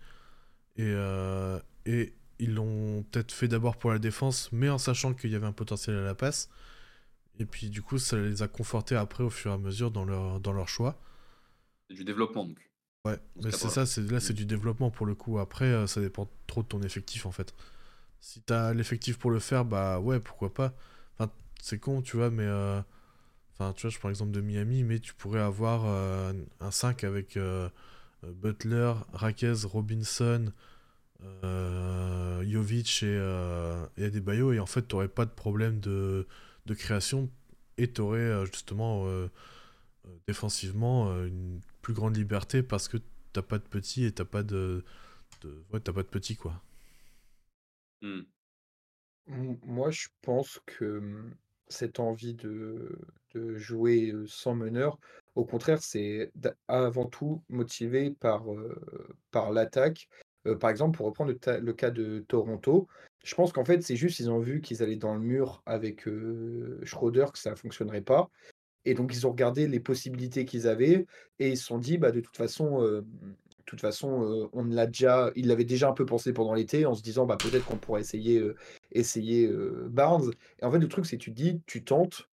Et, 0.76 0.84
euh, 0.84 1.58
et 1.86 2.12
ils 2.38 2.54
l'ont 2.54 3.04
peut-être 3.10 3.32
fait 3.32 3.48
d'abord 3.48 3.78
pour 3.78 3.90
la 3.90 3.98
défense, 3.98 4.50
mais 4.52 4.68
en 4.68 4.78
sachant 4.78 5.14
qu'il 5.14 5.30
y 5.30 5.34
avait 5.34 5.46
un 5.46 5.52
potentiel 5.52 5.96
à 5.96 6.02
la 6.02 6.14
passe. 6.14 6.50
Et 7.40 7.46
puis 7.46 7.70
du 7.70 7.80
coup, 7.80 7.98
ça 7.98 8.18
les 8.18 8.42
a 8.42 8.48
confortés 8.48 8.94
après 8.94 9.24
au 9.24 9.30
fur 9.30 9.50
et 9.50 9.54
à 9.54 9.58
mesure 9.58 9.90
dans 9.90 10.04
leur, 10.04 10.40
dans 10.40 10.52
leur 10.52 10.68
choix. 10.68 11.00
C'est 11.88 11.94
du 11.94 12.04
développement 12.04 12.44
donc. 12.44 12.70
Ouais, 13.06 13.18
mais 13.42 13.50
c'est 13.50 13.70
ça, 13.70 13.86
c'est, 13.86 14.02
là 14.10 14.20
c'est 14.20 14.34
du 14.34 14.44
développement 14.44 14.90
pour 14.90 15.06
le 15.06 15.14
coup. 15.14 15.38
Après, 15.38 15.64
euh, 15.64 15.86
ça 15.86 16.02
dépend 16.02 16.30
trop 16.46 16.62
de 16.62 16.68
ton 16.68 16.82
effectif 16.82 17.24
en 17.24 17.32
fait. 17.32 17.54
Si 18.20 18.42
t'as 18.42 18.74
l'effectif 18.74 19.18
pour 19.18 19.30
le 19.30 19.38
faire, 19.38 19.64
bah 19.64 19.98
ouais, 20.00 20.20
pourquoi 20.20 20.52
pas. 20.52 20.74
Enfin, 21.18 21.32
c'est 21.62 21.78
con, 21.78 22.02
tu 22.02 22.18
vois, 22.18 22.30
mais. 22.30 22.44
Euh, 22.44 22.82
enfin, 23.54 23.72
tu 23.72 23.82
vois, 23.82 23.90
je 23.90 23.98
prends 23.98 24.08
l'exemple 24.08 24.32
de 24.32 24.42
Miami, 24.42 24.84
mais 24.84 24.98
tu 24.98 25.14
pourrais 25.14 25.40
avoir 25.40 25.84
euh, 25.86 26.34
un 26.60 26.70
5 26.70 27.04
avec 27.04 27.38
Butler, 28.22 28.92
Raquez, 29.14 29.54
Robinson, 29.64 30.52
Jovic 32.42 33.02
et, 33.02 33.16
et 33.96 34.04
Adebayo, 34.04 34.52
et 34.52 34.60
en 34.60 34.66
fait, 34.66 34.86
tu 34.86 34.94
n'aurais 34.94 35.08
pas 35.08 35.24
de 35.24 35.30
problème 35.30 35.80
de, 35.80 36.26
de 36.66 36.74
création, 36.74 37.30
et 37.78 37.92
tu 37.92 38.00
aurais 38.00 38.18
euh, 38.18 38.44
justement 38.46 39.06
euh, 39.06 39.28
défensivement 40.26 41.12
une 41.24 41.60
plus 41.82 41.94
grande 41.94 42.16
liberté 42.16 42.62
parce 42.62 42.88
que 42.88 42.98
t'as 43.32 43.42
pas 43.42 43.58
de 43.58 43.64
petits 43.64 44.04
et 44.04 44.12
t'as 44.12 44.24
pas 44.24 44.42
de, 44.42 44.84
de 45.42 45.64
ouais, 45.72 45.80
t'as 45.80 45.92
pas 45.92 46.02
de 46.02 46.08
petits 46.08 46.36
quoi. 46.36 46.62
Hmm. 48.02 48.22
Moi, 49.26 49.90
je 49.90 50.08
pense 50.22 50.60
que 50.66 50.98
hum, 50.98 51.34
cette 51.68 52.00
envie 52.00 52.34
de, 52.34 52.98
de 53.34 53.56
jouer 53.56 54.12
sans 54.26 54.54
meneur, 54.54 54.98
au 55.34 55.44
contraire, 55.44 55.82
c'est 55.82 56.32
avant 56.66 57.06
tout 57.06 57.42
motivé 57.48 58.10
par, 58.10 58.44
par 59.30 59.52
l'attaque 59.52 60.08
par 60.60 60.70
exemple, 60.70 60.96
pour 60.96 61.06
reprendre 61.06 61.32
le, 61.32 61.72
cas 61.72 61.90
de 61.90 62.24
Toronto, 62.28 62.88
je 63.24 63.34
pense 63.34 63.52
qu'en 63.52 63.64
fait, 63.64 63.82
c'est 63.82 63.96
juste 63.96 64.20
ils 64.20 64.30
ont 64.30 64.38
vu 64.38 64.60
qu'ils 64.60 64.82
allaient 64.82 64.96
dans 64.96 65.14
le 65.14 65.20
mur 65.20 65.62
avec 65.66 66.06
Schroeder, 66.84 67.26
que 67.32 67.38
ça 67.38 67.50
ne 67.50 67.56
fonctionnerait 67.56 68.00
pas. 68.00 68.30
Et 68.86 68.94
donc, 68.94 69.12
ils 69.14 69.26
ont 69.26 69.30
regardé 69.30 69.68
les 69.68 69.80
possibilités 69.80 70.46
qu'ils 70.46 70.66
avaient 70.66 71.06
et 71.38 71.50
ils 71.50 71.58
se 71.58 71.66
sont 71.66 71.78
dit, 71.78 71.98
bah, 71.98 72.12
de 72.12 72.20
toute 72.20 72.36
façon, 72.36 73.02
toute 73.70 73.80
façon 73.80 74.50
on 74.52 74.64
l'a 74.64 74.86
déjà, 74.86 75.30
ils 75.36 75.46
l'avaient 75.46 75.64
déjà 75.64 75.88
un 75.88 75.92
peu 75.92 76.04
pensé 76.04 76.32
pendant 76.32 76.54
l'été 76.54 76.86
en 76.86 76.94
se 76.94 77.02
disant, 77.02 77.24
bah, 77.24 77.36
peut-être 77.36 77.64
qu'on 77.64 77.76
pourrait 77.76 78.00
essayer, 78.00 78.42
essayer 78.90 79.48
Barnes. 79.88 80.32
Et 80.60 80.64
en 80.64 80.72
fait, 80.72 80.78
le 80.78 80.88
truc, 80.88 81.06
c'est 81.06 81.16
que 81.18 81.22
tu 81.22 81.30
te 81.30 81.36
dis, 81.36 81.62
tu 81.66 81.84
tentes. 81.84 82.28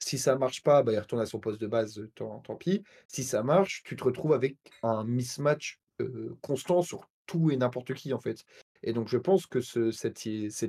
Si 0.00 0.18
ça 0.18 0.34
marche 0.34 0.64
pas, 0.64 0.82
bah, 0.82 0.92
il 0.92 0.98
retourne 0.98 1.22
à 1.22 1.26
son 1.26 1.38
poste 1.38 1.60
de 1.60 1.68
base, 1.68 2.02
tant, 2.16 2.40
tant 2.40 2.56
pis. 2.56 2.82
Si 3.06 3.22
ça 3.22 3.44
marche, 3.44 3.84
tu 3.84 3.94
te 3.94 4.02
retrouves 4.02 4.32
avec 4.32 4.56
un 4.82 5.04
mismatch 5.04 5.78
constant 6.40 6.82
sur 6.82 7.08
tout 7.26 7.50
et 7.50 7.56
n'importe 7.56 7.94
qui 7.94 8.12
en 8.12 8.20
fait. 8.20 8.44
Et 8.82 8.92
donc 8.92 9.08
je 9.08 9.16
pense 9.16 9.46
que 9.46 9.60
ce, 9.60 9.90
cette, 9.90 10.24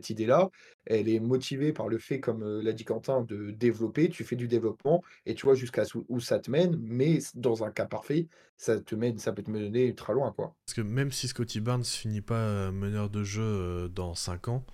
idée-là, 0.10 0.50
elle 0.86 1.10
est 1.10 1.20
motivée 1.20 1.74
par 1.74 1.88
le 1.88 1.98
fait, 1.98 2.20
comme 2.20 2.62
l'a 2.62 2.74
dit 2.74 2.86
Quentin, 2.86 3.22
de 3.22 3.52
développer. 3.52 4.10
Tu 4.10 4.24
fais 4.24 4.36
du 4.36 4.48
développement 4.48 5.04
et 5.26 5.34
tu 5.34 5.46
vois 5.46 5.56
jusqu'à 5.56 5.84
où 6.10 6.20
ça 6.20 6.40
te 6.40 6.52
mène, 6.52 6.78
mais 6.82 7.20
dans 7.36 7.64
un 7.64 7.72
cas 7.72 7.86
parfait, 7.86 8.28
ça 8.58 8.80
te 8.80 8.96
mène, 8.96 9.18
ça 9.18 9.34
peut 9.34 9.44
te 9.44 9.52
mener 9.52 9.88
ultra 9.88 10.14
loin. 10.14 10.32
Quoi. 10.32 10.56
Parce 10.66 10.76
que 10.76 10.82
même 10.82 11.12
si 11.12 11.28
Scotty 11.28 11.60
Barnes 11.60 11.84
finit 11.84 12.22
pas 12.22 12.72
meneur 12.72 13.10
de 13.10 13.24
jeu 13.24 13.90
dans 13.90 14.14
5 14.14 14.48
ans, 14.48 14.66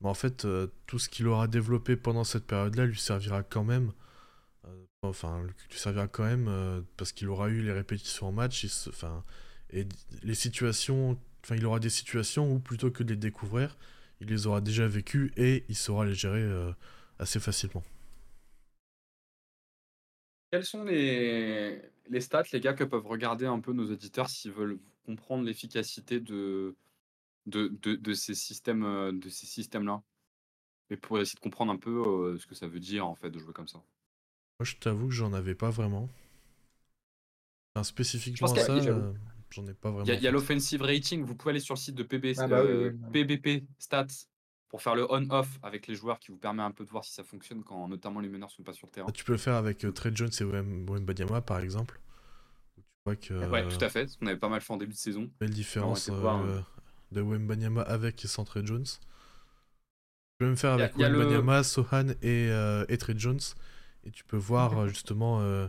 bah, 0.00 0.10
en 0.10 0.14
fait, 0.14 0.46
tout 0.86 0.98
ce 0.98 1.08
qu'il 1.08 1.26
aura 1.26 1.48
développé 1.48 1.96
pendant 1.96 2.24
cette 2.24 2.46
période-là 2.46 2.86
lui 2.86 2.98
servira 2.98 3.42
quand 3.42 3.64
même. 3.64 3.92
Enfin, 5.02 5.42
lui 5.42 5.78
servira 5.78 6.08
quand 6.08 6.24
même 6.24 6.84
parce 6.96 7.12
qu'il 7.12 7.28
aura 7.28 7.48
eu 7.48 7.62
les 7.62 7.72
répétitions 7.72 8.28
en 8.28 8.32
match. 8.32 8.66
enfin, 8.88 9.24
et 9.74 9.86
les 10.22 10.34
situations 10.34 11.18
enfin, 11.44 11.56
il 11.56 11.66
aura 11.66 11.78
des 11.78 11.90
situations 11.90 12.50
où 12.50 12.58
plutôt 12.58 12.90
que 12.90 13.02
de 13.02 13.10
les 13.10 13.18
découvrir, 13.18 13.76
il 14.20 14.28
les 14.28 14.46
aura 14.46 14.60
déjà 14.60 14.88
vécues 14.88 15.32
et 15.36 15.64
il 15.68 15.76
saura 15.76 16.06
les 16.06 16.14
gérer 16.14 16.40
euh, 16.40 16.72
assez 17.18 17.38
facilement. 17.38 17.82
Quels 20.50 20.64
sont 20.64 20.84
les, 20.84 21.82
les 22.08 22.20
stats, 22.20 22.44
les 22.52 22.60
gars, 22.60 22.74
que 22.74 22.84
peuvent 22.84 23.06
regarder 23.06 23.46
un 23.46 23.60
peu 23.60 23.72
nos 23.72 23.90
auditeurs 23.90 24.30
s'ils 24.30 24.52
veulent 24.52 24.78
comprendre 25.04 25.44
l'efficacité 25.44 26.20
de, 26.20 26.76
de, 27.46 27.68
de, 27.68 28.14
ces 28.14 28.34
systèmes, 28.34 28.84
euh, 28.84 29.12
de 29.12 29.28
ces 29.28 29.46
systèmes-là? 29.46 30.02
Et 30.90 30.96
pour 30.96 31.18
essayer 31.18 31.36
de 31.36 31.40
comprendre 31.40 31.72
un 31.72 31.76
peu 31.76 31.90
euh, 31.90 32.38
ce 32.38 32.46
que 32.46 32.54
ça 32.54 32.68
veut 32.68 32.80
dire 32.80 33.06
en 33.06 33.14
fait 33.14 33.30
de 33.30 33.38
jouer 33.38 33.52
comme 33.52 33.68
ça. 33.68 33.78
Moi, 33.78 34.64
je 34.64 34.76
t'avoue 34.76 35.08
que 35.08 35.14
j'en 35.14 35.32
avais 35.32 35.54
pas 35.54 35.70
vraiment. 35.70 36.08
Enfin, 37.74 37.82
spécifiquement 37.82 38.46
ça, 38.46 38.70
euh, 38.70 39.12
j'en 39.54 39.66
ai 39.66 39.74
pas 39.74 39.90
vraiment. 39.90 40.04
Il 40.06 40.22
y 40.22 40.26
a, 40.26 40.30
l'offensive 40.30 40.82
rating. 40.82 41.24
Vous 41.24 41.34
pouvez 41.34 41.50
aller 41.50 41.60
sur 41.60 41.74
le 41.74 41.80
site 41.80 41.94
de 41.94 42.02
PB, 42.02 42.38
ah 42.38 42.46
bah 42.46 42.62
PBP 43.12 43.64
Stats 43.78 44.26
pour 44.68 44.82
faire 44.82 44.94
le 44.96 45.10
on-off 45.10 45.58
avec 45.62 45.86
les 45.86 45.94
joueurs 45.94 46.18
qui 46.18 46.32
vous 46.32 46.36
permet 46.36 46.62
un 46.62 46.72
peu 46.72 46.84
de 46.84 46.90
voir 46.90 47.04
si 47.04 47.12
ça 47.12 47.22
fonctionne 47.22 47.62
quand 47.62 47.86
notamment 47.86 48.20
les 48.20 48.28
meneurs 48.28 48.50
sont 48.50 48.64
pas 48.64 48.72
sur 48.72 48.88
le 48.88 48.92
terrain. 48.92 49.10
Tu 49.12 49.24
peux 49.24 49.32
le 49.32 49.38
faire 49.38 49.54
avec 49.54 49.84
euh, 49.84 49.92
Trey 49.92 50.10
Jones 50.12 50.30
et 50.40 50.44
Wembanyama 50.44 51.40
par 51.42 51.60
exemple. 51.60 52.00
Tu 52.76 52.82
vois 53.06 53.16
que, 53.16 53.50
ouais, 53.50 53.68
tout 53.68 53.84
à 53.84 53.88
fait. 53.88 54.10
On 54.20 54.26
avait 54.26 54.36
pas 54.36 54.48
mal 54.48 54.60
fait 54.60 54.72
en 54.72 54.76
début 54.76 54.94
de 54.94 54.98
saison. 54.98 55.30
Belle 55.38 55.50
différence 55.50 56.08
euh, 56.08 56.26
hein. 56.26 56.64
de 57.12 57.20
Wembanyama 57.20 57.82
avec 57.82 58.24
et 58.24 58.28
sans 58.28 58.44
Trey 58.44 58.62
Jones. 58.64 58.84
Tu 58.84 60.38
peux 60.38 60.46
même 60.46 60.56
faire 60.56 60.72
avec 60.72 60.96
Wembanyama, 60.96 61.62
Sohan 61.62 62.08
et, 62.22 62.48
euh, 62.50 62.84
et 62.88 62.98
Trey 62.98 63.14
Jones. 63.16 63.38
Et 64.02 64.10
tu 64.10 64.24
peux 64.24 64.36
voir 64.36 64.76
euh, 64.78 64.88
justement 64.88 65.40
euh, 65.40 65.68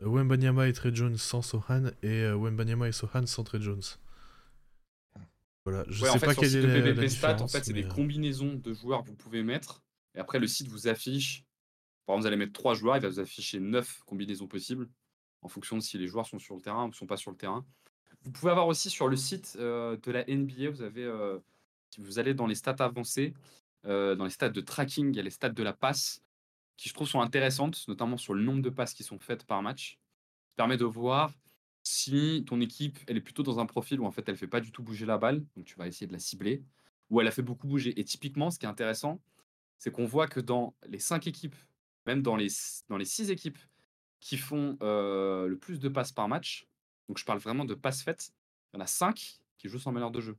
Wembanyama 0.00 0.68
et 0.68 0.72
Trey 0.72 0.94
Jones 0.94 1.16
sans 1.16 1.42
Sohan 1.42 1.90
et 2.02 2.26
Wembanyama 2.30 2.88
et 2.88 2.92
Sohan 2.92 3.26
sans 3.26 3.44
Trey 3.44 3.60
Jones. 3.60 3.82
Voilà, 5.70 5.84
je 5.90 6.02
sais 6.02 6.18
pas 6.18 6.34
quelle 6.34 6.56
est 6.56 6.94
la, 6.94 7.42
en 7.42 7.46
fait, 7.46 7.62
c'est 7.62 7.74
des 7.74 7.84
euh, 7.84 7.88
combinaisons 7.88 8.54
de 8.54 8.72
joueurs 8.72 9.02
que 9.02 9.08
vous 9.08 9.16
pouvez 9.16 9.42
mettre. 9.42 9.82
Et 10.14 10.18
après, 10.18 10.38
le 10.38 10.46
site 10.46 10.68
vous 10.68 10.88
affiche. 10.88 11.44
Par 12.06 12.14
exemple, 12.14 12.22
vous 12.22 12.26
allez 12.28 12.36
mettre 12.36 12.54
trois 12.54 12.72
joueurs, 12.72 12.96
il 12.96 13.02
va 13.02 13.08
vous 13.10 13.20
afficher 13.20 13.60
neuf 13.60 14.00
combinaisons 14.06 14.46
possibles 14.46 14.88
en 15.42 15.48
fonction 15.48 15.76
de 15.76 15.82
si 15.82 15.98
les 15.98 16.06
joueurs 16.06 16.26
sont 16.26 16.38
sur 16.38 16.54
le 16.54 16.62
terrain 16.62 16.88
ou 16.88 16.92
sont 16.94 17.06
pas 17.06 17.18
sur 17.18 17.30
le 17.30 17.36
terrain. 17.36 17.66
Vous 18.22 18.30
pouvez 18.30 18.50
avoir 18.50 18.66
aussi 18.66 18.88
sur 18.88 19.08
le 19.08 19.16
site 19.16 19.58
euh, 19.60 19.98
de 20.02 20.10
la 20.10 20.24
NBA, 20.24 20.70
vous 20.70 20.80
avez, 20.80 21.04
euh, 21.04 21.38
si 21.90 22.00
vous 22.00 22.18
allez 22.18 22.32
dans 22.32 22.46
les 22.46 22.54
stats 22.54 22.76
avancées, 22.78 23.34
dans 23.84 24.24
les 24.24 24.30
stats 24.30 24.48
de 24.48 24.60
tracking, 24.62 25.12
il 25.12 25.16
y 25.16 25.20
a 25.20 25.22
les 25.22 25.30
stats 25.30 25.50
de 25.50 25.62
la 25.62 25.74
passe 25.74 26.22
qui 26.78 26.88
je 26.88 26.94
trouve 26.94 27.08
sont 27.08 27.20
intéressantes, 27.20 27.86
notamment 27.88 28.16
sur 28.16 28.32
le 28.32 28.42
nombre 28.42 28.62
de 28.62 28.70
passes 28.70 28.94
qui 28.94 29.02
sont 29.02 29.18
faites 29.18 29.44
par 29.44 29.60
match. 29.62 29.98
Ça 30.46 30.54
permet 30.56 30.78
de 30.78 30.86
voir 30.86 31.34
si 31.82 32.44
ton 32.46 32.60
équipe, 32.60 32.98
elle 33.06 33.16
est 33.16 33.20
plutôt 33.20 33.42
dans 33.42 33.58
un 33.58 33.66
profil 33.66 34.00
où 34.00 34.06
en 34.06 34.10
fait 34.10 34.26
elle 34.28 34.36
fait 34.36 34.46
pas 34.46 34.60
du 34.60 34.72
tout 34.72 34.82
bouger 34.82 35.04
la 35.04 35.18
balle, 35.18 35.44
donc 35.56 35.66
tu 35.66 35.74
vas 35.76 35.86
essayer 35.86 36.06
de 36.06 36.12
la 36.12 36.18
cibler, 36.18 36.62
ou 37.10 37.20
elle 37.20 37.26
a 37.26 37.30
fait 37.30 37.42
beaucoup 37.42 37.66
bouger. 37.66 37.98
Et 38.00 38.04
typiquement, 38.04 38.50
ce 38.50 38.58
qui 38.58 38.66
est 38.66 38.68
intéressant, 38.68 39.20
c'est 39.78 39.90
qu'on 39.90 40.06
voit 40.06 40.28
que 40.28 40.40
dans 40.40 40.74
les 40.86 40.98
cinq 40.98 41.26
équipes, 41.26 41.56
même 42.06 42.22
dans 42.22 42.36
les, 42.36 42.48
dans 42.88 42.96
les 42.96 43.04
six 43.04 43.30
équipes 43.30 43.58
qui 44.20 44.36
font 44.36 44.76
euh, 44.82 45.48
le 45.48 45.58
plus 45.58 45.80
de 45.80 45.88
passes 45.88 46.12
par 46.12 46.28
match, 46.28 46.66
donc 47.08 47.18
je 47.18 47.24
parle 47.24 47.38
vraiment 47.38 47.64
de 47.64 47.74
passes 47.74 48.02
faites, 48.02 48.32
il 48.72 48.76
y 48.76 48.80
en 48.80 48.84
a 48.84 48.86
cinq 48.86 49.40
qui 49.56 49.68
jouent 49.68 49.80
sans 49.80 49.92
meneur 49.92 50.10
de 50.10 50.20
jeu. 50.20 50.36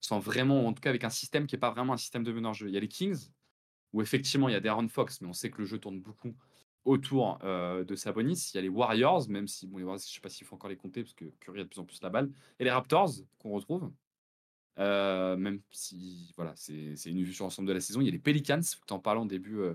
Sans 0.00 0.18
vraiment, 0.18 0.66
en 0.66 0.72
tout 0.72 0.80
cas 0.80 0.90
avec 0.90 1.04
un 1.04 1.10
système 1.10 1.46
qui 1.46 1.54
n'est 1.54 1.60
pas 1.60 1.70
vraiment 1.70 1.94
un 1.94 1.98
système 1.98 2.24
de 2.24 2.32
meneur 2.32 2.52
de 2.52 2.56
jeu. 2.56 2.68
Il 2.68 2.74
y 2.74 2.76
a 2.76 2.80
les 2.80 2.88
Kings, 2.88 3.30
où 3.92 4.02
effectivement 4.02 4.48
il 4.48 4.52
y 4.52 4.56
a 4.56 4.60
des 4.60 4.68
Aaron 4.68 4.88
Fox, 4.88 5.20
mais 5.20 5.28
on 5.28 5.32
sait 5.32 5.50
que 5.50 5.58
le 5.58 5.64
jeu 5.64 5.78
tourne 5.78 6.00
beaucoup 6.00 6.34
autour 6.84 7.38
euh, 7.44 7.84
de 7.84 7.94
Sabonis. 7.94 8.50
Il 8.52 8.56
y 8.56 8.58
a 8.58 8.62
les 8.62 8.68
Warriors, 8.68 9.28
même 9.28 9.46
si 9.46 9.66
bon, 9.66 9.78
je 9.78 9.84
ne 9.84 9.98
sais 9.98 10.20
pas 10.20 10.28
s'il 10.28 10.46
faut 10.46 10.56
encore 10.56 10.70
les 10.70 10.76
compter 10.76 11.02
parce 11.02 11.14
que 11.14 11.24
Curry 11.40 11.60
a 11.60 11.64
de 11.64 11.68
plus 11.68 11.80
en 11.80 11.84
plus 11.84 12.00
la 12.02 12.10
balle. 12.10 12.30
Et 12.58 12.64
les 12.64 12.70
Raptors 12.70 13.10
qu'on 13.38 13.50
retrouve. 13.50 13.90
Euh, 14.78 15.36
même 15.36 15.60
si 15.70 16.32
voilà, 16.36 16.54
c'est 16.56 16.94
une 17.06 17.22
vue 17.22 17.34
sur 17.34 17.44
l'ensemble 17.44 17.68
de 17.68 17.74
la 17.74 17.80
saison. 17.80 18.00
Il 18.00 18.06
y 18.06 18.08
a 18.08 18.12
les 18.12 18.18
Pelicans, 18.18 18.62
en 18.90 18.98
parlant 18.98 19.24
au 19.24 19.28
début 19.28 19.58
euh, 19.58 19.74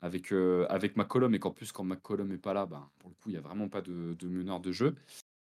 avec, 0.00 0.32
avec 0.32 0.96
McCollum, 0.96 1.34
et 1.34 1.38
qu'en 1.38 1.50
plus, 1.50 1.72
quand 1.72 1.84
McCollum 1.84 2.28
n'est 2.28 2.38
pas 2.38 2.54
là, 2.54 2.64
ben, 2.64 2.88
pour 3.00 3.10
le 3.10 3.14
coup, 3.16 3.28
il 3.28 3.32
n'y 3.32 3.38
a 3.38 3.42
vraiment 3.42 3.68
pas 3.68 3.82
de, 3.82 4.14
de, 4.18 4.28
meneur 4.28 4.60
de 4.60 4.72
jeu. 4.72 4.94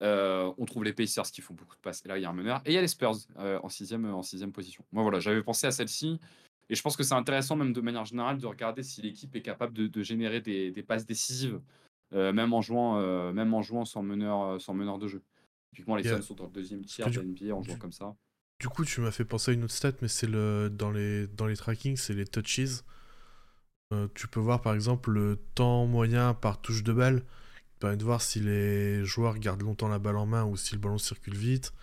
on 0.01 0.65
trouve 0.65 0.83
les 0.83 0.93
Pacers 0.93 1.25
qui 1.25 1.41
font 1.41 1.55
beaucoup 1.55 1.75
de 1.75 1.81
passes, 1.81 2.05
et 2.05 2.07
là, 2.07 2.17
il 2.17 2.21
y 2.21 2.25
a 2.25 2.29
un 2.29 2.33
meneur. 2.33 2.61
Et 2.65 2.71
il 2.71 2.73
y 2.73 2.77
a 2.77 2.81
les 2.81 2.87
Spurs 2.87 3.15
en, 3.37 3.69
sixième, 3.69 4.05
en 4.05 4.21
sixième 4.21 4.51
position. 4.51 4.85
Moi, 4.91 5.01
voilà, 5.01 5.19
j'avais 5.19 5.43
pensé 5.43 5.67
à 5.67 5.71
celle-ci. 5.71 6.19
Et 6.69 6.75
je 6.75 6.81
pense 6.81 6.97
que 6.97 7.03
c'est 7.03 7.13
intéressant, 7.13 7.55
même 7.55 7.73
de 7.73 7.81
manière 7.81 8.05
générale, 8.05 8.37
de 8.37 8.47
regarder 8.47 8.81
si 8.83 9.01
l'équipe 9.01 9.35
est 9.35 9.41
capable 9.41 9.73
de, 9.73 10.03
générer 10.03 10.41
des, 10.41 10.83
passes 10.83 11.05
décisives, 11.05 11.59
euh, 12.13 12.33
même, 12.33 12.53
en 12.53 12.61
jouant, 12.61 12.99
euh, 12.99 13.31
même 13.31 13.53
en 13.53 13.61
jouant 13.61 13.85
sans 13.85 14.01
meneur, 14.01 14.43
euh, 14.43 14.59
sans 14.59 14.73
meneur 14.73 14.97
de 14.97 15.07
jeu. 15.07 15.21
Typiquement, 15.69 15.95
les 15.95 16.03
Suns 16.03 16.21
sont 16.21 16.33
dans 16.33 16.45
le 16.45 16.51
deuxième 16.51 16.83
tiers 16.83 17.09
de 17.09 17.21
NBA 17.21 17.53
en 17.53 17.61
jouant 17.61 17.77
comme 17.77 17.91
ça. 17.91 18.15
Du 18.59 18.69
coup, 18.69 18.85
tu 18.85 19.01
m'as 19.01 19.11
fait 19.11 19.25
penser 19.25 19.51
à 19.51 19.53
une 19.53 19.65
autre 19.65 19.73
stat, 19.73 19.91
mais 20.01 20.07
c'est 20.07 20.27
le 20.27 20.69
dans 20.69 20.89
les, 20.89 21.27
dans 21.27 21.45
les 21.45 21.57
trackings, 21.57 21.97
c'est 21.97 22.13
les 22.13 22.25
touches. 22.25 22.83
tu 24.13 24.27
peux 24.27 24.39
voir 24.39 24.61
par 24.61 24.73
exemple 24.73 25.11
le 25.11 25.37
temps 25.55 25.85
moyen 25.85 26.33
par 26.33 26.61
touche 26.61 26.81
de 26.81 26.93
balle, 26.93 27.19
qui 27.19 27.79
permet 27.79 27.97
de 27.97 28.03
voir 28.05 28.21
si 28.21 28.39
les 28.39 29.03
joueurs 29.03 29.37
gardent 29.37 29.63
longtemps 29.63 29.89
la 29.89 29.99
balle 29.99 30.15
en 30.15 30.25
main 30.25 30.45
ou 30.45 30.55
si 30.55 30.73
le 30.73 30.79
ballon 30.79 30.97
circule 30.97 31.35
vite. 31.35 31.73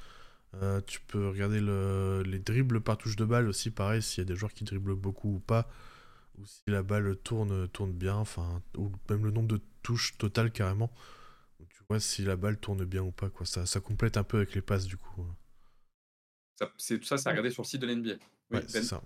Euh, 0.55 0.81
tu 0.87 1.01
peux 1.01 1.29
regarder 1.29 1.61
les 1.61 2.39
dribbles 2.39 2.81
par 2.81 2.99
touche 2.99 3.17
de 3.17 3.25
balle 3.25 3.49
aussi, 3.49 3.71
pareil, 3.71 4.03
s'il 4.03 4.23
y 4.23 4.27
a 4.27 4.29
des 4.29 4.37
joueurs 4.37 4.53
qui 4.53 4.65
dribblent 4.65 4.95
beaucoup 4.95 5.37
ou 5.37 5.39
pas, 5.41 5.69
ou 6.39 6.45
si 6.45 6.63
la 6.67 6.83
balle 6.83 7.17
tourne, 7.17 7.69
tourne 7.69 7.93
bien, 7.93 8.17
enfin, 8.17 8.63
ou 8.77 8.93
même 9.09 9.25
le 9.25 9.31
nombre 9.31 9.49
de 9.49 9.61
touches 9.83 10.19
totales 10.19 10.53
carrément. 10.53 10.93
tu 11.71 11.83
vois 11.89 12.01
si 12.01 12.23
la 12.23 12.37
balle 12.37 12.59
tourne 12.59 12.85
bien 12.85 13.03
ou 13.03 13.13
pas, 13.13 13.31
quoi. 13.31 13.47
Ça, 13.47 13.65
ça 13.65 13.81
complète 13.81 14.17
un 14.17 14.25
peu 14.25 14.39
avec 14.39 14.55
les 14.55 14.63
passes 14.63 14.87
du 14.87 14.97
coup. 14.97 15.27
Ça, 16.59 16.71
c'est, 16.77 16.99
tout 16.99 17.07
ça, 17.07 17.17
c'est 17.17 17.29
à 17.29 17.31
regarder 17.31 17.51
sur 17.51 17.63
le 17.63 17.69
site 17.69 17.81
de 17.81 17.87
l'NBA. 17.87 18.13
ouais, 18.51 18.63
c'est 18.69 18.81
ben. 18.81 18.85
ça. 18.85 19.03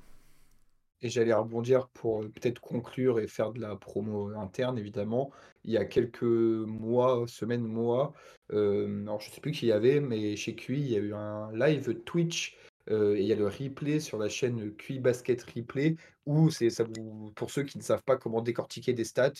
Et 1.02 1.08
j'allais 1.08 1.34
rebondir 1.34 1.88
pour 1.88 2.20
peut-être 2.20 2.60
conclure 2.60 3.20
et 3.20 3.26
faire 3.26 3.52
de 3.52 3.60
la 3.60 3.76
promo 3.76 4.28
interne, 4.36 4.78
évidemment. 4.78 5.30
Il 5.64 5.72
y 5.72 5.76
a 5.76 5.84
quelques 5.84 6.22
mois, 6.22 7.24
semaines, 7.26 7.66
mois, 7.66 8.14
alors 8.50 9.20
je 9.20 9.30
sais 9.30 9.40
plus 9.40 9.52
qui 9.52 9.66
y 9.66 9.72
avait, 9.72 10.00
mais 10.00 10.36
chez 10.36 10.54
QI, 10.54 10.80
il 10.80 10.90
y 10.90 10.96
a 10.96 11.00
eu 11.00 11.12
un 11.12 11.52
live 11.52 11.94
Twitch 12.04 12.56
et 12.88 13.20
il 13.20 13.26
y 13.26 13.32
a 13.32 13.36
le 13.36 13.46
replay 13.46 13.98
sur 14.00 14.16
la 14.16 14.28
chaîne 14.28 14.72
QI 14.76 15.00
Basket 15.00 15.42
Replay 15.42 15.96
où 16.24 16.50
c'est 16.50 16.70
ça 16.70 16.84
vous, 16.84 17.32
pour 17.34 17.50
ceux 17.50 17.64
qui 17.64 17.78
ne 17.78 17.82
savent 17.82 18.04
pas 18.04 18.16
comment 18.16 18.40
décortiquer 18.40 18.92
des 18.92 19.04
stats 19.04 19.32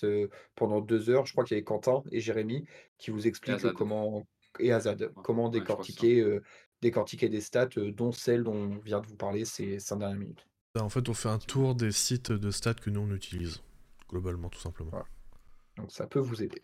pendant 0.57 0.81
deux 0.81 1.11
heures, 1.11 1.27
je 1.27 1.33
crois 1.33 1.45
qu'il 1.45 1.55
y 1.55 1.59
avait 1.59 1.65
Quentin 1.65 2.03
et 2.11 2.21
Jérémy 2.21 2.65
qui 2.99 3.11
vous 3.11 3.27
expliquent 3.27 3.73
comment 3.73 4.27
et 4.59 4.73
Azad, 4.73 5.13
comment 5.23 5.49
décortiquer, 5.49 6.25
décortiquer 6.83 7.29
des 7.29 7.41
stats, 7.41 7.69
dont 7.77 8.13
celle 8.13 8.43
dont 8.43 8.55
on 8.55 8.79
vient 8.79 9.01
de 9.01 9.07
vous 9.07 9.17
parler 9.17 9.45
ces 9.45 9.79
cinq 9.79 9.99
dernières 9.99 10.19
minutes. 10.19 10.47
Bah, 10.77 10.85
en 10.85 10.91
fait, 10.91 11.09
on 11.09 11.15
fait 11.15 11.31
un 11.31 11.39
tour 11.39 11.75
des 11.75 11.91
sites 11.91 12.31
de 12.31 12.51
stats 12.51 12.75
que 12.75 12.91
nous 12.91 13.01
on 13.01 13.11
utilise, 13.15 13.63
globalement, 14.11 14.51
tout 14.51 14.61
simplement. 14.61 14.91
Donc 15.79 15.91
ça 15.91 16.07
peut 16.07 16.19
vous 16.19 16.43
aider. 16.43 16.61